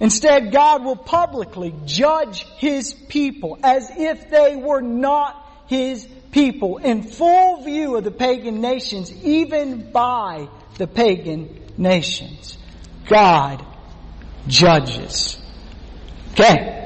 Instead, 0.00 0.52
God 0.52 0.84
will 0.84 0.96
publicly 0.96 1.74
judge 1.86 2.44
His 2.58 2.92
people 2.92 3.58
as 3.62 3.90
if 3.96 4.28
they 4.28 4.56
were 4.56 4.82
not 4.82 5.64
His 5.66 6.06
people 6.32 6.78
in 6.78 7.02
full 7.02 7.62
view 7.62 7.96
of 7.96 8.04
the 8.04 8.10
pagan 8.10 8.60
nations, 8.60 9.12
even 9.24 9.90
by 9.92 10.48
the 10.76 10.86
pagan 10.86 11.62
nations. 11.78 12.58
God 13.08 13.64
judges. 14.46 15.38
Okay. 16.32 16.80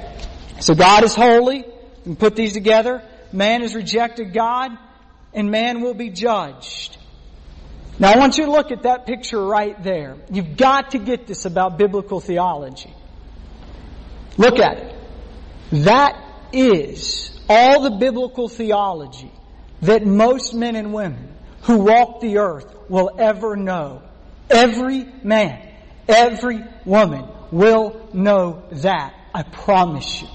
So 0.61 0.75
God 0.75 1.05
is 1.05 1.15
holy. 1.15 1.65
We 2.05 2.15
put 2.15 2.37
these 2.37 2.53
together. 2.53 3.03
Man 3.33 3.63
has 3.63 3.75
rejected 3.75 4.33
God 4.33 4.73
and 5.33 5.51
man 5.51 5.81
will 5.81 5.95
be 5.95 6.11
judged. 6.11 6.97
Now 7.99 8.13
I 8.13 8.19
want 8.19 8.39
you 8.39 8.47
to 8.47 8.51
look 8.51 8.71
at 8.71 8.83
that 8.85 9.07
picture 9.07 9.43
right 9.43 9.81
there. 9.83 10.17
You've 10.31 10.57
got 10.57 10.93
to 10.93 10.99
get 10.99 11.27
this 11.27 11.45
about 11.45 11.79
biblical 11.79 12.21
theology. 12.21 12.93
Look 14.37 14.59
at 14.59 14.79
it. 14.79 14.95
That 15.85 16.17
is 16.53 17.39
all 17.49 17.83
the 17.83 17.91
biblical 17.91 18.49
theology 18.49 19.33
that 19.83 20.07
most 20.07 20.55
men 20.55 20.77
and 20.77 20.93
women 20.93 21.35
who 21.63 21.79
walk 21.79 22.21
the 22.21 22.39
earth 22.39 22.75
will 22.89 23.11
ever 23.19 23.57
know. 23.57 24.03
Every 24.49 25.05
man, 25.23 25.69
every 26.09 26.63
woman 26.85 27.29
will 27.51 28.09
know 28.13 28.63
that. 28.73 29.15
I 29.35 29.43
promise 29.43 30.23
you. 30.23 30.29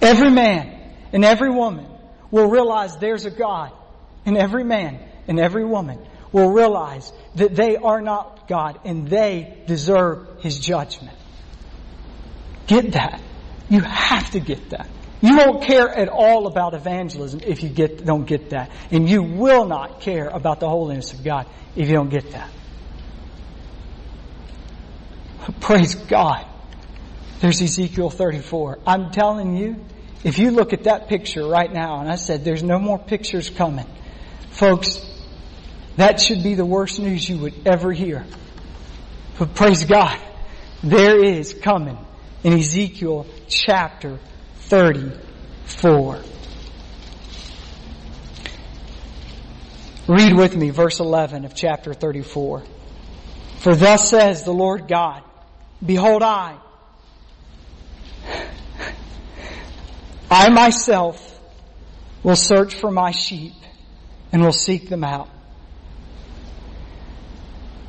Every 0.00 0.30
man 0.30 0.92
and 1.12 1.24
every 1.24 1.50
woman 1.50 1.86
will 2.30 2.48
realize 2.48 2.96
there's 2.98 3.26
a 3.26 3.30
God. 3.30 3.72
And 4.24 4.36
every 4.36 4.64
man 4.64 5.00
and 5.26 5.40
every 5.40 5.64
woman 5.64 5.98
will 6.32 6.50
realize 6.50 7.12
that 7.34 7.54
they 7.54 7.76
are 7.76 8.00
not 8.00 8.48
God 8.48 8.80
and 8.84 9.08
they 9.08 9.62
deserve 9.66 10.40
His 10.40 10.58
judgment. 10.58 11.16
Get 12.66 12.92
that. 12.92 13.22
You 13.68 13.80
have 13.80 14.30
to 14.32 14.40
get 14.40 14.70
that. 14.70 14.88
You 15.20 15.36
won't 15.36 15.64
care 15.64 15.88
at 15.88 16.08
all 16.08 16.46
about 16.46 16.74
evangelism 16.74 17.40
if 17.44 17.62
you 17.62 17.68
get, 17.68 18.04
don't 18.04 18.26
get 18.26 18.50
that. 18.50 18.70
And 18.90 19.08
you 19.08 19.22
will 19.22 19.66
not 19.66 20.00
care 20.00 20.28
about 20.28 20.60
the 20.60 20.68
holiness 20.68 21.12
of 21.12 21.24
God 21.24 21.46
if 21.74 21.88
you 21.88 21.94
don't 21.94 22.10
get 22.10 22.30
that. 22.32 22.50
Praise 25.60 25.94
God. 25.94 26.46
There's 27.40 27.62
Ezekiel 27.62 28.10
34. 28.10 28.80
I'm 28.86 29.10
telling 29.10 29.56
you, 29.56 29.76
if 30.24 30.38
you 30.38 30.50
look 30.50 30.72
at 30.72 30.84
that 30.84 31.08
picture 31.08 31.46
right 31.46 31.72
now, 31.72 32.00
and 32.00 32.10
I 32.10 32.16
said 32.16 32.44
there's 32.44 32.62
no 32.62 32.78
more 32.78 32.98
pictures 32.98 33.48
coming, 33.48 33.86
folks, 34.50 35.00
that 35.96 36.20
should 36.20 36.42
be 36.42 36.54
the 36.54 36.64
worst 36.64 36.98
news 36.98 37.28
you 37.28 37.38
would 37.38 37.54
ever 37.66 37.92
hear. 37.92 38.26
But 39.38 39.54
praise 39.54 39.84
God, 39.84 40.18
there 40.82 41.24
is 41.24 41.54
coming 41.54 41.98
in 42.42 42.52
Ezekiel 42.54 43.26
chapter 43.48 44.18
34. 44.56 46.22
Read 50.08 50.34
with 50.34 50.56
me 50.56 50.70
verse 50.70 51.00
11 51.00 51.44
of 51.44 51.54
chapter 51.54 51.94
34. 51.94 52.64
For 53.58 53.76
thus 53.76 54.08
says 54.08 54.44
the 54.44 54.52
Lord 54.52 54.88
God, 54.88 55.22
Behold 55.84 56.22
I, 56.22 56.58
I 60.30 60.50
myself 60.50 61.40
will 62.22 62.36
search 62.36 62.74
for 62.74 62.90
my 62.90 63.12
sheep 63.12 63.54
and 64.32 64.42
will 64.42 64.52
seek 64.52 64.88
them 64.88 65.04
out. 65.04 65.28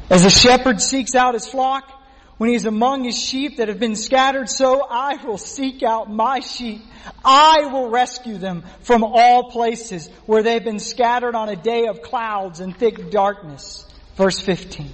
As 0.09 0.25
a 0.25 0.29
shepherd 0.29 0.81
seeks 0.81 1.15
out 1.15 1.33
his 1.33 1.47
flock, 1.47 1.91
when 2.39 2.49
he 2.49 2.55
is 2.55 2.65
among 2.65 3.03
his 3.03 3.19
sheep 3.19 3.57
that 3.57 3.67
have 3.67 3.79
been 3.79 3.97
scattered, 3.97 4.49
so 4.49 4.81
I 4.89 5.17
will 5.25 5.37
seek 5.37 5.83
out 5.83 6.09
my 6.09 6.39
sheep. 6.39 6.81
I 7.23 7.65
will 7.65 7.89
rescue 7.89 8.37
them 8.37 8.63
from 8.79 9.03
all 9.03 9.51
places 9.51 10.07
where 10.25 10.41
they've 10.41 10.63
been 10.63 10.79
scattered 10.79 11.35
on 11.35 11.49
a 11.49 11.57
day 11.57 11.87
of 11.87 12.01
clouds 12.01 12.61
and 12.61 12.75
thick 12.75 13.11
darkness. 13.11 13.85
Verse 14.15 14.39
15. 14.39 14.89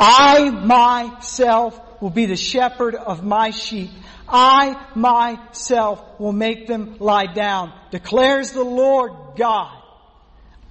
I 0.00 0.50
myself 0.50 1.80
will 2.00 2.10
be 2.10 2.26
the 2.26 2.36
shepherd 2.36 2.94
of 2.94 3.24
my 3.24 3.50
sheep. 3.50 3.90
I 4.28 4.86
myself 4.94 6.02
will 6.20 6.32
make 6.32 6.66
them 6.66 6.96
lie 6.98 7.32
down, 7.32 7.72
declares 7.90 8.52
the 8.52 8.64
Lord 8.64 9.12
God. 9.36 9.74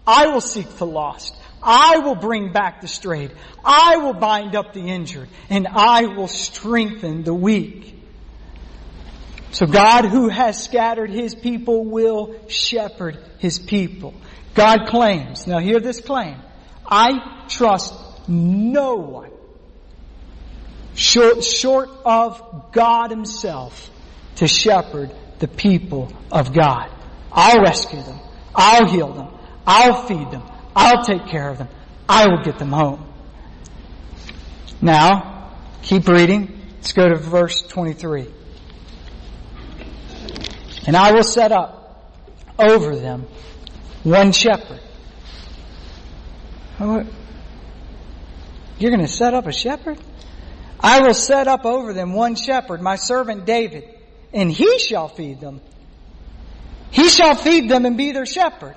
I 0.06 0.28
will 0.28 0.42
seek 0.42 0.70
the 0.78 0.86
lost. 0.86 1.36
I 1.62 1.98
will 1.98 2.16
bring 2.16 2.54
back 2.54 2.82
the 2.82 2.88
strayed. 2.88 3.32
I 3.66 3.98
will 3.98 4.14
bind 4.14 4.56
up 4.56 4.74
the 4.74 4.88
injured 4.88 5.28
and 5.50 5.68
I 5.68 6.06
will 6.06 6.28
strengthen 6.28 7.24
the 7.24 7.34
weak. 7.34 7.96
So 9.52 9.66
God 9.66 10.06
who 10.06 10.30
has 10.30 10.64
scattered 10.64 11.10
His 11.10 11.34
people 11.34 11.84
will 11.84 12.36
shepherd 12.48 13.18
His 13.40 13.60
people. 13.60 14.14
God 14.54 14.88
claims, 14.88 15.48
now 15.48 15.60
hear 15.60 15.80
this 15.80 16.00
claim, 16.00 16.38
I 16.86 17.46
trust 17.48 17.94
no 18.28 18.96
one 18.96 19.32
short, 20.98 21.44
short 21.44 21.90
of 22.04 22.72
God 22.74 23.12
Himself 23.12 23.90
to 24.36 24.48
shepherd 24.48 25.12
the 25.40 25.48
people 25.48 26.12
of 26.32 26.54
God. 26.54 26.92
I'll 27.32 27.62
rescue 27.62 28.02
them. 28.02 28.20
I'll 28.54 28.90
heal 28.90 29.14
them. 29.14 29.28
I'll 29.66 30.08
feed 30.08 30.32
them. 30.32 30.44
I'll 30.76 31.04
take 31.04 31.28
care 31.28 31.50
of 31.50 31.60
them. 31.60 31.70
I 32.10 32.28
will 32.28 32.44
get 32.44 32.58
them 32.58 32.72
home. 32.72 33.06
Now, 34.82 35.54
keep 35.84 36.08
reading. 36.08 36.60
Let's 36.78 36.94
go 36.94 37.10
to 37.10 37.16
verse 37.16 37.62
23. 37.62 38.28
And 40.88 40.96
I 40.96 41.12
will 41.12 41.24
set 41.24 41.52
up 41.52 42.14
over 42.58 42.96
them 42.96 43.28
one 44.04 44.32
shepherd. 44.32 44.80
You're 46.80 47.06
going 48.92 49.02
to 49.02 49.08
set 49.08 49.34
up 49.34 49.48
a 49.48 49.52
shepherd? 49.52 50.00
I 50.88 51.02
will 51.02 51.14
set 51.14 51.50
up 51.50 51.66
over 51.66 51.92
them 51.92 52.14
one 52.14 52.36
shepherd, 52.36 52.82
my 52.82 52.96
servant 52.96 53.46
David, 53.46 53.84
and 54.32 54.50
he 54.50 54.80
shall 54.80 55.10
feed 55.10 55.42
them. 55.42 55.60
He 56.92 57.10
shall 57.10 57.36
feed 57.36 57.70
them 57.70 57.86
and 57.86 57.98
be 57.98 58.14
their 58.14 58.26
shepherd. 58.26 58.74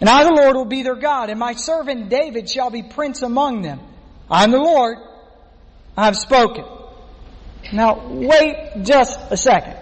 And 0.00 0.08
I, 0.08 0.22
the 0.22 0.30
Lord, 0.30 0.54
will 0.54 0.66
be 0.66 0.84
their 0.84 0.94
God, 0.94 1.28
and 1.28 1.40
my 1.40 1.54
servant 1.54 2.10
David 2.10 2.48
shall 2.48 2.70
be 2.70 2.84
prince 2.84 3.22
among 3.22 3.62
them. 3.62 3.80
I 4.30 4.44
am 4.44 4.52
the 4.52 4.60
Lord. 4.60 4.98
I 5.96 6.04
have 6.04 6.16
spoken. 6.16 6.64
Now, 7.72 8.06
wait 8.06 8.84
just 8.84 9.18
a 9.28 9.36
second. 9.36 9.78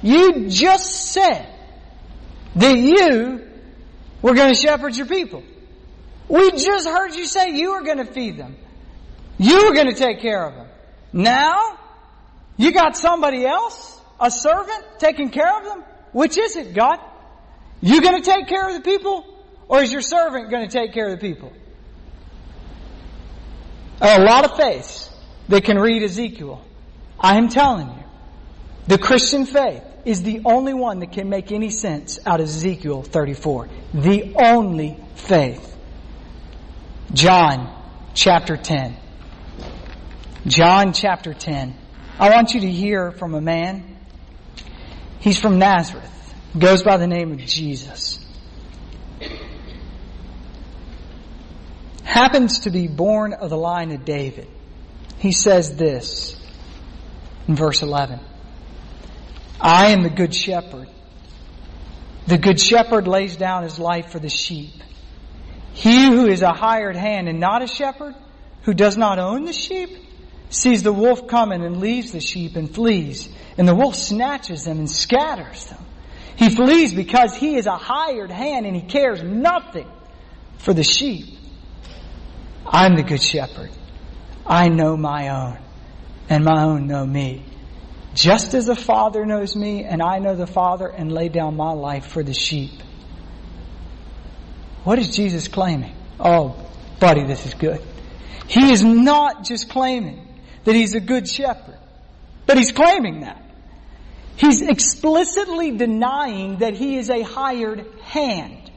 You 0.00 0.48
just 0.48 1.12
said 1.12 1.54
that 2.56 2.78
you 2.78 3.46
were 4.22 4.32
going 4.32 4.54
to 4.54 4.58
shepherd 4.58 4.96
your 4.96 5.06
people. 5.06 5.42
We 6.28 6.50
just 6.52 6.88
heard 6.88 7.14
you 7.14 7.26
say 7.26 7.50
you 7.50 7.72
were 7.72 7.82
going 7.82 7.98
to 7.98 8.06
feed 8.06 8.38
them. 8.38 8.56
You 9.36 9.68
were 9.68 9.74
going 9.74 9.88
to 9.88 9.94
take 9.94 10.20
care 10.20 10.42
of 10.46 10.54
them. 10.54 10.67
Now, 11.12 11.78
you 12.56 12.72
got 12.72 12.96
somebody 12.96 13.46
else, 13.46 14.00
a 14.20 14.30
servant, 14.30 14.84
taking 14.98 15.30
care 15.30 15.58
of 15.58 15.64
them? 15.64 15.84
Which 16.12 16.36
is 16.38 16.56
it, 16.56 16.74
God? 16.74 17.00
You 17.80 18.00
going 18.00 18.20
to 18.20 18.28
take 18.28 18.48
care 18.48 18.68
of 18.68 18.74
the 18.74 18.80
people 18.80 19.24
or 19.68 19.82
is 19.82 19.92
your 19.92 20.00
servant 20.00 20.50
going 20.50 20.68
to 20.68 20.72
take 20.72 20.92
care 20.92 21.12
of 21.12 21.20
the 21.20 21.28
people? 21.28 21.52
A 24.00 24.20
lot 24.20 24.44
of 24.44 24.56
faiths 24.56 25.10
that 25.48 25.64
can 25.64 25.78
read 25.78 26.02
Ezekiel. 26.02 26.64
I 27.18 27.36
am 27.36 27.48
telling 27.48 27.88
you, 27.88 28.04
the 28.86 28.98
Christian 28.98 29.44
faith 29.44 29.82
is 30.04 30.22
the 30.22 30.40
only 30.44 30.72
one 30.72 31.00
that 31.00 31.12
can 31.12 31.28
make 31.28 31.52
any 31.52 31.70
sense 31.70 32.18
out 32.24 32.40
of 32.40 32.46
Ezekiel 32.46 33.02
34. 33.02 33.68
The 33.92 34.34
only 34.36 34.98
faith. 35.16 35.76
John 37.12 37.74
chapter 38.14 38.56
10. 38.56 38.96
John 40.48 40.92
chapter 40.92 41.34
10. 41.34 41.74
I 42.18 42.30
want 42.30 42.54
you 42.54 42.60
to 42.60 42.70
hear 42.70 43.12
from 43.12 43.34
a 43.34 43.40
man. 43.40 43.96
He's 45.20 45.38
from 45.38 45.58
Nazareth. 45.58 46.14
Goes 46.58 46.82
by 46.82 46.96
the 46.96 47.06
name 47.06 47.32
of 47.32 47.38
Jesus. 47.38 48.24
happens 52.18 52.60
to 52.60 52.70
be 52.70 52.88
born 52.88 53.32
of 53.32 53.48
the 53.48 53.56
line 53.56 53.92
of 53.92 54.04
David. 54.04 54.48
He 55.18 55.30
says 55.30 55.76
this 55.76 56.34
in 57.46 57.54
verse 57.54 57.82
11. 57.82 58.18
I 59.60 59.90
am 59.90 60.02
the 60.02 60.10
good 60.10 60.34
shepherd. 60.34 60.88
The 62.26 62.38
good 62.38 62.58
shepherd 62.58 63.06
lays 63.06 63.36
down 63.36 63.62
his 63.62 63.78
life 63.78 64.10
for 64.10 64.18
the 64.18 64.28
sheep. 64.28 64.82
He 65.74 66.06
who 66.06 66.26
is 66.26 66.42
a 66.42 66.52
hired 66.52 66.96
hand 66.96 67.28
and 67.28 67.38
not 67.38 67.62
a 67.62 67.68
shepherd, 67.68 68.14
who 68.62 68.74
does 68.74 68.96
not 68.96 69.18
own 69.18 69.44
the 69.44 69.52
sheep, 69.52 69.90
sees 70.50 70.82
the 70.82 70.92
wolf 70.92 71.26
coming 71.26 71.62
and 71.62 71.78
leaves 71.78 72.12
the 72.12 72.20
sheep 72.20 72.56
and 72.56 72.72
flees, 72.72 73.28
and 73.56 73.68
the 73.68 73.74
wolf 73.74 73.94
snatches 73.94 74.64
them 74.64 74.78
and 74.78 74.90
scatters 74.90 75.66
them. 75.66 75.84
He 76.36 76.50
flees 76.50 76.94
because 76.94 77.34
he 77.34 77.56
is 77.56 77.66
a 77.66 77.76
hired 77.76 78.30
hand 78.30 78.64
and 78.64 78.76
he 78.76 78.82
cares 78.82 79.22
nothing 79.22 79.90
for 80.58 80.72
the 80.72 80.84
sheep. 80.84 81.36
I'm 82.64 82.96
the 82.96 83.02
good 83.02 83.22
shepherd. 83.22 83.70
I 84.46 84.68
know 84.68 84.96
my 84.96 85.28
own, 85.28 85.58
and 86.28 86.44
my 86.44 86.62
own 86.62 86.86
know 86.86 87.04
me. 87.04 87.44
Just 88.14 88.54
as 88.54 88.66
the 88.66 88.76
Father 88.76 89.26
knows 89.26 89.54
me, 89.54 89.84
and 89.84 90.02
I 90.02 90.18
know 90.18 90.36
the 90.36 90.46
Father, 90.46 90.88
and 90.88 91.12
lay 91.12 91.28
down 91.28 91.56
my 91.56 91.72
life 91.72 92.06
for 92.06 92.22
the 92.22 92.32
sheep. 92.32 92.82
What 94.84 94.98
is 94.98 95.14
Jesus 95.14 95.48
claiming? 95.48 95.94
Oh, 96.18 96.56
buddy, 96.98 97.24
this 97.24 97.46
is 97.46 97.54
good. 97.54 97.82
He 98.46 98.72
is 98.72 98.82
not 98.82 99.44
just 99.44 99.68
claiming 99.68 100.27
that 100.64 100.74
he's 100.74 100.94
a 100.94 101.00
good 101.00 101.28
shepherd, 101.28 101.78
but 102.46 102.56
he's 102.56 102.72
claiming 102.72 103.20
that. 103.20 103.42
He's 104.36 104.62
explicitly 104.62 105.72
denying 105.72 106.58
that 106.58 106.74
he 106.74 106.96
is 106.96 107.10
a 107.10 107.22
hired 107.22 107.84
hand. 108.02 108.70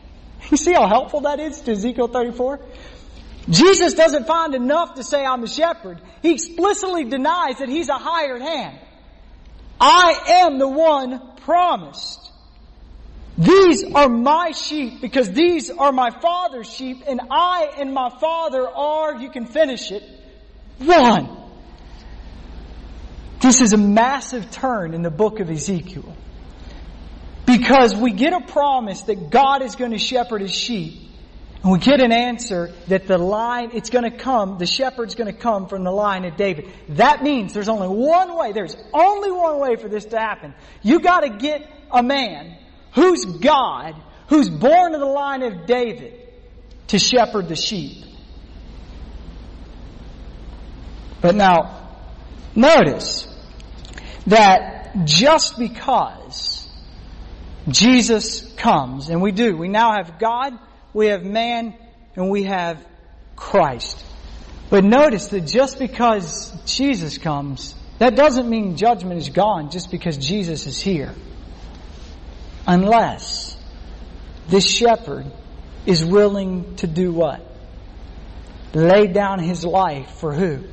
You 0.50 0.58
see 0.58 0.74
how 0.74 0.88
helpful 0.88 1.22
that 1.22 1.40
is 1.40 1.62
to 1.62 1.72
Ezekiel 1.72 2.08
34? 2.08 2.60
Jesus 3.50 3.94
doesn't 3.94 4.28
find 4.28 4.56
enough 4.56 4.96
to 4.96 5.04
say 5.04 5.24
I'm 5.24 5.44
a 5.44 5.48
shepherd. 5.48 6.02
He 6.22 6.34
explicitly 6.34 7.06
denies 7.06 7.60
that 7.60 7.70
he's 7.70 7.90
a 7.90 7.98
hired 7.98 8.42
hand. 8.42 8.80
I 9.80 10.44
am 10.44 10.60
the 10.60 10.68
one 10.68 11.22
promised. 11.38 12.32
These 13.38 13.84
are 13.96 14.10
my 14.10 14.52
sheep 14.52 15.02
because 15.02 15.32
these 15.32 15.72
are 15.72 15.92
my 15.92 16.12
father's 16.12 16.72
sheep 16.72 17.04
and 17.08 17.22
I 17.32 17.74
and 17.78 17.94
my 17.94 18.10
father 18.20 18.68
are, 18.68 19.16
you 19.16 19.32
can 19.32 19.46
finish 19.46 19.92
it, 19.92 20.04
one. 20.78 21.41
This 23.42 23.60
is 23.60 23.74
a 23.74 23.78
massive 23.78 24.52
turn 24.52 24.94
in 24.94 25.02
the 25.02 25.10
book 25.10 25.40
of 25.40 25.50
Ezekiel. 25.50 26.16
Because 27.48 27.96
we 27.96 28.12
get 28.12 28.34
a 28.34 28.42
promise 28.42 29.02
that 29.04 29.32
God 29.32 29.64
is 29.64 29.76
going 29.76 29.92
to 29.92 29.98
shepherd 29.98 30.42
his 30.42 30.54
sheep. 30.54 31.10
And 31.64 31.72
we 31.72 31.80
get 31.80 32.02
an 32.02 32.12
answer 32.12 32.72
that 32.88 33.08
the 33.08 33.18
line, 33.18 33.72
it's 33.74 33.90
going 33.90 34.10
to 34.10 34.16
come, 34.16 34.58
the 34.58 34.66
shepherd's 34.66 35.16
going 35.16 35.32
to 35.32 35.38
come 35.38 35.68
from 35.68 35.84
the 35.84 35.92
line 35.92 36.26
of 36.26 36.36
David. 36.36 36.72
That 36.90 37.24
means 37.24 37.54
there's 37.54 37.70
only 37.70 37.88
one 37.88 38.36
way, 38.36 38.52
there's 38.52 38.76
only 38.94 39.32
one 39.32 39.60
way 39.60 39.76
for 39.76 39.88
this 39.88 40.06
to 40.06 40.20
happen. 40.20 40.54
You 40.82 41.00
got 41.02 41.22
to 41.22 41.30
get 41.30 41.70
a 41.92 42.02
man 42.02 42.58
who's 42.94 43.26
God, 43.26 43.96
who's 44.28 44.50
born 44.50 44.94
of 44.94 45.00
the 45.00 45.06
line 45.06 45.44
of 45.44 45.66
David 45.66 46.20
to 46.88 47.00
shepherd 47.00 47.48
the 47.48 47.56
sheep. 47.56 48.06
But 51.22 51.36
now, 51.36 51.90
notice 52.56 53.31
that 54.28 55.06
just 55.06 55.58
because 55.58 56.68
Jesus 57.68 58.42
comes, 58.56 59.10
and 59.10 59.22
we 59.22 59.32
do, 59.32 59.56
we 59.56 59.68
now 59.68 59.94
have 59.94 60.20
God, 60.20 60.58
we 60.94 61.08
have 61.08 61.24
man, 61.24 61.76
and 62.16 62.30
we 62.30 62.44
have 62.44 62.84
Christ. 63.36 64.04
But 64.70 64.84
notice 64.84 65.28
that 65.28 65.42
just 65.42 65.80
because 65.80 66.52
Jesus 66.66 67.18
comes, 67.18 67.76
that 68.00 68.16
doesn't 68.16 68.50
mean 68.50 68.78
judgment 68.78 69.20
is 69.20 69.30
gone 69.30 69.70
just 69.70 69.92
because 69.92 70.18
Jesus 70.18 70.66
is 70.66 70.80
here. 70.82 71.14
Unless 72.66 73.58
this 74.48 74.68
shepherd 74.68 75.26
is 75.86 76.04
willing 76.04 76.76
to 76.78 76.88
do 76.88 77.12
what? 77.12 77.46
Lay 78.74 79.08
down 79.08 79.40
his 79.40 79.66
life 79.66 80.10
for 80.12 80.34
who? 80.34 80.64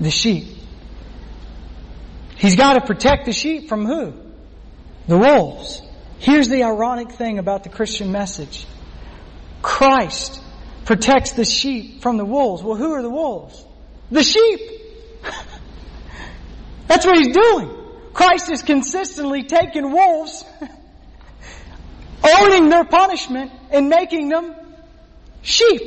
The 0.00 0.10
sheep. 0.10 0.57
He's 2.38 2.54
got 2.54 2.74
to 2.74 2.80
protect 2.80 3.26
the 3.26 3.32
sheep 3.32 3.68
from 3.68 3.84
who? 3.84 4.14
The 5.08 5.18
wolves. 5.18 5.82
Here's 6.20 6.48
the 6.48 6.62
ironic 6.62 7.10
thing 7.12 7.38
about 7.38 7.64
the 7.64 7.68
Christian 7.68 8.12
message. 8.12 8.64
Christ 9.60 10.40
protects 10.84 11.32
the 11.32 11.44
sheep 11.44 12.00
from 12.00 12.16
the 12.16 12.24
wolves. 12.24 12.62
Well, 12.62 12.76
who 12.76 12.92
are 12.92 13.02
the 13.02 13.10
wolves? 13.10 13.64
The 14.12 14.22
sheep. 14.22 14.60
That's 16.86 17.04
what 17.04 17.18
he's 17.18 17.34
doing. 17.34 17.74
Christ 18.14 18.50
is 18.50 18.62
consistently 18.62 19.42
taking 19.42 19.90
wolves, 19.90 20.44
owning 22.38 22.68
their 22.68 22.84
punishment, 22.84 23.50
and 23.70 23.88
making 23.88 24.28
them 24.28 24.54
sheep. 25.42 25.82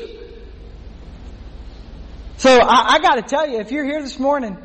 So 2.37 2.59
I, 2.59 2.95
I 2.95 2.99
gotta 2.99 3.21
tell 3.21 3.47
you, 3.47 3.59
if 3.59 3.71
you're 3.71 3.85
here 3.85 4.01
this 4.01 4.19
morning 4.19 4.57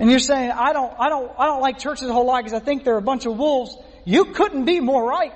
and 0.00 0.10
you're 0.10 0.18
saying, 0.18 0.50
I 0.50 0.72
don't, 0.72 0.92
I 0.98 1.10
don't, 1.10 1.30
I 1.38 1.44
don't 1.44 1.60
like 1.60 1.78
churches 1.78 2.08
a 2.08 2.12
whole 2.12 2.24
lot 2.24 2.42
because 2.42 2.54
I 2.54 2.64
think 2.64 2.84
they're 2.84 2.96
a 2.96 3.02
bunch 3.02 3.26
of 3.26 3.36
wolves, 3.36 3.76
you 4.06 4.24
couldn't 4.24 4.64
be 4.64 4.80
more 4.80 5.06
right. 5.06 5.34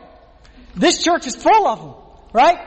This 0.74 1.04
church 1.04 1.26
is 1.26 1.36
full 1.36 1.66
of 1.68 1.80
them, 1.80 1.94
right? 2.32 2.58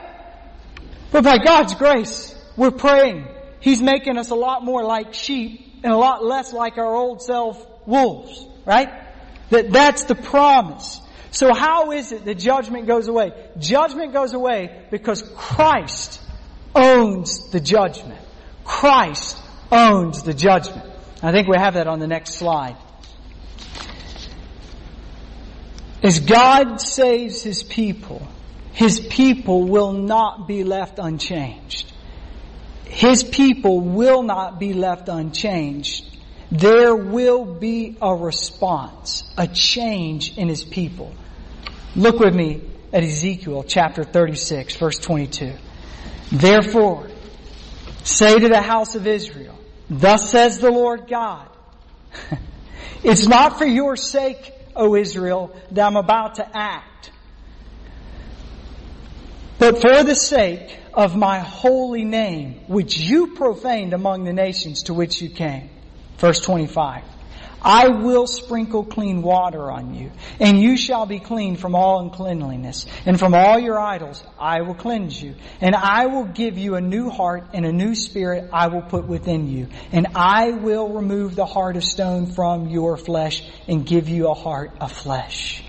But 1.10 1.24
by 1.24 1.38
God's 1.38 1.74
grace, 1.74 2.34
we're 2.56 2.70
praying. 2.70 3.26
He's 3.58 3.82
making 3.82 4.16
us 4.16 4.30
a 4.30 4.36
lot 4.36 4.64
more 4.64 4.84
like 4.84 5.12
sheep 5.12 5.80
and 5.82 5.92
a 5.92 5.96
lot 5.96 6.24
less 6.24 6.52
like 6.52 6.78
our 6.78 6.94
old 6.94 7.20
self 7.20 7.66
wolves, 7.84 8.46
right? 8.64 8.88
That, 9.50 9.72
that's 9.72 10.04
the 10.04 10.14
promise. 10.14 11.00
So 11.32 11.52
how 11.52 11.90
is 11.90 12.12
it 12.12 12.24
that 12.26 12.36
judgment 12.36 12.86
goes 12.86 13.08
away? 13.08 13.32
Judgment 13.58 14.12
goes 14.12 14.34
away 14.34 14.86
because 14.92 15.22
Christ 15.34 16.20
owns 16.76 17.50
the 17.50 17.58
judgment. 17.58 18.20
Christ 18.64 19.36
owns 19.72 20.22
the 20.22 20.32
judgment. 20.32 20.87
I 21.22 21.32
think 21.32 21.48
we 21.48 21.56
have 21.56 21.74
that 21.74 21.86
on 21.86 21.98
the 21.98 22.06
next 22.06 22.34
slide. 22.34 22.76
As 26.02 26.20
God 26.20 26.80
saves 26.80 27.42
His 27.42 27.62
people, 27.62 28.26
His 28.72 29.00
people 29.00 29.64
will 29.64 29.92
not 29.92 30.46
be 30.46 30.62
left 30.64 30.98
unchanged. 30.98 31.92
His 32.84 33.22
people 33.22 33.80
will 33.80 34.22
not 34.22 34.58
be 34.58 34.72
left 34.72 35.08
unchanged 35.08 36.08
there 36.50 36.94
will 36.94 37.44
be 37.44 37.96
a 38.00 38.14
response, 38.14 39.24
a 39.36 39.46
change 39.46 40.36
in 40.38 40.48
his 40.48 40.64
people. 40.64 41.12
Look 41.94 42.18
with 42.18 42.34
me 42.34 42.62
at 42.92 43.02
Ezekiel 43.02 43.64
chapter 43.64 44.02
36 44.04 44.76
verse 44.76 44.98
22. 44.98 45.52
Therefore, 46.32 47.08
say 48.02 48.38
to 48.38 48.48
the 48.48 48.62
house 48.62 48.94
of 48.94 49.06
Israel, 49.06 49.57
thus 49.88 50.30
says 50.30 50.58
the 50.58 50.70
Lord 50.70 51.08
God, 51.08 51.48
it's 53.02 53.26
not 53.26 53.58
for 53.58 53.66
your 53.66 53.96
sake, 53.96 54.52
O 54.76 54.94
Israel, 54.94 55.54
that 55.72 55.86
I'm 55.86 55.96
about 55.96 56.36
to 56.36 56.56
act, 56.56 57.10
but 59.58 59.80
for 59.80 60.04
the 60.04 60.14
sake 60.14 60.78
of 60.94 61.16
my 61.16 61.40
holy 61.40 62.04
name, 62.04 62.60
which 62.66 62.98
you 62.98 63.34
profaned 63.34 63.92
among 63.92 64.24
the 64.24 64.32
nations 64.32 64.84
to 64.84 64.94
which 64.94 65.20
you 65.20 65.30
came. 65.30 65.70
Verse 66.18 66.40
25. 66.40 67.04
I 67.60 67.88
will 67.88 68.26
sprinkle 68.26 68.84
clean 68.84 69.22
water 69.22 69.70
on 69.70 69.94
you, 69.94 70.12
and 70.38 70.60
you 70.60 70.76
shall 70.76 71.06
be 71.06 71.18
clean 71.18 71.56
from 71.56 71.74
all 71.74 72.00
uncleanliness, 72.00 72.86
and 73.04 73.18
from 73.18 73.34
all 73.34 73.58
your 73.58 73.78
idols 73.78 74.22
I 74.38 74.62
will 74.62 74.74
cleanse 74.74 75.20
you, 75.20 75.34
and 75.60 75.74
I 75.74 76.06
will 76.06 76.24
give 76.24 76.56
you 76.56 76.76
a 76.76 76.80
new 76.80 77.10
heart 77.10 77.48
and 77.52 77.66
a 77.66 77.72
new 77.72 77.94
spirit 77.94 78.50
I 78.52 78.68
will 78.68 78.82
put 78.82 79.06
within 79.06 79.48
you, 79.48 79.68
and 79.90 80.08
I 80.14 80.52
will 80.52 80.88
remove 80.88 81.34
the 81.34 81.46
heart 81.46 81.76
of 81.76 81.84
stone 81.84 82.26
from 82.26 82.68
your 82.68 82.96
flesh 82.96 83.42
and 83.66 83.84
give 83.84 84.08
you 84.08 84.28
a 84.28 84.34
heart 84.34 84.72
of 84.80 84.92
flesh. 84.92 85.64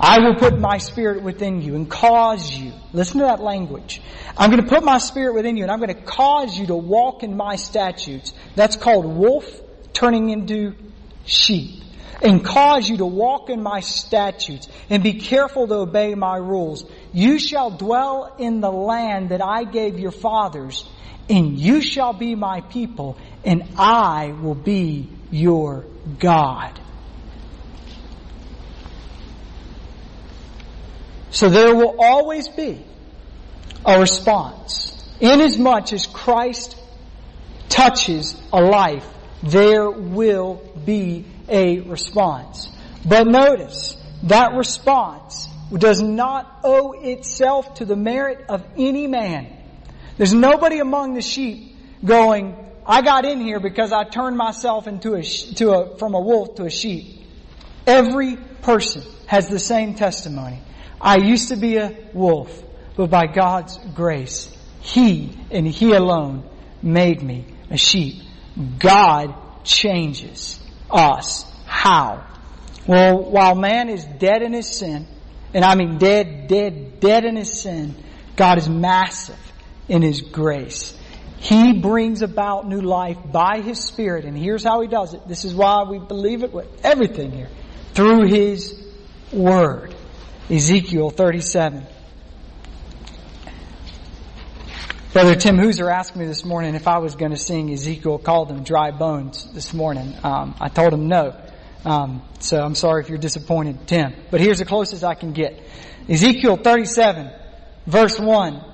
I 0.00 0.18
will 0.18 0.34
put 0.34 0.58
my 0.58 0.78
spirit 0.78 1.22
within 1.22 1.62
you 1.62 1.76
and 1.76 1.88
cause 1.88 2.50
you, 2.50 2.72
listen 2.92 3.20
to 3.20 3.26
that 3.26 3.40
language. 3.40 4.02
I'm 4.36 4.50
going 4.50 4.62
to 4.62 4.68
put 4.68 4.82
my 4.82 4.98
spirit 4.98 5.34
within 5.34 5.56
you 5.56 5.62
and 5.62 5.70
I'm 5.70 5.78
going 5.78 5.94
to 5.94 6.02
cause 6.02 6.58
you 6.58 6.66
to 6.66 6.74
walk 6.74 7.22
in 7.22 7.36
my 7.36 7.54
statutes. 7.54 8.32
That's 8.56 8.74
called 8.74 9.04
wolf 9.04 9.61
turning 9.92 10.30
into 10.30 10.74
sheep. 11.24 11.82
And 12.20 12.44
cause 12.44 12.88
you 12.88 12.98
to 12.98 13.04
walk 13.06 13.50
in 13.50 13.64
my 13.64 13.80
statutes 13.80 14.68
and 14.88 15.02
be 15.02 15.14
careful 15.14 15.66
to 15.66 15.74
obey 15.74 16.14
my 16.14 16.36
rules. 16.36 16.84
You 17.12 17.40
shall 17.40 17.70
dwell 17.70 18.36
in 18.38 18.60
the 18.60 18.70
land 18.70 19.30
that 19.30 19.42
I 19.42 19.64
gave 19.64 19.98
your 19.98 20.12
fathers 20.12 20.88
and 21.28 21.58
you 21.58 21.80
shall 21.80 22.12
be 22.12 22.36
my 22.36 22.60
people 22.60 23.16
and 23.44 23.64
I 23.76 24.34
will 24.40 24.54
be 24.54 25.08
your 25.32 25.84
God. 26.20 26.78
So 31.30 31.48
there 31.48 31.74
will 31.74 31.96
always 31.98 32.48
be 32.48 32.84
a 33.84 33.98
response. 33.98 34.90
Inasmuch 35.20 35.92
as 35.92 36.06
Christ 36.06 36.76
touches 37.68 38.36
a 38.52 38.60
life, 38.60 39.08
there 39.42 39.90
will 39.90 40.62
be 40.84 41.24
a 41.48 41.80
response. 41.80 42.68
But 43.04 43.26
notice, 43.26 43.96
that 44.24 44.54
response 44.54 45.48
does 45.72 46.00
not 46.00 46.60
owe 46.64 46.92
itself 46.92 47.74
to 47.74 47.84
the 47.84 47.96
merit 47.96 48.44
of 48.48 48.64
any 48.76 49.06
man. 49.06 49.48
There's 50.16 50.34
nobody 50.34 50.78
among 50.78 51.14
the 51.14 51.22
sheep 51.22 51.76
going, 52.04 52.56
I 52.86 53.02
got 53.02 53.24
in 53.24 53.40
here 53.40 53.60
because 53.60 53.92
I 53.92 54.04
turned 54.04 54.36
myself 54.36 54.86
into 54.86 55.14
a, 55.14 55.22
to 55.22 55.70
a, 55.72 55.98
from 55.98 56.14
a 56.14 56.20
wolf 56.20 56.56
to 56.56 56.64
a 56.64 56.70
sheep. 56.70 57.22
Every 57.86 58.36
person 58.36 59.02
has 59.26 59.48
the 59.48 59.58
same 59.58 59.94
testimony. 59.94 60.60
I 61.00 61.16
used 61.16 61.48
to 61.48 61.56
be 61.56 61.78
a 61.78 61.96
wolf, 62.12 62.62
but 62.96 63.10
by 63.10 63.26
God's 63.26 63.78
grace, 63.94 64.56
He 64.80 65.36
and 65.50 65.66
He 65.66 65.92
alone 65.92 66.48
made 66.82 67.22
me 67.22 67.46
a 67.70 67.76
sheep. 67.76 68.22
God 68.78 69.34
changes 69.64 70.60
us. 70.90 71.44
How? 71.66 72.24
Well, 72.86 73.22
while 73.30 73.54
man 73.54 73.88
is 73.88 74.04
dead 74.04 74.42
in 74.42 74.52
his 74.52 74.68
sin, 74.68 75.06
and 75.54 75.64
I 75.64 75.74
mean 75.74 75.98
dead, 75.98 76.48
dead, 76.48 77.00
dead 77.00 77.24
in 77.24 77.36
his 77.36 77.60
sin, 77.60 77.94
God 78.36 78.58
is 78.58 78.68
massive 78.68 79.38
in 79.88 80.02
His 80.02 80.20
grace. 80.20 80.96
He 81.38 81.80
brings 81.80 82.22
about 82.22 82.68
new 82.68 82.80
life 82.80 83.18
by 83.30 83.60
His 83.60 83.82
Spirit, 83.82 84.24
and 84.24 84.36
here's 84.36 84.64
how 84.64 84.80
He 84.80 84.88
does 84.88 85.14
it. 85.14 85.26
This 85.26 85.44
is 85.44 85.54
why 85.54 85.84
we 85.84 85.98
believe 85.98 86.42
it 86.42 86.52
with 86.52 86.66
everything 86.84 87.32
here. 87.32 87.48
Through 87.94 88.28
His 88.28 88.80
Word. 89.32 89.94
Ezekiel 90.48 91.10
37. 91.10 91.86
Brother 95.12 95.34
Tim 95.34 95.58
Hooser 95.58 95.92
asked 95.92 96.16
me 96.16 96.24
this 96.24 96.42
morning 96.42 96.74
if 96.74 96.88
I 96.88 96.96
was 96.96 97.16
going 97.16 97.32
to 97.32 97.36
sing 97.36 97.70
Ezekiel 97.70 98.16
called 98.16 98.48
them 98.48 98.64
dry 98.64 98.92
bones 98.92 99.46
this 99.52 99.74
morning. 99.74 100.16
Um, 100.24 100.54
I 100.58 100.70
told 100.70 100.94
him 100.94 101.06
no. 101.06 101.38
Um, 101.84 102.22
so 102.40 102.58
I'm 102.58 102.74
sorry 102.74 103.02
if 103.02 103.10
you're 103.10 103.18
disappointed, 103.18 103.86
Tim. 103.86 104.14
But 104.30 104.40
here's 104.40 104.60
the 104.60 104.64
closest 104.64 105.04
I 105.04 105.14
can 105.14 105.34
get. 105.34 105.62
Ezekiel 106.08 106.56
37, 106.56 107.30
verse 107.86 108.18
1. 108.18 108.64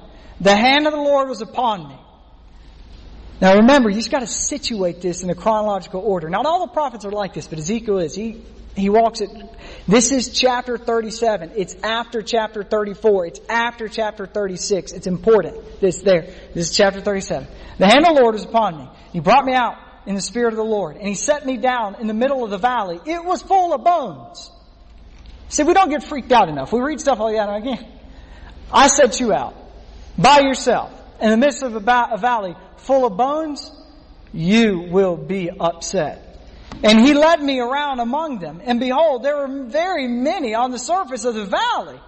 The 0.40 0.54
hand 0.54 0.86
of 0.86 0.92
the 0.92 1.00
Lord 1.00 1.28
was 1.28 1.40
upon 1.40 1.88
me. 1.88 1.98
Now 3.40 3.56
remember, 3.56 3.90
you 3.90 3.96
just 3.96 4.12
got 4.12 4.20
to 4.20 4.28
situate 4.28 5.00
this 5.00 5.24
in 5.24 5.30
a 5.30 5.34
chronological 5.34 6.02
order. 6.02 6.30
Not 6.30 6.46
all 6.46 6.64
the 6.64 6.72
prophets 6.72 7.04
are 7.04 7.10
like 7.10 7.34
this, 7.34 7.48
but 7.48 7.58
Ezekiel 7.58 7.98
is. 7.98 8.14
He 8.14 8.44
he 8.78 8.90
walks 8.90 9.20
it. 9.20 9.30
This 9.86 10.12
is 10.12 10.28
chapter 10.28 10.78
37. 10.78 11.52
It's 11.56 11.74
after 11.82 12.22
chapter 12.22 12.62
34. 12.62 13.26
It's 13.26 13.40
after 13.48 13.88
chapter 13.88 14.26
36. 14.26 14.92
It's 14.92 15.06
important. 15.06 15.80
This 15.80 16.02
there. 16.02 16.22
This 16.54 16.70
is 16.70 16.76
chapter 16.76 17.00
37. 17.00 17.48
The 17.78 17.86
hand 17.86 18.06
of 18.06 18.14
the 18.14 18.20
Lord 18.20 18.34
is 18.34 18.44
upon 18.44 18.78
me. 18.78 18.88
He 19.12 19.20
brought 19.20 19.44
me 19.44 19.54
out 19.54 19.76
in 20.06 20.14
the 20.14 20.20
spirit 20.20 20.52
of 20.52 20.56
the 20.56 20.64
Lord 20.64 20.96
and 20.96 21.06
he 21.06 21.14
set 21.14 21.44
me 21.44 21.56
down 21.56 21.96
in 22.00 22.06
the 22.06 22.14
middle 22.14 22.44
of 22.44 22.50
the 22.50 22.58
valley. 22.58 23.00
It 23.04 23.24
was 23.24 23.42
full 23.42 23.72
of 23.72 23.84
bones. 23.84 24.50
See, 25.48 25.62
we 25.62 25.74
don't 25.74 25.90
get 25.90 26.02
freaked 26.02 26.32
out 26.32 26.48
enough. 26.48 26.72
We 26.72 26.80
read 26.80 27.00
stuff 27.00 27.18
like 27.18 27.36
that 27.36 27.48
again. 27.48 27.86
I 28.72 28.88
set 28.88 29.18
you 29.18 29.32
out 29.32 29.54
by 30.16 30.40
yourself 30.40 30.92
in 31.20 31.30
the 31.30 31.36
midst 31.36 31.62
of 31.62 31.74
a 31.74 31.80
valley 31.80 32.54
full 32.76 33.06
of 33.06 33.16
bones. 33.16 33.70
You 34.32 34.88
will 34.90 35.16
be 35.16 35.50
upset. 35.50 36.27
And 36.82 37.00
he 37.00 37.14
led 37.14 37.42
me 37.42 37.58
around 37.58 38.00
among 38.00 38.38
them. 38.38 38.60
And 38.64 38.78
behold, 38.78 39.22
there 39.24 39.36
were 39.36 39.64
very 39.68 40.06
many 40.06 40.54
on 40.54 40.70
the 40.70 40.78
surface 40.78 41.24
of 41.24 41.34
the 41.34 41.44
valley. 41.44 41.98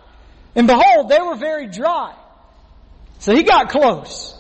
And 0.54 0.66
behold, 0.66 1.08
they 1.08 1.20
were 1.20 1.36
very 1.36 1.66
dry. 1.66 2.14
So 3.18 3.34
he 3.34 3.42
got 3.42 3.68
close. 3.68 4.36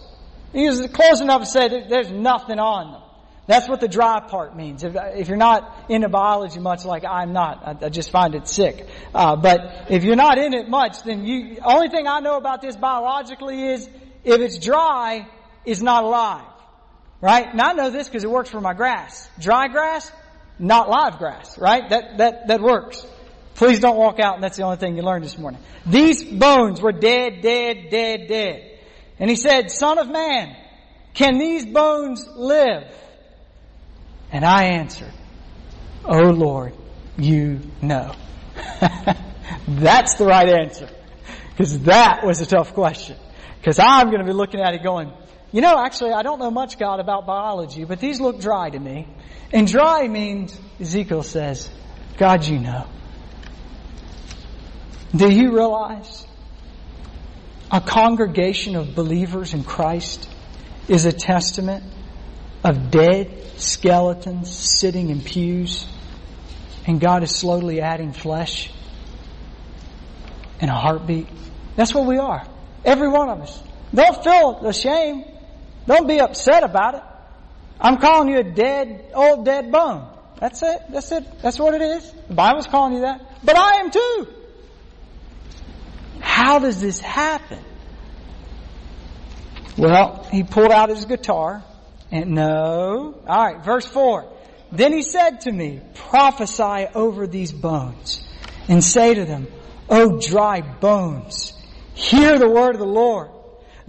He 0.52 0.66
was 0.66 0.86
close 0.92 1.20
enough 1.20 1.42
to 1.42 1.46
say 1.46 1.68
there's 1.88 2.10
nothing 2.10 2.58
on 2.58 2.92
them. 2.92 3.02
That's 3.46 3.68
what 3.68 3.80
the 3.80 3.88
dry 3.88 4.20
part 4.20 4.56
means. 4.56 4.84
If, 4.84 4.94
if 4.96 5.26
you're 5.26 5.36
not 5.36 5.86
into 5.88 6.08
biology 6.08 6.60
much 6.60 6.84
like 6.84 7.04
I'm 7.04 7.32
not, 7.32 7.82
I, 7.82 7.86
I 7.86 7.88
just 7.88 8.10
find 8.10 8.36
it 8.36 8.46
sick. 8.46 8.86
Uh, 9.12 9.34
but 9.34 9.86
if 9.90 10.04
you're 10.04 10.14
not 10.14 10.38
in 10.38 10.54
it 10.54 10.68
much, 10.68 11.02
then 11.02 11.24
you, 11.24 11.58
only 11.64 11.88
thing 11.88 12.06
I 12.06 12.20
know 12.20 12.36
about 12.36 12.62
this 12.62 12.76
biologically 12.76 13.60
is 13.72 13.88
if 14.22 14.40
it's 14.40 14.58
dry, 14.58 15.26
it's 15.64 15.82
not 15.82 16.04
alive. 16.04 16.46
Right? 17.20 17.46
And 17.46 17.60
I 17.60 17.72
know 17.72 17.90
this 17.90 18.08
because 18.08 18.24
it 18.24 18.30
works 18.30 18.50
for 18.50 18.60
my 18.60 18.72
grass. 18.72 19.28
Dry 19.38 19.68
grass, 19.68 20.10
not 20.58 20.88
live 20.88 21.18
grass. 21.18 21.58
Right? 21.58 21.88
That, 21.90 22.18
that, 22.18 22.48
that 22.48 22.60
works. 22.60 23.04
Please 23.54 23.80
don't 23.80 23.96
walk 23.96 24.18
out 24.20 24.34
and 24.36 24.42
that's 24.42 24.56
the 24.56 24.62
only 24.62 24.78
thing 24.78 24.96
you 24.96 25.02
learned 25.02 25.24
this 25.24 25.36
morning. 25.36 25.60
These 25.84 26.24
bones 26.24 26.80
were 26.80 26.92
dead, 26.92 27.42
dead, 27.42 27.90
dead, 27.90 28.26
dead. 28.26 28.78
And 29.18 29.28
he 29.28 29.36
said, 29.36 29.70
Son 29.70 29.98
of 29.98 30.08
man, 30.08 30.56
can 31.12 31.38
these 31.38 31.66
bones 31.66 32.26
live? 32.26 32.84
And 34.32 34.44
I 34.44 34.64
answered, 34.64 35.12
Oh 36.04 36.30
Lord, 36.30 36.72
you 37.18 37.60
know. 37.82 38.14
That's 39.68 40.14
the 40.14 40.24
right 40.24 40.48
answer. 40.48 40.88
Because 41.50 41.80
that 41.80 42.24
was 42.24 42.40
a 42.40 42.46
tough 42.46 42.72
question. 42.72 43.16
Because 43.58 43.78
I'm 43.78 44.06
going 44.06 44.20
to 44.20 44.24
be 44.24 44.32
looking 44.32 44.60
at 44.60 44.72
it 44.72 44.82
going, 44.82 45.12
you 45.52 45.60
know, 45.60 45.78
actually, 45.78 46.12
I 46.12 46.22
don't 46.22 46.38
know 46.38 46.50
much, 46.50 46.78
God, 46.78 47.00
about 47.00 47.26
biology, 47.26 47.84
but 47.84 48.00
these 48.00 48.20
look 48.20 48.40
dry 48.40 48.70
to 48.70 48.78
me. 48.78 49.08
And 49.52 49.66
dry 49.66 50.06
means, 50.06 50.58
Ezekiel 50.80 51.22
says, 51.22 51.68
God, 52.18 52.44
you 52.44 52.58
know. 52.58 52.86
Do 55.14 55.28
you 55.28 55.52
realize 55.52 56.26
a 57.70 57.80
congregation 57.80 58.76
of 58.76 58.94
believers 58.94 59.54
in 59.54 59.64
Christ 59.64 60.28
is 60.88 61.04
a 61.04 61.12
testament 61.12 61.84
of 62.62 62.90
dead 62.90 63.42
skeletons 63.56 64.50
sitting 64.50 65.10
in 65.10 65.20
pews, 65.20 65.86
and 66.86 67.00
God 67.00 67.22
is 67.22 67.34
slowly 67.34 67.80
adding 67.80 68.12
flesh 68.12 68.72
and 70.60 70.70
a 70.70 70.74
heartbeat. 70.74 71.28
That's 71.76 71.94
what 71.94 72.06
we 72.06 72.18
are. 72.18 72.46
Every 72.84 73.08
one 73.08 73.28
of 73.28 73.40
us. 73.40 73.62
Don't 73.94 74.22
feel 74.22 74.66
ashamed. 74.66 75.24
Don't 75.86 76.06
be 76.06 76.20
upset 76.20 76.62
about 76.62 76.94
it. 76.94 77.02
I'm 77.80 77.96
calling 77.98 78.28
you 78.28 78.38
a 78.38 78.44
dead, 78.44 79.10
old 79.14 79.44
dead 79.44 79.72
bone. 79.72 80.06
That's 80.38 80.62
it. 80.62 80.82
That's 80.90 81.12
it. 81.12 81.24
That's 81.42 81.58
what 81.58 81.74
it 81.74 81.82
is. 81.82 82.12
The 82.28 82.34
Bible's 82.34 82.66
calling 82.66 82.94
you 82.94 83.00
that. 83.00 83.20
But 83.44 83.56
I 83.56 83.80
am 83.80 83.90
too. 83.90 84.26
How 86.20 86.58
does 86.58 86.80
this 86.80 87.00
happen? 87.00 87.58
Well, 89.76 90.26
he 90.30 90.42
pulled 90.42 90.72
out 90.72 90.90
his 90.90 91.04
guitar 91.06 91.62
and 92.10 92.32
no. 92.32 93.20
Alright, 93.26 93.64
verse 93.64 93.86
4. 93.86 94.30
Then 94.72 94.92
he 94.92 95.02
said 95.02 95.42
to 95.42 95.52
me, 95.52 95.80
prophesy 95.94 96.86
over 96.94 97.26
these 97.26 97.52
bones 97.52 98.22
and 98.68 98.84
say 98.84 99.14
to 99.14 99.24
them, 99.24 99.48
O 99.88 100.18
dry 100.18 100.60
bones, 100.60 101.52
hear 101.94 102.38
the 102.38 102.48
word 102.48 102.74
of 102.74 102.78
the 102.78 102.86
Lord. 102.86 103.30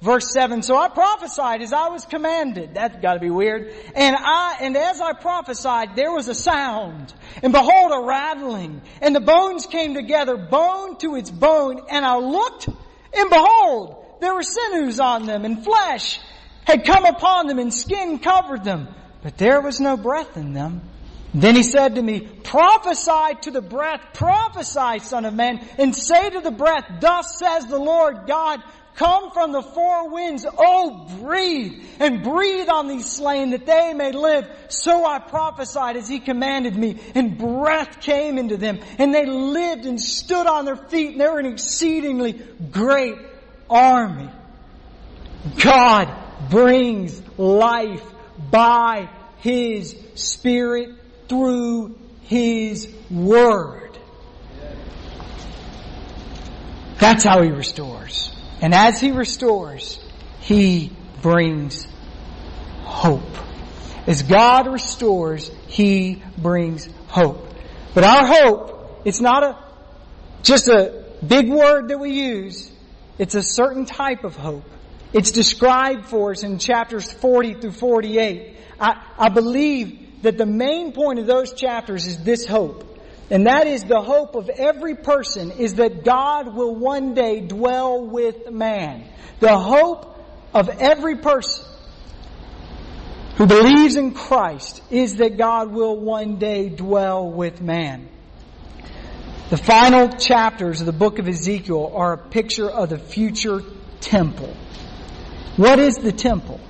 Verse 0.00 0.32
7, 0.32 0.62
so 0.62 0.76
I 0.76 0.88
prophesied 0.88 1.60
as 1.60 1.72
I 1.72 1.88
was 1.88 2.04
commanded. 2.04 2.74
That's 2.74 2.96
gotta 3.02 3.18
be 3.18 3.30
weird. 3.30 3.74
And 3.96 4.14
I, 4.16 4.58
and 4.60 4.76
as 4.76 5.00
I 5.00 5.12
prophesied, 5.12 5.96
there 5.96 6.12
was 6.12 6.28
a 6.28 6.34
sound. 6.34 7.12
And 7.42 7.52
behold, 7.52 7.90
a 7.92 8.06
rattling. 8.06 8.80
And 9.02 9.14
the 9.14 9.20
bones 9.20 9.66
came 9.66 9.94
together, 9.94 10.36
bone 10.36 10.98
to 10.98 11.16
its 11.16 11.30
bone. 11.30 11.82
And 11.90 12.04
I 12.04 12.16
looked, 12.16 12.68
and 12.68 13.28
behold, 13.28 13.96
there 14.20 14.34
were 14.34 14.44
sinews 14.44 15.00
on 15.00 15.26
them 15.26 15.44
and 15.44 15.64
flesh 15.64 16.20
had 16.64 16.84
come 16.84 17.04
upon 17.04 17.46
them 17.46 17.58
and 17.58 17.72
skin 17.72 18.18
covered 18.18 18.62
them, 18.62 18.88
but 19.22 19.38
there 19.38 19.60
was 19.60 19.80
no 19.80 19.96
breath 19.96 20.36
in 20.36 20.52
them. 20.52 20.82
Then 21.34 21.56
he 21.56 21.62
said 21.62 21.96
to 21.96 22.02
me, 22.02 22.20
prophesy 22.20 23.36
to 23.42 23.50
the 23.50 23.60
breath, 23.60 24.00
prophesy, 24.14 24.98
son 25.00 25.24
of 25.24 25.34
man, 25.34 25.66
and 25.78 25.94
say 25.94 26.30
to 26.30 26.40
the 26.40 26.50
breath, 26.50 26.84
thus 27.00 27.38
says 27.38 27.66
the 27.66 27.78
Lord 27.78 28.26
God, 28.26 28.62
come 28.98 29.30
from 29.30 29.52
the 29.52 29.62
four 29.62 30.10
winds, 30.10 30.44
oh 30.58 31.06
breathe, 31.20 31.84
and 32.00 32.24
breathe 32.24 32.68
on 32.68 32.88
these 32.88 33.06
slain 33.06 33.50
that 33.50 33.64
they 33.64 33.94
may 33.94 34.10
live. 34.10 34.50
So 34.68 35.06
I 35.06 35.20
prophesied 35.20 35.96
as 35.96 36.08
he 36.08 36.18
commanded 36.18 36.76
me, 36.76 36.98
and 37.14 37.38
breath 37.38 38.00
came 38.00 38.38
into 38.38 38.56
them, 38.56 38.80
and 38.98 39.14
they 39.14 39.24
lived 39.24 39.86
and 39.86 40.00
stood 40.00 40.48
on 40.48 40.64
their 40.64 40.76
feet, 40.76 41.12
and 41.12 41.20
they 41.20 41.28
were 41.28 41.38
an 41.38 41.46
exceedingly 41.46 42.42
great 42.72 43.18
army. 43.70 44.28
God 45.62 46.12
brings 46.50 47.22
life 47.38 48.02
by 48.50 49.08
His 49.38 49.96
Spirit 50.16 50.90
through 51.28 51.96
His 52.22 52.92
Word. 53.08 53.96
That's 56.98 57.22
how 57.22 57.42
He 57.42 57.50
restores. 57.50 58.37
And 58.60 58.74
as 58.74 59.00
He 59.00 59.12
restores, 59.12 60.00
He 60.40 60.92
brings 61.22 61.86
hope. 62.82 63.36
As 64.06 64.22
God 64.22 64.66
restores, 64.72 65.50
He 65.66 66.22
brings 66.36 66.88
hope. 67.08 67.46
But 67.94 68.04
our 68.04 68.26
hope, 68.26 69.02
it's 69.04 69.20
not 69.20 69.42
a, 69.42 69.58
just 70.42 70.68
a 70.68 71.04
big 71.26 71.48
word 71.48 71.88
that 71.88 71.98
we 71.98 72.12
use. 72.12 72.70
It's 73.18 73.34
a 73.34 73.42
certain 73.42 73.86
type 73.86 74.24
of 74.24 74.36
hope. 74.36 74.64
It's 75.12 75.30
described 75.30 76.06
for 76.06 76.32
us 76.32 76.42
in 76.42 76.58
chapters 76.58 77.10
40 77.10 77.54
through 77.54 77.72
48. 77.72 78.56
I, 78.80 79.02
I 79.18 79.28
believe 79.30 80.22
that 80.22 80.36
the 80.36 80.46
main 80.46 80.92
point 80.92 81.18
of 81.18 81.26
those 81.26 81.52
chapters 81.52 82.06
is 82.06 82.22
this 82.22 82.46
hope. 82.46 82.97
And 83.30 83.46
that 83.46 83.66
is 83.66 83.84
the 83.84 84.00
hope 84.00 84.34
of 84.34 84.48
every 84.48 84.94
person 84.94 85.50
is 85.50 85.74
that 85.74 86.04
God 86.04 86.54
will 86.54 86.74
one 86.74 87.14
day 87.14 87.40
dwell 87.40 88.02
with 88.02 88.50
man. 88.50 89.04
The 89.40 89.58
hope 89.58 90.18
of 90.54 90.68
every 90.68 91.16
person 91.16 91.64
who 93.36 93.46
believes 93.46 93.96
in 93.96 94.14
Christ 94.14 94.82
is 94.90 95.16
that 95.16 95.36
God 95.36 95.70
will 95.70 95.96
one 95.96 96.38
day 96.38 96.70
dwell 96.70 97.30
with 97.30 97.60
man. 97.60 98.08
The 99.50 99.58
final 99.58 100.08
chapters 100.08 100.80
of 100.80 100.86
the 100.86 100.92
book 100.92 101.18
of 101.18 101.28
Ezekiel 101.28 101.92
are 101.94 102.14
a 102.14 102.18
picture 102.18 102.68
of 102.68 102.88
the 102.88 102.98
future 102.98 103.62
temple. 104.00 104.54
What 105.56 105.78
is 105.78 105.96
the 105.96 106.12
temple? 106.12 106.60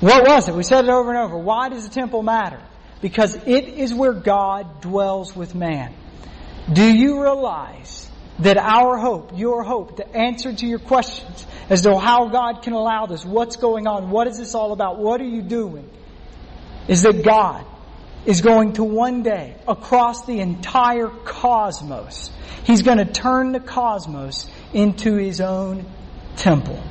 What 0.00 0.26
was 0.26 0.48
it? 0.48 0.54
We 0.54 0.62
said 0.62 0.84
it 0.84 0.90
over 0.90 1.10
and 1.10 1.18
over. 1.18 1.36
Why 1.36 1.68
does 1.68 1.86
the 1.86 1.94
temple 1.94 2.22
matter? 2.22 2.60
Because 3.00 3.34
it 3.46 3.68
is 3.68 3.94
where 3.94 4.12
God 4.12 4.80
dwells 4.80 5.34
with 5.34 5.54
man. 5.54 5.94
Do 6.70 6.84
you 6.84 7.22
realize 7.22 8.08
that 8.40 8.56
our 8.56 8.96
hope, 8.96 9.32
your 9.38 9.62
hope, 9.62 9.96
the 9.96 10.08
answer 10.16 10.52
to 10.52 10.66
your 10.66 10.78
questions 10.78 11.46
as 11.68 11.82
to 11.82 11.98
how 11.98 12.28
God 12.28 12.62
can 12.62 12.72
allow 12.72 13.06
this, 13.06 13.24
what's 13.24 13.56
going 13.56 13.86
on, 13.86 14.10
what 14.10 14.26
is 14.26 14.38
this 14.38 14.54
all 14.54 14.72
about, 14.72 14.98
what 14.98 15.20
are 15.20 15.26
you 15.26 15.42
doing, 15.42 15.88
is 16.88 17.02
that 17.02 17.22
God 17.24 17.64
is 18.26 18.40
going 18.40 18.74
to 18.74 18.84
one 18.84 19.22
day, 19.22 19.56
across 19.66 20.26
the 20.26 20.40
entire 20.40 21.08
cosmos, 21.08 22.30
He's 22.64 22.82
going 22.82 22.98
to 22.98 23.06
turn 23.06 23.52
the 23.52 23.60
cosmos 23.60 24.46
into 24.72 25.16
His 25.16 25.40
own 25.40 25.86
temple. 26.36 26.82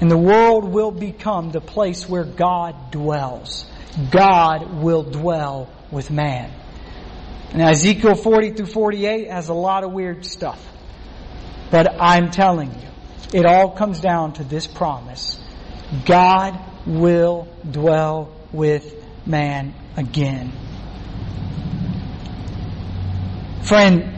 And 0.00 0.10
the 0.10 0.18
world 0.18 0.64
will 0.64 0.90
become 0.90 1.50
the 1.50 1.60
place 1.60 2.08
where 2.08 2.24
God 2.24 2.90
dwells. 2.90 3.64
God 4.10 4.82
will 4.82 5.02
dwell 5.02 5.70
with 5.90 6.10
man. 6.10 6.50
Now 7.54 7.70
Ezekiel 7.70 8.14
40 8.14 8.50
through 8.52 8.66
48 8.66 9.28
has 9.28 9.48
a 9.48 9.54
lot 9.54 9.84
of 9.84 9.92
weird 9.92 10.24
stuff. 10.24 10.62
But 11.70 12.00
I'm 12.00 12.30
telling 12.30 12.72
you, 12.72 12.88
it 13.32 13.46
all 13.46 13.70
comes 13.70 14.00
down 14.00 14.34
to 14.34 14.44
this 14.44 14.66
promise. 14.66 15.40
God 16.04 16.58
will 16.86 17.48
dwell 17.68 18.32
with 18.52 18.94
man 19.26 19.74
again. 19.96 20.52
Friend, 23.62 24.12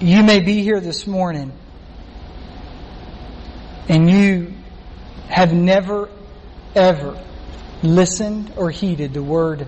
you 0.00 0.22
may 0.22 0.40
be 0.40 0.62
here 0.62 0.80
this 0.80 1.06
morning 1.06 1.52
and 3.88 4.08
you 4.08 4.54
have 5.28 5.52
never, 5.52 6.08
ever 6.74 7.22
listened 7.82 8.52
or 8.56 8.70
heeded 8.70 9.14
the 9.14 9.22
word 9.22 9.66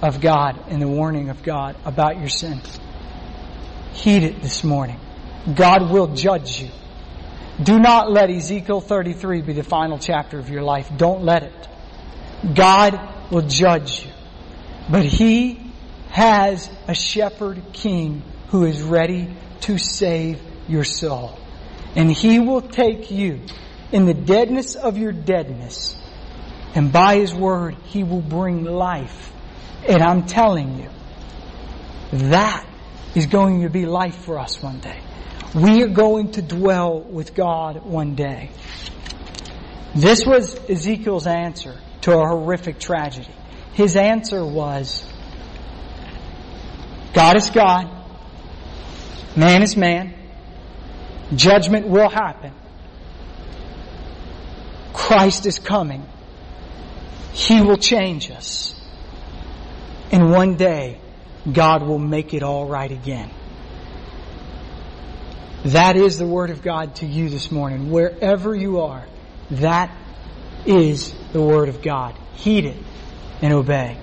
of 0.00 0.20
God 0.20 0.58
and 0.68 0.82
the 0.82 0.88
warning 0.88 1.28
of 1.28 1.42
God 1.42 1.76
about 1.84 2.18
your 2.18 2.28
sins. 2.28 2.80
Heed 3.92 4.24
it 4.24 4.42
this 4.42 4.64
morning. 4.64 4.98
God 5.54 5.90
will 5.90 6.14
judge 6.14 6.60
you. 6.60 6.70
Do 7.62 7.78
not 7.78 8.10
let 8.10 8.30
Ezekiel 8.30 8.80
33 8.80 9.42
be 9.42 9.52
the 9.52 9.62
final 9.62 9.98
chapter 9.98 10.38
of 10.38 10.48
your 10.48 10.62
life. 10.62 10.90
Don't 10.96 11.24
let 11.24 11.42
it. 11.42 11.68
God 12.54 12.98
will 13.30 13.42
judge 13.42 14.04
you. 14.04 14.10
But 14.90 15.04
He 15.04 15.72
has 16.10 16.70
a 16.88 16.94
shepherd 16.94 17.62
king 17.72 18.22
who 18.48 18.64
is 18.64 18.82
ready 18.82 19.34
to 19.62 19.78
save 19.78 20.40
your 20.68 20.84
soul. 20.84 21.38
And 21.94 22.10
He 22.10 22.38
will 22.38 22.62
take 22.62 23.10
you 23.10 23.40
in 23.92 24.06
the 24.06 24.14
deadness 24.14 24.74
of 24.74 24.96
your 24.96 25.12
deadness 25.12 25.96
and 26.74 26.92
by 26.92 27.16
His 27.16 27.34
word 27.34 27.76
He 27.84 28.02
will 28.02 28.20
bring 28.20 28.64
life. 28.64 29.32
And 29.88 30.02
I'm 30.02 30.26
telling 30.26 30.78
you, 30.78 30.90
that 32.12 32.66
is 33.14 33.26
going 33.26 33.62
to 33.62 33.70
be 33.70 33.86
life 33.86 34.16
for 34.24 34.38
us 34.38 34.62
one 34.62 34.78
day. 34.78 35.00
We 35.54 35.82
are 35.82 35.88
going 35.88 36.32
to 36.32 36.42
dwell 36.42 37.00
with 37.00 37.34
God 37.34 37.84
one 37.84 38.14
day. 38.14 38.50
This 39.94 40.24
was 40.24 40.58
Ezekiel's 40.70 41.26
answer 41.26 41.78
to 42.02 42.12
a 42.12 42.26
horrific 42.26 42.78
tragedy. 42.78 43.32
His 43.74 43.96
answer 43.96 44.44
was, 44.44 45.04
God 47.12 47.36
is 47.36 47.50
God. 47.50 47.90
Man 49.36 49.62
is 49.62 49.76
man. 49.76 50.14
Judgment 51.34 51.86
will 51.88 52.08
happen. 52.08 52.52
Christ 54.92 55.46
is 55.46 55.58
coming. 55.58 56.06
He 57.32 57.62
will 57.62 57.76
change 57.76 58.30
us. 58.30 58.74
And 60.10 60.30
one 60.30 60.56
day, 60.56 61.00
God 61.50 61.82
will 61.82 61.98
make 61.98 62.34
it 62.34 62.42
all 62.42 62.66
right 62.66 62.90
again. 62.90 63.30
That 65.66 65.96
is 65.96 66.18
the 66.18 66.26
Word 66.26 66.50
of 66.50 66.62
God 66.62 66.96
to 66.96 67.06
you 67.06 67.28
this 67.28 67.50
morning. 67.50 67.90
Wherever 67.90 68.54
you 68.54 68.80
are, 68.80 69.06
that 69.52 69.96
is 70.66 71.14
the 71.32 71.40
Word 71.40 71.68
of 71.68 71.82
God. 71.82 72.16
Heed 72.34 72.66
it 72.66 72.82
and 73.40 73.52
obey. 73.52 74.01